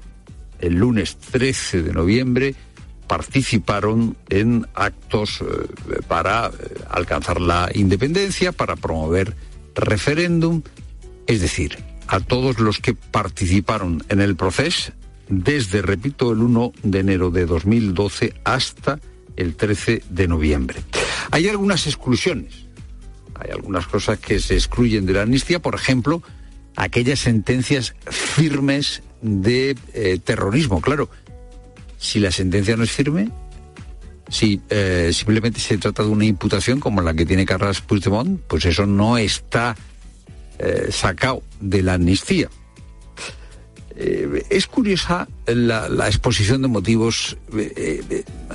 el 0.58 0.76
lunes 0.76 1.18
13 1.18 1.82
de 1.82 1.92
noviembre 1.92 2.54
participaron 3.08 4.16
en 4.28 4.66
actos 4.74 5.40
eh, 5.40 6.00
para 6.06 6.46
eh, 6.46 6.50
alcanzar 6.90 7.40
la 7.40 7.70
independencia, 7.74 8.52
para 8.52 8.76
promover 8.76 9.34
referéndum, 9.74 10.62
es 11.26 11.40
decir, 11.40 11.78
a 12.06 12.20
todos 12.20 12.58
los 12.60 12.78
que 12.78 12.94
participaron 12.94 14.04
en 14.08 14.20
el 14.20 14.36
proceso 14.36 14.92
desde, 15.28 15.82
repito, 15.82 16.32
el 16.32 16.38
1 16.38 16.72
de 16.82 17.00
enero 17.00 17.30
de 17.30 17.46
2012 17.46 18.34
hasta 18.44 18.98
el 19.36 19.56
13 19.56 20.02
de 20.08 20.28
noviembre. 20.28 20.80
Hay 21.30 21.48
algunas 21.48 21.86
exclusiones. 21.86 22.66
Hay 23.34 23.50
algunas 23.50 23.86
cosas 23.86 24.18
que 24.18 24.40
se 24.40 24.54
excluyen 24.54 25.06
de 25.06 25.12
la 25.12 25.22
amnistía, 25.22 25.60
por 25.60 25.74
ejemplo, 25.74 26.22
aquellas 26.76 27.20
sentencias 27.20 27.94
firmes 28.10 29.02
de 29.20 29.76
eh, 29.92 30.18
terrorismo. 30.22 30.80
Claro, 30.80 31.08
si 31.98 32.20
la 32.20 32.30
sentencia 32.30 32.76
no 32.76 32.84
es 32.84 32.90
firme, 32.90 33.30
si 34.30 34.60
eh, 34.70 35.10
simplemente 35.12 35.60
se 35.60 35.78
trata 35.78 36.02
de 36.02 36.08
una 36.08 36.24
imputación 36.24 36.80
como 36.80 37.02
la 37.02 37.14
que 37.14 37.26
tiene 37.26 37.44
Carles 37.44 37.80
Puigdemont, 37.80 38.40
pues 38.46 38.64
eso 38.64 38.86
no 38.86 39.18
está 39.18 39.76
eh, 40.58 40.88
sacado 40.90 41.42
de 41.60 41.82
la 41.82 41.94
amnistía. 41.94 42.48
es 43.96 44.66
curiosa 44.68 45.26
la, 45.46 45.88
la, 45.88 46.06
exposición 46.06 46.62
de 46.62 46.68
motivos, 46.68 47.36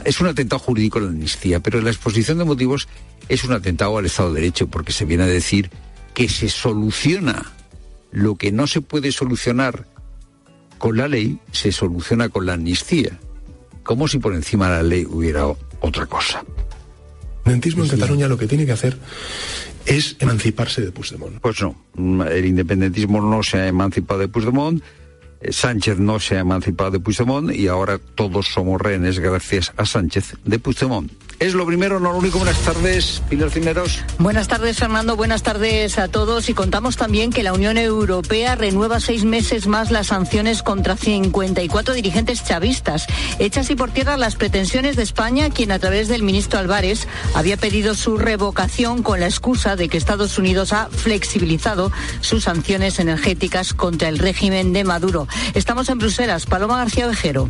es 0.05 0.21
un 0.21 0.27
atentado 0.27 0.59
jurídico 0.59 1.01
la 1.01 1.09
amnistía, 1.09 1.59
pero 1.59 1.81
la 1.81 1.89
exposición 1.89 2.37
de 2.37 2.45
motivos 2.45 2.87
es 3.27 3.43
un 3.43 3.53
atentado 3.53 3.97
al 3.97 4.05
Estado 4.05 4.33
de 4.33 4.41
Derecho, 4.41 4.67
porque 4.67 4.93
se 4.93 5.05
viene 5.05 5.23
a 5.23 5.27
decir 5.27 5.69
que 6.13 6.29
se 6.29 6.49
soluciona 6.49 7.51
lo 8.11 8.35
que 8.35 8.51
no 8.51 8.67
se 8.67 8.81
puede 8.81 9.11
solucionar 9.11 9.87
con 10.77 10.97
la 10.97 11.07
ley, 11.07 11.39
se 11.51 11.71
soluciona 11.71 12.29
con 12.29 12.45
la 12.45 12.53
amnistía. 12.53 13.19
Como 13.84 14.07
si 14.07 14.19
por 14.19 14.34
encima 14.34 14.69
de 14.69 14.75
la 14.77 14.84
ley 14.84 15.05
hubiera 15.09 15.45
otra 15.81 16.05
cosa. 16.05 16.43
El 17.45 17.53
independentismo 17.53 17.84
en 17.84 17.89
Cataluña 17.89 18.27
lo 18.27 18.38
que 18.38 18.47
tiene 18.47 18.65
que 18.65 18.71
hacer 18.71 18.97
es 19.86 20.15
emanciparse 20.19 20.81
de 20.81 20.91
Puigdemont. 20.91 21.39
Pues 21.39 21.61
no, 21.61 22.25
el 22.25 22.45
independentismo 22.45 23.21
no 23.21 23.43
se 23.43 23.57
ha 23.57 23.67
emancipado 23.67 24.21
de 24.21 24.29
Puigdemont, 24.29 24.81
eh, 25.41 25.51
Sánchez 25.51 25.99
no 25.99 26.19
se 26.19 26.38
ha 26.38 26.39
emancipado 26.39 26.91
de 26.91 26.99
Puigdemont 26.99 27.53
y 27.53 27.67
ahora 27.67 27.99
todos 27.99 28.47
somos 28.47 28.81
rehenes 28.81 29.19
gracias 29.19 29.73
a 29.75 29.86
Sánchez 29.86 30.36
de 30.45 30.59
Puigdemont. 30.59 31.11
Es 31.39 31.53
lo 31.53 31.65
primero, 31.65 31.99
no 31.99 32.11
lo 32.11 32.17
único. 32.17 32.38
Buenas 32.38 32.59
tardes, 32.59 33.21
Pilar 33.29 33.49
Cineros. 33.49 33.99
Buenas 34.17 34.47
tardes, 34.47 34.77
Fernando. 34.77 35.15
Buenas 35.15 35.43
tardes 35.43 35.97
a 35.99 36.07
todos. 36.07 36.49
Y 36.49 36.53
contamos 36.53 36.97
también 36.97 37.31
que 37.31 37.43
la 37.43 37.53
Unión 37.53 37.77
Europea 37.77 38.55
renueva 38.55 38.99
seis 38.99 39.25
meses 39.25 39.67
más 39.67 39.91
las 39.91 40.07
sanciones 40.07 40.63
contra 40.63 40.95
54 40.95 41.93
dirigentes 41.93 42.43
chavistas. 42.45 43.07
Hechas 43.39 43.69
y 43.69 43.75
por 43.75 43.91
tierra 43.91 44.17
las 44.17 44.36
pretensiones 44.36 44.95
de 44.95 45.03
España, 45.03 45.49
quien 45.49 45.71
a 45.71 45.79
través 45.79 46.07
del 46.07 46.23
ministro 46.23 46.59
Álvarez 46.59 47.07
había 47.34 47.57
pedido 47.57 47.95
su 47.95 48.17
revocación 48.17 49.03
con 49.03 49.19
la 49.19 49.27
excusa 49.27 49.75
de 49.75 49.89
que 49.89 49.97
Estados 49.97 50.38
Unidos 50.38 50.73
ha 50.73 50.89
flexibilizado 50.89 51.91
sus 52.21 52.43
sanciones 52.43 52.99
energéticas 52.99 53.73
contra 53.73 54.09
el 54.09 54.19
régimen 54.19 54.73
de 54.73 54.84
Maduro. 54.84 55.27
Estamos 55.53 55.89
en 55.89 55.97
Bruselas. 55.97 56.45
Paloma 56.45 56.77
García 56.77 57.07
Vejero 57.07 57.49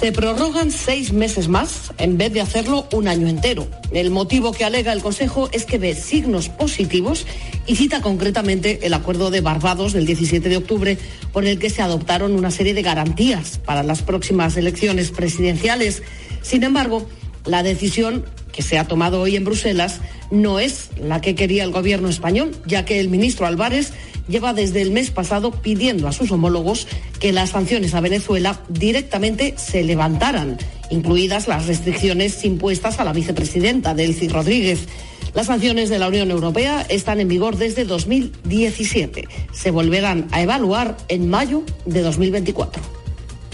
se 0.00 0.12
prorrogan 0.12 0.70
seis 0.70 1.12
meses 1.12 1.48
más 1.48 1.92
en 1.98 2.16
vez 2.16 2.32
de 2.32 2.40
hacerlo 2.40 2.88
un 2.90 3.06
año 3.06 3.28
entero. 3.28 3.68
El 3.92 4.10
motivo 4.10 4.50
que 4.52 4.64
alega 4.64 4.94
el 4.94 5.02
Consejo 5.02 5.50
es 5.52 5.66
que 5.66 5.76
ve 5.76 5.94
signos 5.94 6.48
positivos 6.48 7.26
y 7.66 7.76
cita 7.76 8.00
concretamente 8.00 8.86
el 8.86 8.94
acuerdo 8.94 9.30
de 9.30 9.42
Barbados 9.42 9.92
del 9.92 10.06
17 10.06 10.48
de 10.48 10.56
octubre 10.56 10.96
por 11.34 11.44
el 11.44 11.58
que 11.58 11.68
se 11.68 11.82
adoptaron 11.82 12.32
una 12.32 12.50
serie 12.50 12.72
de 12.72 12.80
garantías 12.80 13.58
para 13.58 13.82
las 13.82 14.00
próximas 14.00 14.56
elecciones 14.56 15.10
presidenciales. 15.10 16.02
Sin 16.40 16.64
embargo, 16.64 17.06
la 17.44 17.62
decisión 17.62 18.24
que 18.52 18.62
se 18.62 18.78
ha 18.78 18.88
tomado 18.88 19.20
hoy 19.20 19.36
en 19.36 19.44
Bruselas 19.44 20.00
no 20.30 20.60
es 20.60 20.88
la 20.96 21.20
que 21.20 21.34
quería 21.34 21.62
el 21.62 21.72
gobierno 21.72 22.08
español, 22.08 22.52
ya 22.64 22.86
que 22.86 23.00
el 23.00 23.10
ministro 23.10 23.46
Álvarez 23.46 23.92
lleva 24.30 24.54
desde 24.54 24.80
el 24.80 24.90
mes 24.92 25.10
pasado 25.10 25.50
pidiendo 25.50 26.08
a 26.08 26.12
sus 26.12 26.30
homólogos 26.30 26.86
que 27.18 27.32
las 27.32 27.50
sanciones 27.50 27.94
a 27.94 28.00
Venezuela 28.00 28.60
directamente 28.68 29.54
se 29.58 29.82
levantaran, 29.82 30.56
incluidas 30.90 31.48
las 31.48 31.66
restricciones 31.66 32.42
impuestas 32.44 33.00
a 33.00 33.04
la 33.04 33.12
vicepresidenta 33.12 33.94
Delcy 33.94 34.28
Rodríguez. 34.28 34.86
Las 35.34 35.46
sanciones 35.46 35.90
de 35.90 35.98
la 35.98 36.08
Unión 36.08 36.30
Europea 36.30 36.86
están 36.88 37.20
en 37.20 37.28
vigor 37.28 37.56
desde 37.56 37.84
2017. 37.84 39.28
Se 39.52 39.70
volverán 39.70 40.28
a 40.32 40.42
evaluar 40.42 40.96
en 41.08 41.28
mayo 41.28 41.62
de 41.84 42.02
2024. 42.02 42.99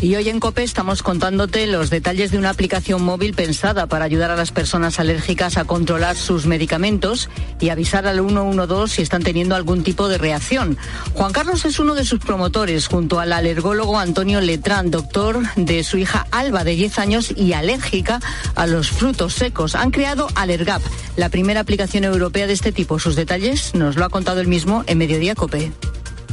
Y 0.00 0.14
hoy 0.14 0.28
en 0.28 0.40
COPE 0.40 0.62
estamos 0.62 1.02
contándote 1.02 1.66
los 1.66 1.88
detalles 1.88 2.30
de 2.30 2.36
una 2.36 2.50
aplicación 2.50 3.02
móvil 3.02 3.32
pensada 3.32 3.86
para 3.86 4.04
ayudar 4.04 4.30
a 4.30 4.36
las 4.36 4.52
personas 4.52 5.00
alérgicas 5.00 5.56
a 5.56 5.64
controlar 5.64 6.16
sus 6.16 6.44
medicamentos 6.44 7.30
y 7.60 7.70
avisar 7.70 8.06
al 8.06 8.18
112 8.18 8.94
si 8.94 9.02
están 9.02 9.22
teniendo 9.22 9.54
algún 9.54 9.82
tipo 9.82 10.08
de 10.08 10.18
reacción. 10.18 10.76
Juan 11.14 11.32
Carlos 11.32 11.64
es 11.64 11.78
uno 11.78 11.94
de 11.94 12.04
sus 12.04 12.20
promotores 12.20 12.88
junto 12.88 13.20
al 13.20 13.32
alergólogo 13.32 13.98
Antonio 13.98 14.42
Letrán, 14.42 14.90
doctor 14.90 15.40
de 15.56 15.82
su 15.82 15.96
hija 15.96 16.26
Alba 16.30 16.62
de 16.62 16.72
10 16.72 16.98
años 16.98 17.34
y 17.34 17.54
alérgica 17.54 18.20
a 18.54 18.66
los 18.66 18.90
frutos 18.90 19.32
secos. 19.32 19.74
Han 19.74 19.92
creado 19.92 20.28
Alergap, 20.34 20.82
la 21.16 21.30
primera 21.30 21.60
aplicación 21.60 22.04
europea 22.04 22.46
de 22.46 22.52
este 22.52 22.70
tipo. 22.70 22.98
Sus 22.98 23.16
detalles 23.16 23.74
nos 23.74 23.96
lo 23.96 24.04
ha 24.04 24.10
contado 24.10 24.40
él 24.42 24.46
mismo 24.46 24.84
en 24.86 24.98
Mediodía 24.98 25.34
COPE. 25.34 25.72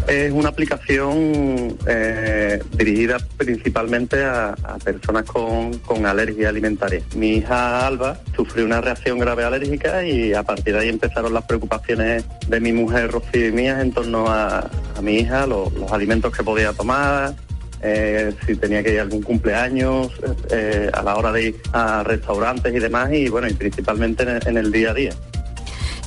Es 0.08 0.32
una 0.32 0.49
aplicación 0.49 1.78
eh, 1.88 2.62
dirigida 2.78 3.18
principalmente 3.38 4.24
a, 4.24 4.56
personas 4.84 5.24
con, 5.24 6.06
alergia 6.06 6.49
alimentaria. 6.49 7.01
Mi 7.16 7.38
hija 7.38 7.88
Alba 7.88 8.20
sufrió 8.36 8.66
una 8.66 8.82
reacción 8.82 9.18
grave 9.20 9.43
alérgica 9.43 10.06
y 10.06 10.34
a 10.34 10.43
partir 10.43 10.74
de 10.74 10.82
ahí 10.82 10.89
empezaron 10.89 11.34
las 11.34 11.45
preocupaciones 11.45 12.26
de 12.47 12.60
mi 12.60 12.74
mujer 12.74 13.12
Rocío 13.12 13.47
y 13.47 13.51
mías 13.51 13.82
en 13.82 13.93
torno 13.93 14.26
a, 14.28 14.70
mi 15.01 15.20
hija, 15.20 15.47
los, 15.47 15.72
alimentos 15.91 16.36
que 16.36 16.43
podía 16.43 16.74
tomar, 16.74 17.34
eh, 17.82 18.34
si 18.45 18.56
tenía 18.56 18.84
que 18.84 18.93
ir 18.93 18.99
a 18.99 19.04
algún 19.04 19.22
cumpleaños, 19.22 20.12
eh, 20.51 20.89
a 20.93 21.04
la 21.04 21.16
hora 21.16 21.32
de 21.32 21.43
ir 21.43 21.62
a 21.72 22.04
restaurantes 22.04 22.74
y 22.74 22.80
demás, 22.80 23.12
y 23.14 23.30
bueno, 23.30 23.47
y 23.47 23.54
principalmente 23.54 24.24
en 24.45 24.58
el 24.58 24.72
día 24.72 24.91
a 24.91 24.93
día. 24.93 25.14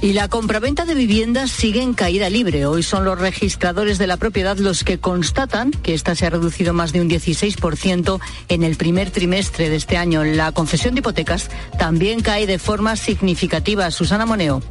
Y 0.02 0.12
la 0.12 0.28
compraventa 0.28 0.84
de 0.84 0.94
viviendas 0.94 1.50
sigue 1.50 1.82
en 1.82 1.94
caída 1.94 2.28
libre. 2.28 2.66
Hoy 2.66 2.82
son 2.82 3.04
los 3.04 3.18
registradores 3.18 3.98
de 3.98 4.06
la 4.06 4.18
propiedad 4.18 4.56
los 4.58 4.84
que 4.84 4.98
constatan 4.98 5.70
que 5.70 5.94
esta 5.94 6.14
se 6.14 6.26
ha 6.26 6.30
reducido 6.30 6.74
más 6.74 6.92
de 6.92 7.00
un 7.00 7.08
16% 7.08 8.20
en 8.48 8.62
el 8.62 8.76
primer 8.76 9.10
trimestre 9.10 9.70
de 9.70 9.76
este 9.76 9.96
año. 9.96 10.22
La 10.22 10.52
concesión 10.52 10.94
de 10.94 11.00
hipotecas 11.00 11.50
también 11.78 12.20
cae 12.20 12.46
de 12.46 12.58
forma 12.58 12.96
significativa. 12.96 13.90
Susana 13.90 14.26
Moneo. 14.26 14.62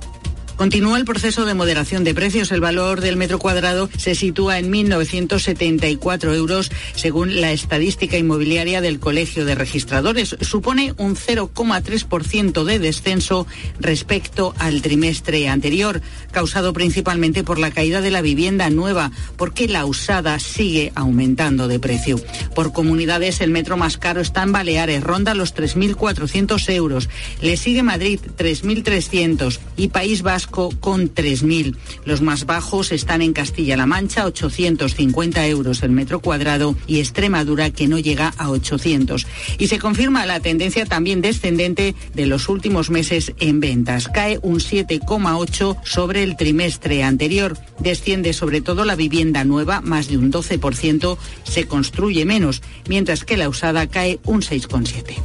Continúa 0.56 0.98
el 0.98 1.04
proceso 1.04 1.44
de 1.44 1.54
moderación 1.54 2.06
de 2.06 2.14
precios. 2.14 2.50
El 2.52 2.62
valor 2.62 3.02
del 3.02 3.18
metro 3.18 3.40
cuadrado 3.40 3.90
se 3.98 4.16
sitúa 4.16 4.58
en 4.58 4.72
1.974 4.72 6.34
euros, 6.34 6.72
según 6.96 7.42
la 7.42 7.52
estadística 7.52 8.18
inmobiliaria 8.18 8.80
del 8.80 9.00
Colegio 9.00 9.44
de 9.44 9.56
Registradores. 9.56 10.38
Supone 10.40 10.94
un 10.98 11.18
0,3% 11.18 12.64
de 12.64 12.80
descenso 12.80 13.48
respecto 13.82 14.56
al 14.58 14.82
trimestre 14.82 15.50
anterior, 15.50 16.02
causado 16.32 16.72
principalmente 16.72 17.44
por 17.44 17.60
la 17.60 17.72
caída 17.72 18.00
de 18.00 18.12
la 18.12 18.22
vivienda 18.22 18.70
nueva, 18.70 19.12
porque 19.36 19.68
la 19.68 19.86
usada 19.86 20.40
sigue 20.40 20.94
aumentando 20.96 21.68
de 21.68 21.80
precio. 21.80 22.18
Por 22.56 22.72
comunidades, 22.72 23.42
el 23.42 23.52
metro 23.52 23.76
más 23.76 23.98
caro 23.98 24.22
está 24.22 24.44
en 24.44 24.54
Baleares, 24.54 25.04
ronda 25.04 25.36
los 25.36 25.54
3.400 25.54 26.70
euros. 26.74 27.10
Le 27.42 27.58
sigue 27.58 27.84
Madrid, 27.84 28.22
3.300 28.38 29.60
y 29.76 29.90
País 29.90 30.22
Vasco 30.22 30.45
con 30.46 31.14
3.000. 31.14 31.76
Los 32.06 32.22
más 32.22 32.46
bajos 32.46 32.92
están 32.92 33.22
en 33.22 33.34
Castilla-La 33.34 33.86
Mancha, 33.86 34.26
850 34.26 35.48
euros 35.48 35.84
el 35.84 35.92
metro 35.92 36.20
cuadrado, 36.20 36.76
y 36.88 37.00
Extremadura, 37.00 37.70
que 37.72 37.88
no 37.88 38.00
llega 38.00 38.34
a 38.38 38.50
800. 38.50 39.28
Y 39.58 39.68
se 39.68 39.80
confirma 39.80 40.26
la 40.26 40.40
tendencia 40.40 40.86
también 40.86 41.22
descendente 41.22 41.96
de 42.14 42.26
los 42.26 42.50
últimos 42.50 42.90
meses 42.90 43.34
en 43.40 43.60
ventas. 43.60 44.08
Cae 44.08 44.40
un 44.42 44.60
7,8 44.60 45.78
sobre 45.84 46.24
el 46.24 46.36
trimestre 46.38 47.04
anterior. 47.04 47.58
Desciende 47.80 48.34
sobre 48.34 48.62
todo 48.62 48.86
la 48.86 48.96
vivienda 48.96 49.44
nueva, 49.44 49.82
más 49.82 50.08
de 50.08 50.18
un 50.18 50.32
12%, 50.32 51.18
se 51.44 51.68
construye 51.68 52.26
menos, 52.26 52.62
mientras 52.88 53.24
que 53.24 53.38
la 53.38 53.50
usada 53.50 53.88
cae 53.88 54.20
un 54.26 54.42
6,7. 54.42 55.16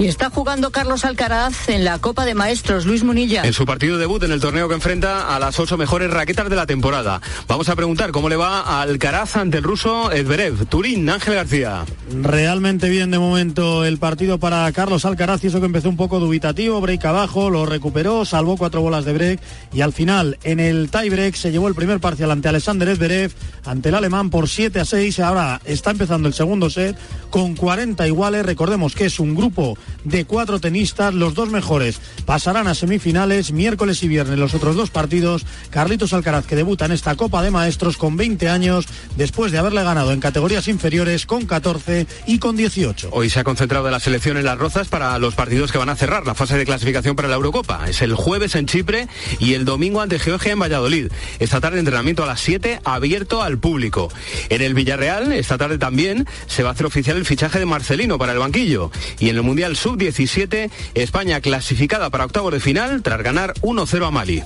Y 0.00 0.06
está 0.06 0.30
jugando 0.30 0.70
Carlos 0.70 1.04
Alcaraz 1.04 1.68
en 1.68 1.84
la 1.84 1.98
Copa 1.98 2.24
de 2.24 2.32
Maestros, 2.34 2.86
Luis 2.86 3.04
Munilla. 3.04 3.42
En 3.44 3.52
su 3.52 3.66
partido 3.66 3.98
debut 3.98 4.22
en 4.22 4.32
el 4.32 4.40
torneo 4.40 4.66
que 4.66 4.74
enfrenta 4.74 5.36
a 5.36 5.38
las 5.38 5.60
ocho 5.60 5.76
mejores 5.76 6.10
raquetas 6.10 6.48
de 6.48 6.56
la 6.56 6.64
temporada. 6.64 7.20
Vamos 7.46 7.68
a 7.68 7.76
preguntar 7.76 8.10
cómo 8.10 8.30
le 8.30 8.36
va 8.36 8.60
a 8.60 8.80
Alcaraz 8.80 9.36
ante 9.36 9.58
el 9.58 9.62
ruso 9.62 10.10
Edverev. 10.10 10.64
Turín, 10.68 11.10
Ángel 11.10 11.34
García. 11.34 11.84
Realmente 12.22 12.88
bien 12.88 13.10
de 13.10 13.18
momento 13.18 13.84
el 13.84 13.98
partido 13.98 14.38
para 14.38 14.72
Carlos 14.72 15.04
Alcaraz 15.04 15.44
y 15.44 15.48
eso 15.48 15.60
que 15.60 15.66
empezó 15.66 15.90
un 15.90 15.98
poco 15.98 16.18
dubitativo, 16.18 16.80
break 16.80 17.04
abajo, 17.04 17.50
lo 17.50 17.66
recuperó, 17.66 18.24
salvó 18.24 18.56
cuatro 18.56 18.80
bolas 18.80 19.04
de 19.04 19.12
break 19.12 19.40
y 19.70 19.82
al 19.82 19.92
final 19.92 20.38
en 20.44 20.60
el 20.60 20.90
tie 20.90 21.10
break 21.10 21.34
se 21.34 21.52
llevó 21.52 21.68
el 21.68 21.74
primer 21.74 22.00
parcial 22.00 22.30
ante 22.30 22.48
Alexander 22.48 22.88
Edverev, 22.88 23.34
ante 23.66 23.90
el 23.90 23.94
alemán 23.94 24.30
por 24.30 24.48
7 24.48 24.80
a 24.80 24.86
6. 24.86 25.20
Ahora 25.20 25.60
está 25.66 25.90
empezando 25.90 26.26
el 26.26 26.32
segundo 26.32 26.70
set 26.70 26.96
con 27.28 27.54
40 27.54 28.06
iguales. 28.06 28.46
Recordemos 28.46 28.94
que 28.94 29.04
es 29.04 29.20
un 29.20 29.34
grupo 29.34 29.76
de 30.04 30.24
cuatro 30.24 30.60
tenistas. 30.60 31.14
Los 31.14 31.34
dos 31.34 31.50
mejores 31.50 32.00
pasarán 32.26 32.66
a 32.68 32.74
semifinales 32.74 33.52
miércoles 33.52 34.02
y 34.02 34.08
viernes. 34.08 34.38
Los 34.38 34.54
otros 34.54 34.76
dos 34.76 34.90
partidos, 34.90 35.44
Carlitos 35.70 36.12
Alcaraz, 36.12 36.46
que 36.46 36.56
debuta 36.56 36.86
en 36.86 36.92
esta 36.92 37.14
Copa 37.16 37.42
de 37.42 37.50
Maestros 37.50 37.96
con 37.96 38.16
20 38.16 38.48
años, 38.48 38.86
después 39.16 39.52
de 39.52 39.58
haberle 39.58 39.82
ganado 39.82 40.12
en 40.12 40.20
categorías 40.20 40.68
inferiores 40.68 41.26
con 41.26 41.46
14 41.46 42.06
y 42.26 42.38
con 42.38 42.56
18. 42.56 43.10
Hoy 43.12 43.30
se 43.30 43.40
ha 43.40 43.44
concentrado 43.44 43.90
la 43.90 44.00
selección 44.00 44.36
en 44.36 44.44
Las 44.44 44.58
Rozas 44.58 44.88
para 44.88 45.18
los 45.18 45.34
partidos 45.34 45.72
que 45.72 45.78
van 45.78 45.88
a 45.88 45.96
cerrar 45.96 46.26
la 46.26 46.34
fase 46.34 46.56
de 46.56 46.64
clasificación 46.64 47.16
para 47.16 47.28
la 47.28 47.36
Eurocopa. 47.36 47.88
Es 47.88 48.02
el 48.02 48.14
jueves 48.14 48.54
en 48.54 48.66
Chipre 48.66 49.08
y 49.38 49.54
el 49.54 49.64
domingo 49.64 50.00
ante 50.00 50.18
Georgia 50.18 50.52
en 50.52 50.60
Valladolid. 50.60 51.08
Esta 51.38 51.60
tarde 51.60 51.78
entrenamiento 51.78 52.22
a 52.22 52.26
las 52.26 52.40
7 52.40 52.80
abierto 52.84 53.42
al 53.42 53.58
público. 53.58 54.10
En 54.48 54.62
el 54.62 54.74
Villarreal, 54.74 55.32
esta 55.32 55.58
tarde 55.58 55.78
también 55.78 56.26
se 56.46 56.62
va 56.62 56.70
a 56.70 56.72
hacer 56.72 56.86
oficial 56.86 57.16
el 57.16 57.26
fichaje 57.26 57.58
de 57.58 57.66
Marcelino 57.66 58.18
para 58.18 58.32
el 58.32 58.38
banquillo. 58.38 58.90
Y 59.18 59.28
en 59.28 59.36
el 59.36 59.42
Mundial 59.42 59.76
Sub-17, 59.80 60.70
España 60.94 61.40
clasificada 61.40 62.10
para 62.10 62.26
octavo 62.26 62.50
de 62.50 62.60
final 62.60 63.02
tras 63.02 63.22
ganar 63.22 63.54
1-0 63.62 64.06
a 64.06 64.10
Mali. 64.10 64.42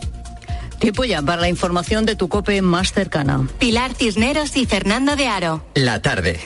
Tiempo 0.78 1.04
ya 1.04 1.22
para 1.22 1.40
la 1.40 1.48
información 1.48 2.06
de 2.06 2.14
tu 2.14 2.28
COPE 2.28 2.62
más 2.62 2.92
cercana. 2.92 3.48
Pilar 3.58 3.94
Cisneros 3.94 4.56
y 4.56 4.66
Fernando 4.66 5.16
de 5.16 5.26
Aro. 5.26 5.66
La 5.74 6.02
tarde. 6.02 6.38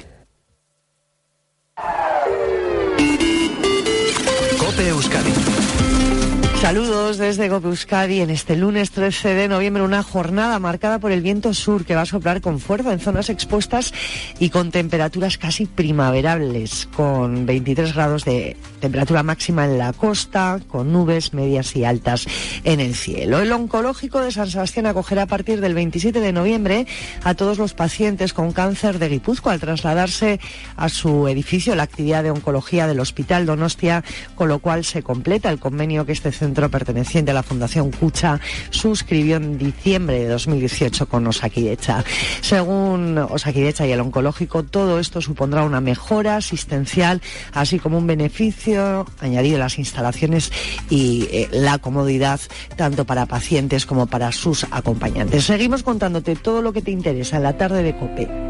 COPE 4.58 4.88
Euskadi. 4.88 5.47
Saludos 6.60 7.18
desde 7.18 7.48
Gope 7.48 7.68
Euskadi 7.68 8.20
en 8.20 8.30
este 8.30 8.56
lunes 8.56 8.90
13 8.90 9.32
de 9.32 9.48
noviembre, 9.48 9.84
una 9.84 10.02
jornada 10.02 10.58
marcada 10.58 10.98
por 10.98 11.12
el 11.12 11.22
viento 11.22 11.54
sur 11.54 11.84
que 11.84 11.94
va 11.94 12.00
a 12.00 12.06
soplar 12.06 12.40
con 12.40 12.58
fuerza 12.58 12.92
en 12.92 12.98
zonas 12.98 13.30
expuestas 13.30 13.94
y 14.40 14.50
con 14.50 14.72
temperaturas 14.72 15.38
casi 15.38 15.66
primaverables, 15.66 16.88
con 16.94 17.46
23 17.46 17.94
grados 17.94 18.24
de 18.24 18.56
temperatura 18.80 19.22
máxima 19.22 19.66
en 19.66 19.78
la 19.78 19.92
costa, 19.92 20.58
con 20.66 20.92
nubes 20.92 21.32
medias 21.32 21.76
y 21.76 21.84
altas 21.84 22.26
en 22.64 22.80
el 22.80 22.96
cielo. 22.96 23.38
El 23.38 23.52
oncológico 23.52 24.20
de 24.20 24.32
San 24.32 24.50
Sebastián 24.50 24.86
acogerá 24.86 25.22
a 25.22 25.26
partir 25.26 25.60
del 25.60 25.74
27 25.74 26.18
de 26.20 26.32
noviembre 26.32 26.86
a 27.22 27.34
todos 27.34 27.58
los 27.58 27.72
pacientes 27.72 28.32
con 28.32 28.52
cáncer 28.52 28.98
de 28.98 29.08
Guipúzcoa 29.08 29.52
al 29.52 29.60
trasladarse 29.60 30.40
a 30.76 30.88
su 30.88 31.28
edificio 31.28 31.76
la 31.76 31.84
actividad 31.84 32.24
de 32.24 32.32
oncología 32.32 32.88
del 32.88 33.00
Hospital 33.00 33.46
Donostia, 33.46 34.02
con 34.34 34.48
lo 34.48 34.58
cual 34.58 34.84
se 34.84 35.04
completa 35.04 35.50
el 35.50 35.60
convenio 35.60 36.04
que 36.04 36.12
este 36.12 36.32
centro 36.32 36.47
centro 36.48 36.70
perteneciente 36.70 37.30
a 37.30 37.34
la 37.34 37.42
Fundación 37.42 37.90
Cucha 37.90 38.40
suscribió 38.70 39.36
en 39.36 39.58
diciembre 39.58 40.20
de 40.20 40.28
2018 40.28 41.06
con 41.06 41.26
Osakidecha. 41.26 42.02
Según 42.40 43.18
Osakidecha 43.18 43.86
y 43.86 43.92
el 43.92 44.00
oncológico, 44.00 44.62
todo 44.62 44.98
esto 44.98 45.20
supondrá 45.20 45.62
una 45.64 45.82
mejora 45.82 46.36
asistencial, 46.36 47.20
así 47.52 47.78
como 47.78 47.98
un 47.98 48.06
beneficio 48.06 49.06
añadido 49.20 49.56
a 49.56 49.60
las 49.60 49.78
instalaciones 49.78 50.50
y 50.88 51.28
eh, 51.30 51.48
la 51.52 51.76
comodidad 51.78 52.40
tanto 52.76 53.04
para 53.04 53.26
pacientes 53.26 53.84
como 53.84 54.06
para 54.06 54.32
sus 54.32 54.64
acompañantes. 54.70 55.44
Seguimos 55.44 55.82
contándote 55.82 56.34
todo 56.34 56.62
lo 56.62 56.72
que 56.72 56.80
te 56.80 56.92
interesa 56.92 57.36
en 57.36 57.42
la 57.42 57.58
tarde 57.58 57.82
de 57.82 57.94
COPE. 57.94 58.47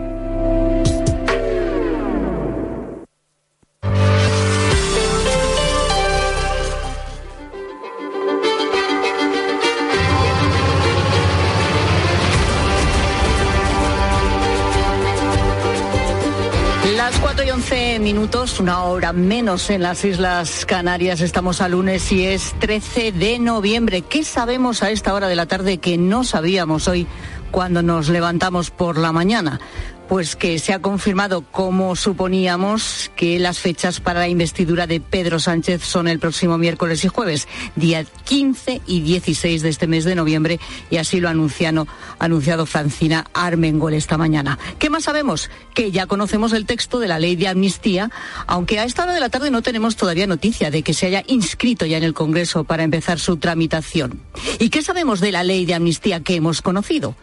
Minutos, 18.00 18.60
una 18.60 18.84
hora 18.84 19.12
menos 19.12 19.70
en 19.70 19.82
las 19.82 20.04
Islas 20.04 20.64
Canarias. 20.66 21.20
Estamos 21.20 21.60
a 21.60 21.68
lunes 21.68 22.10
y 22.12 22.26
es 22.26 22.54
13 22.58 23.12
de 23.12 23.38
noviembre. 23.38 24.02
¿Qué 24.02 24.24
sabemos 24.24 24.82
a 24.82 24.90
esta 24.90 25.14
hora 25.14 25.28
de 25.28 25.36
la 25.36 25.46
tarde 25.46 25.78
que 25.78 25.98
no 25.98 26.24
sabíamos 26.24 26.86
hoy 26.88 27.06
cuando 27.50 27.82
nos 27.82 28.08
levantamos 28.08 28.70
por 28.70 28.98
la 28.98 29.12
mañana? 29.12 29.60
pues 30.08 30.36
que 30.36 30.58
se 30.58 30.72
ha 30.72 30.80
confirmado, 30.80 31.42
como 31.42 31.94
suponíamos, 31.94 33.10
que 33.14 33.38
las 33.38 33.58
fechas 33.58 34.00
para 34.00 34.20
la 34.20 34.28
investidura 34.28 34.86
de 34.86 35.00
Pedro 35.00 35.38
Sánchez 35.38 35.84
son 35.84 36.08
el 36.08 36.18
próximo 36.18 36.56
miércoles 36.56 37.04
y 37.04 37.08
jueves, 37.08 37.46
día 37.76 38.04
15 38.04 38.80
y 38.86 39.02
16 39.02 39.62
de 39.62 39.68
este 39.68 39.86
mes 39.86 40.04
de 40.04 40.14
noviembre, 40.14 40.58
y 40.90 40.96
así 40.96 41.20
lo 41.20 41.28
ha 41.28 41.32
anunciado, 41.32 41.86
anunciado 42.18 42.64
Francina 42.64 43.26
Armengol 43.34 43.92
esta 43.92 44.16
mañana. 44.16 44.58
¿Qué 44.78 44.88
más 44.88 45.04
sabemos? 45.04 45.50
Que 45.74 45.90
ya 45.90 46.06
conocemos 46.06 46.54
el 46.54 46.64
texto 46.64 47.00
de 47.00 47.08
la 47.08 47.18
ley 47.18 47.36
de 47.36 47.48
amnistía, 47.48 48.10
aunque 48.46 48.78
a 48.78 48.84
esta 48.84 49.02
hora 49.02 49.12
de 49.12 49.20
la 49.20 49.28
tarde 49.28 49.50
no 49.50 49.60
tenemos 49.60 49.96
todavía 49.96 50.26
noticia 50.26 50.70
de 50.70 50.82
que 50.82 50.94
se 50.94 51.06
haya 51.06 51.22
inscrito 51.26 51.84
ya 51.84 51.98
en 51.98 52.04
el 52.04 52.14
Congreso 52.14 52.64
para 52.64 52.82
empezar 52.82 53.18
su 53.18 53.36
tramitación. 53.36 54.22
¿Y 54.58 54.70
qué 54.70 54.80
sabemos 54.80 55.20
de 55.20 55.32
la 55.32 55.44
ley 55.44 55.66
de 55.66 55.74
amnistía 55.74 56.20
que 56.20 56.36
hemos 56.36 56.62
conocido? 56.62 57.14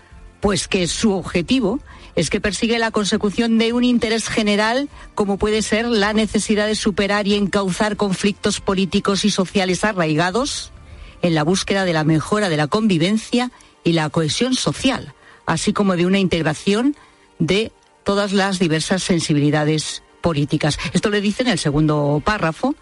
Pues 0.45 0.67
que 0.67 0.85
su 0.85 1.11
objetivo 1.13 1.79
es 2.15 2.29
que 2.29 2.39
persigue 2.39 2.77
la 2.77 2.91
consecución 2.91 3.57
de 3.57 3.73
un 3.73 3.83
interés 3.83 4.29
general 4.29 4.89
como 5.15 5.37
puede 5.37 5.63
ser 5.63 5.87
la 5.87 6.13
necesidad 6.13 6.67
de 6.67 6.75
superar 6.75 7.25
y 7.25 7.33
encauzar 7.33 7.97
conflictos 7.97 8.59
políticos 8.59 9.25
y 9.25 9.31
sociales 9.31 9.83
arraigados 9.83 10.71
en 11.23 11.33
la 11.33 11.41
búsqueda 11.41 11.83
de 11.83 11.93
la 11.93 12.03
mejora 12.03 12.47
de 12.49 12.57
la 12.57 12.67
convivencia 12.67 13.51
y 13.83 13.93
la 13.93 14.07
cohesión 14.11 14.53
social, 14.53 15.15
así 15.47 15.73
como 15.73 15.95
de 15.95 16.05
una 16.05 16.19
integración 16.19 16.95
de 17.39 17.71
todas 18.03 18.31
las 18.31 18.59
diversas 18.59 19.01
sensibilidades 19.01 20.03
políticas. 20.21 20.77
Esto 20.93 21.09
le 21.09 21.21
dice 21.21 21.41
en 21.41 21.49
el 21.49 21.57
segundo 21.57 22.21
párrafo 22.23 22.75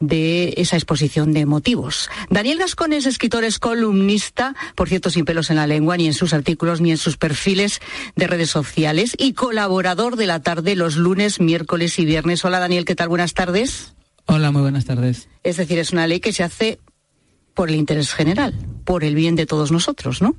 de 0.00 0.54
esa 0.56 0.76
exposición 0.76 1.32
de 1.32 1.46
motivos. 1.46 2.08
Daniel 2.30 2.58
Gascón 2.58 2.92
es 2.92 3.06
escritor, 3.06 3.44
es 3.44 3.58
columnista, 3.58 4.54
por 4.74 4.88
cierto, 4.88 5.10
sin 5.10 5.24
pelos 5.24 5.50
en 5.50 5.56
la 5.56 5.66
lengua, 5.66 5.96
ni 5.96 6.06
en 6.06 6.14
sus 6.14 6.34
artículos, 6.34 6.80
ni 6.80 6.90
en 6.90 6.98
sus 6.98 7.16
perfiles 7.16 7.80
de 8.16 8.26
redes 8.26 8.50
sociales, 8.50 9.14
y 9.18 9.32
colaborador 9.32 10.16
de 10.16 10.26
la 10.26 10.40
tarde 10.40 10.76
los 10.76 10.96
lunes, 10.96 11.40
miércoles 11.40 11.98
y 11.98 12.04
viernes. 12.04 12.44
Hola 12.44 12.58
Daniel, 12.58 12.84
¿qué 12.84 12.94
tal? 12.94 13.08
Buenas 13.08 13.34
tardes. 13.34 13.94
Hola, 14.26 14.50
muy 14.50 14.62
buenas 14.62 14.84
tardes. 14.84 15.28
Es 15.42 15.56
decir, 15.56 15.78
es 15.78 15.92
una 15.92 16.06
ley 16.06 16.20
que 16.20 16.32
se 16.32 16.42
hace 16.42 16.78
por 17.54 17.68
el 17.68 17.76
interés 17.76 18.12
general, 18.12 18.54
por 18.84 19.04
el 19.04 19.14
bien 19.14 19.36
de 19.36 19.46
todos 19.46 19.70
nosotros, 19.70 20.22
¿no? 20.22 20.34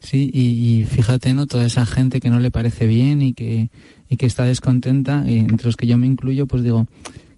Sí, 0.00 0.30
y, 0.32 0.86
fíjate, 0.86 1.34
¿no? 1.34 1.46
Toda 1.46 1.66
esa 1.66 1.84
gente 1.84 2.20
que 2.20 2.30
no 2.30 2.40
le 2.40 2.50
parece 2.50 2.86
bien 2.86 3.20
y 3.20 3.34
que, 3.34 3.70
y 4.08 4.16
que 4.16 4.26
está 4.26 4.44
descontenta, 4.44 5.24
y 5.26 5.38
entre 5.38 5.66
los 5.66 5.76
que 5.76 5.86
yo 5.86 5.98
me 5.98 6.06
incluyo, 6.06 6.46
pues 6.46 6.62
digo, 6.62 6.86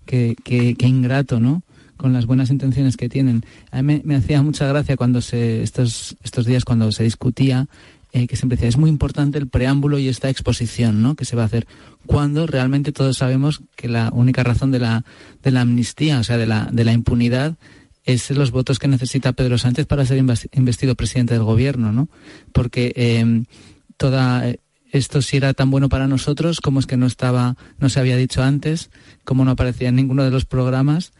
qué, 0.04 0.36
ingrato, 0.80 1.40
¿no? 1.40 1.62
con 1.96 2.12
las 2.12 2.26
buenas 2.26 2.50
intenciones 2.50 2.96
que 2.96 3.08
tienen. 3.08 3.44
A 3.70 3.80
mí 3.80 4.00
me, 4.02 4.16
hacía 4.16 4.42
mucha 4.42 4.66
gracia 4.66 4.96
cuando 4.96 5.20
se, 5.20 5.62
estos, 5.62 6.16
estos 6.24 6.46
días 6.46 6.64
cuando 6.64 6.90
se 6.90 7.04
discutía, 7.04 7.68
eh, 8.12 8.26
que 8.26 8.34
siempre 8.34 8.56
decía, 8.56 8.68
es 8.68 8.76
muy 8.76 8.90
importante 8.90 9.38
el 9.38 9.46
preámbulo 9.46 9.98
y 9.98 10.08
esta 10.08 10.28
exposición, 10.28 11.00
¿no? 11.00 11.14
Que 11.14 11.24
se 11.24 11.36
va 11.36 11.42
a 11.42 11.46
hacer 11.46 11.66
cuando 12.04 12.48
realmente 12.48 12.90
todos 12.90 13.18
sabemos 13.18 13.62
que 13.76 13.88
la 13.88 14.10
única 14.12 14.42
razón 14.42 14.72
de 14.72 14.80
la, 14.80 15.04
de 15.44 15.50
la 15.52 15.60
amnistía, 15.60 16.18
o 16.18 16.24
sea, 16.24 16.36
de 16.36 16.46
la, 16.46 16.68
de 16.72 16.84
la 16.84 16.92
impunidad, 16.92 17.56
es 18.04 18.30
los 18.32 18.50
votos 18.50 18.80
que 18.80 18.88
necesita 18.88 19.32
Pedro 19.32 19.56
Sánchez 19.56 19.86
para 19.86 20.04
ser 20.04 20.18
investido 20.18 20.96
presidente 20.96 21.34
del 21.34 21.44
gobierno, 21.44 21.92
¿no? 21.92 22.08
Porque 22.52 22.92
eh, 22.96 23.44
toda 23.96 24.44
esto 24.92 25.22
si 25.22 25.38
era 25.38 25.54
tan 25.54 25.70
bueno 25.70 25.88
para 25.88 26.06
nosotros, 26.06 26.60
como 26.60 26.78
es 26.78 26.86
que 26.86 26.98
no 26.98 27.06
estaba, 27.06 27.56
no 27.78 27.88
se 27.88 27.98
había 27.98 28.16
dicho 28.16 28.42
antes, 28.42 28.90
como 29.24 29.44
no 29.44 29.52
aparecía 29.52 29.88
en 29.88 29.96
ninguno 29.96 30.22
de 30.22 30.30
los 30.30 30.44
programas. 30.44 31.12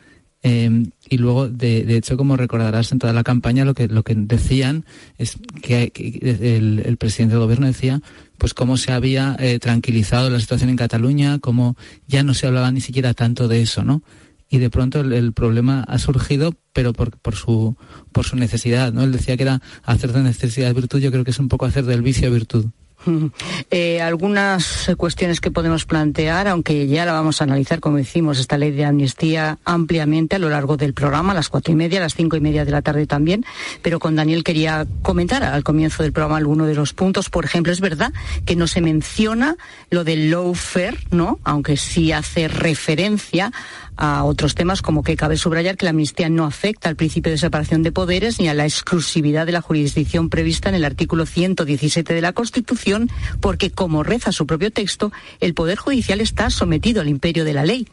Eh, 0.44 0.90
y 1.08 1.18
luego, 1.18 1.48
de, 1.48 1.84
de, 1.84 1.96
hecho, 1.96 2.16
como 2.16 2.36
recordarás 2.36 2.92
en 2.92 2.98
toda 2.98 3.12
la 3.12 3.22
campaña, 3.22 3.64
lo 3.64 3.74
que, 3.74 3.88
lo 3.88 4.02
que 4.02 4.14
decían 4.14 4.84
es 5.16 5.38
que, 5.62 5.92
el, 6.20 6.96
presidente 6.98 7.34
del 7.34 7.44
gobierno 7.44 7.66
decía, 7.66 8.02
pues 8.38 8.52
cómo 8.52 8.76
se 8.76 8.92
había 8.92 9.36
eh, 9.38 9.58
tranquilizado 9.58 10.28
la 10.30 10.40
situación 10.40 10.68
en 10.68 10.76
Cataluña, 10.76 11.38
cómo 11.38 11.76
ya 12.08 12.22
no 12.24 12.34
se 12.34 12.46
hablaba 12.46 12.70
ni 12.72 12.80
siquiera 12.80 13.14
tanto 13.14 13.48
de 13.48 13.62
eso, 13.62 13.84
¿no? 13.84 14.02
Y 14.50 14.58
de 14.58 14.68
pronto 14.68 15.00
el, 15.00 15.32
problema 15.32 15.82
ha 15.84 15.98
surgido, 15.98 16.54
pero 16.74 16.92
por, 16.92 17.16
por, 17.18 17.36
su, 17.36 17.76
por 18.10 18.26
su 18.26 18.36
necesidad, 18.36 18.92
¿no? 18.92 19.02
Él 19.02 19.12
decía 19.12 19.36
que 19.38 19.44
era 19.44 19.62
hacer 19.82 20.12
de 20.12 20.22
necesidad 20.22 20.74
virtud, 20.74 20.98
yo 20.98 21.10
creo 21.10 21.24
que 21.24 21.30
es 21.30 21.38
un 21.38 21.48
poco 21.48 21.64
hacer 21.64 21.86
del 21.86 22.02
vicio 22.02 22.30
virtud. 22.30 22.66
Eh, 23.70 24.02
algunas 24.02 24.90
cuestiones 24.98 25.40
que 25.40 25.50
podemos 25.50 25.86
plantear, 25.86 26.46
aunque 26.46 26.86
ya 26.86 27.06
la 27.06 27.12
vamos 27.12 27.40
a 27.40 27.44
analizar, 27.44 27.80
como 27.80 27.96
decimos, 27.96 28.38
esta 28.38 28.58
ley 28.58 28.70
de 28.70 28.84
amnistía 28.84 29.58
ampliamente 29.64 30.36
a 30.36 30.38
lo 30.38 30.50
largo 30.50 30.76
del 30.76 30.92
programa, 30.92 31.32
a 31.32 31.34
las 31.34 31.48
cuatro 31.48 31.72
y 31.72 31.76
media, 31.76 31.98
a 31.98 32.02
las 32.02 32.14
cinco 32.14 32.36
y 32.36 32.40
media 32.40 32.64
de 32.64 32.70
la 32.70 32.82
tarde 32.82 33.06
también, 33.06 33.46
pero 33.80 33.98
con 33.98 34.14
Daniel 34.14 34.44
quería 34.44 34.86
comentar 35.00 35.42
al 35.42 35.64
comienzo 35.64 36.02
del 36.02 36.12
programa 36.12 36.36
alguno 36.36 36.66
de 36.66 36.74
los 36.74 36.92
puntos. 36.92 37.30
Por 37.30 37.44
ejemplo, 37.44 37.72
es 37.72 37.80
verdad 37.80 38.12
que 38.44 38.56
no 38.56 38.66
se 38.66 38.82
menciona 38.82 39.56
lo 39.90 40.04
del 40.04 40.30
lawfare, 40.30 40.98
¿no? 41.10 41.38
Aunque 41.44 41.76
sí 41.76 42.12
hace 42.12 42.48
referencia 42.48 43.52
a 43.96 44.24
otros 44.24 44.54
temas 44.54 44.82
como 44.82 45.02
que 45.02 45.16
cabe 45.16 45.36
subrayar 45.36 45.76
que 45.76 45.86
la 45.86 45.90
amnistía 45.90 46.28
no 46.28 46.44
afecta 46.44 46.88
al 46.88 46.96
principio 46.96 47.32
de 47.32 47.38
separación 47.38 47.82
de 47.82 47.92
poderes 47.92 48.40
ni 48.40 48.48
a 48.48 48.54
la 48.54 48.64
exclusividad 48.64 49.46
de 49.46 49.52
la 49.52 49.60
jurisdicción 49.60 50.30
prevista 50.30 50.68
en 50.68 50.74
el 50.74 50.84
artículo 50.84 51.26
117 51.26 52.14
de 52.14 52.20
la 52.20 52.32
Constitución, 52.32 53.10
porque 53.40 53.70
como 53.70 54.02
reza 54.02 54.32
su 54.32 54.46
propio 54.46 54.70
texto, 54.70 55.12
el 55.40 55.54
Poder 55.54 55.78
Judicial 55.78 56.20
está 56.20 56.50
sometido 56.50 57.00
al 57.00 57.08
imperio 57.08 57.44
de 57.44 57.54
la 57.54 57.64
ley. 57.64 57.88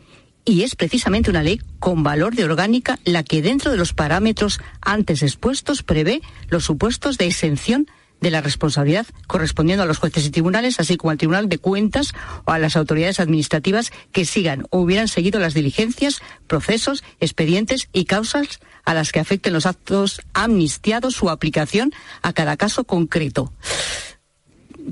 Y 0.45 0.63
es 0.63 0.75
precisamente 0.75 1.29
una 1.29 1.43
ley 1.43 1.61
con 1.79 2.01
valor 2.01 2.33
de 2.33 2.45
orgánica 2.45 2.99
la 3.03 3.23
que 3.23 3.41
dentro 3.41 3.71
de 3.71 3.77
los 3.77 3.93
parámetros 3.93 4.59
antes 4.81 5.21
expuestos 5.21 5.83
prevé 5.83 6.21
los 6.49 6.63
supuestos 6.63 7.17
de 7.17 7.27
exención 7.27 7.87
de 8.21 8.31
la 8.31 8.41
responsabilidad 8.41 9.07
correspondiendo 9.27 9.83
a 9.83 9.85
los 9.85 9.97
jueces 9.97 10.25
y 10.25 10.29
tribunales, 10.29 10.79
así 10.79 10.97
como 10.97 11.11
al 11.11 11.17
Tribunal 11.17 11.49
de 11.49 11.57
Cuentas 11.57 12.13
o 12.45 12.51
a 12.51 12.59
las 12.59 12.75
autoridades 12.75 13.19
administrativas 13.19 13.91
que 14.11 14.25
sigan 14.25 14.65
o 14.69 14.79
hubieran 14.79 15.07
seguido 15.07 15.39
las 15.39 15.53
diligencias, 15.53 16.21
procesos, 16.47 17.03
expedientes 17.19 17.89
y 17.93 18.05
causas 18.05 18.59
a 18.85 18.93
las 18.93 19.11
que 19.11 19.19
afecten 19.19 19.53
los 19.53 19.65
actos 19.65 20.21
amnistiados, 20.33 21.15
su 21.15 21.29
aplicación 21.29 21.93
a 22.21 22.33
cada 22.33 22.57
caso 22.57 22.83
concreto. 22.83 23.53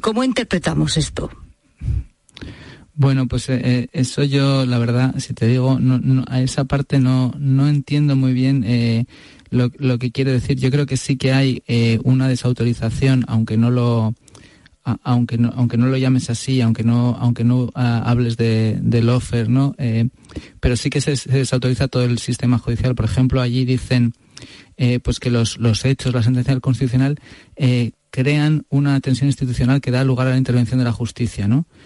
¿Cómo 0.02 0.24
interpretamos 0.24 0.98
esto? 0.98 1.32
Bueno, 3.00 3.28
pues 3.28 3.48
eh, 3.50 3.62
eh, 3.64 3.88
eso 3.92 4.24
yo, 4.24 4.66
la 4.66 4.80
verdad, 4.80 5.14
si 5.20 5.34
te 5.34 5.46
digo, 5.46 5.80
no, 5.80 6.24
a 6.28 6.42
esa 6.42 6.66
parte 6.66 7.00
no, 7.00 7.32
no 7.38 7.68
entiendo 7.68 8.16
muy 8.16 8.34
bien 8.34 8.64
eh, 8.66 9.06
lo, 9.50 9.72
lo, 9.78 9.98
que 9.98 10.12
quiere 10.12 10.32
decir. 10.32 10.58
Yo 10.58 10.72
creo 10.72 10.86
que 10.86 10.98
sí 10.98 11.18
que 11.18 11.34
hay 11.34 11.64
una 12.04 12.28
desautorización, 12.28 13.26
aunque 13.28 13.58
no 13.58 13.72
lo, 13.72 14.14
aunque 15.04 15.38
no, 15.38 15.52
aunque 15.56 15.78
no 15.78 15.88
lo 15.88 15.98
llames 15.98 16.30
así, 16.30 16.62
aunque 16.62 16.84
no, 16.84 17.16
aunque 17.20 17.44
no 17.44 17.70
ah, 17.76 18.04
hables 18.06 18.38
de, 18.38 18.80
del 18.82 19.10
offer, 19.10 19.50
¿no? 19.50 19.76
pero 20.60 20.76
sí 20.76 20.90
que 20.90 21.02
se, 21.02 21.12
desautoriza 21.30 21.88
todo 21.88 22.04
el 22.04 22.20
sistema 22.20 22.58
judicial. 22.58 22.96
Por 22.96 23.06
ejemplo, 23.06 23.42
allí 23.42 23.66
dicen, 23.66 24.14
pues 25.04 25.20
que 25.20 25.30
los, 25.30 25.58
los 25.58 25.86
hechos, 25.86 26.14
la 26.14 26.24
sentencia 26.24 26.54
del 26.54 26.62
constitucional 26.62 27.20
crean 28.10 28.66
una 28.70 29.00
tensión 29.00 29.28
institucional 29.28 29.80
que 29.80 29.92
da 29.92 30.04
lugar 30.04 30.26
a 30.26 30.32
la 30.32 30.38
intervención 30.38 30.80
de 30.80 30.86
la 30.86 30.92
justicia, 30.92 31.48
¿no? 31.48 31.68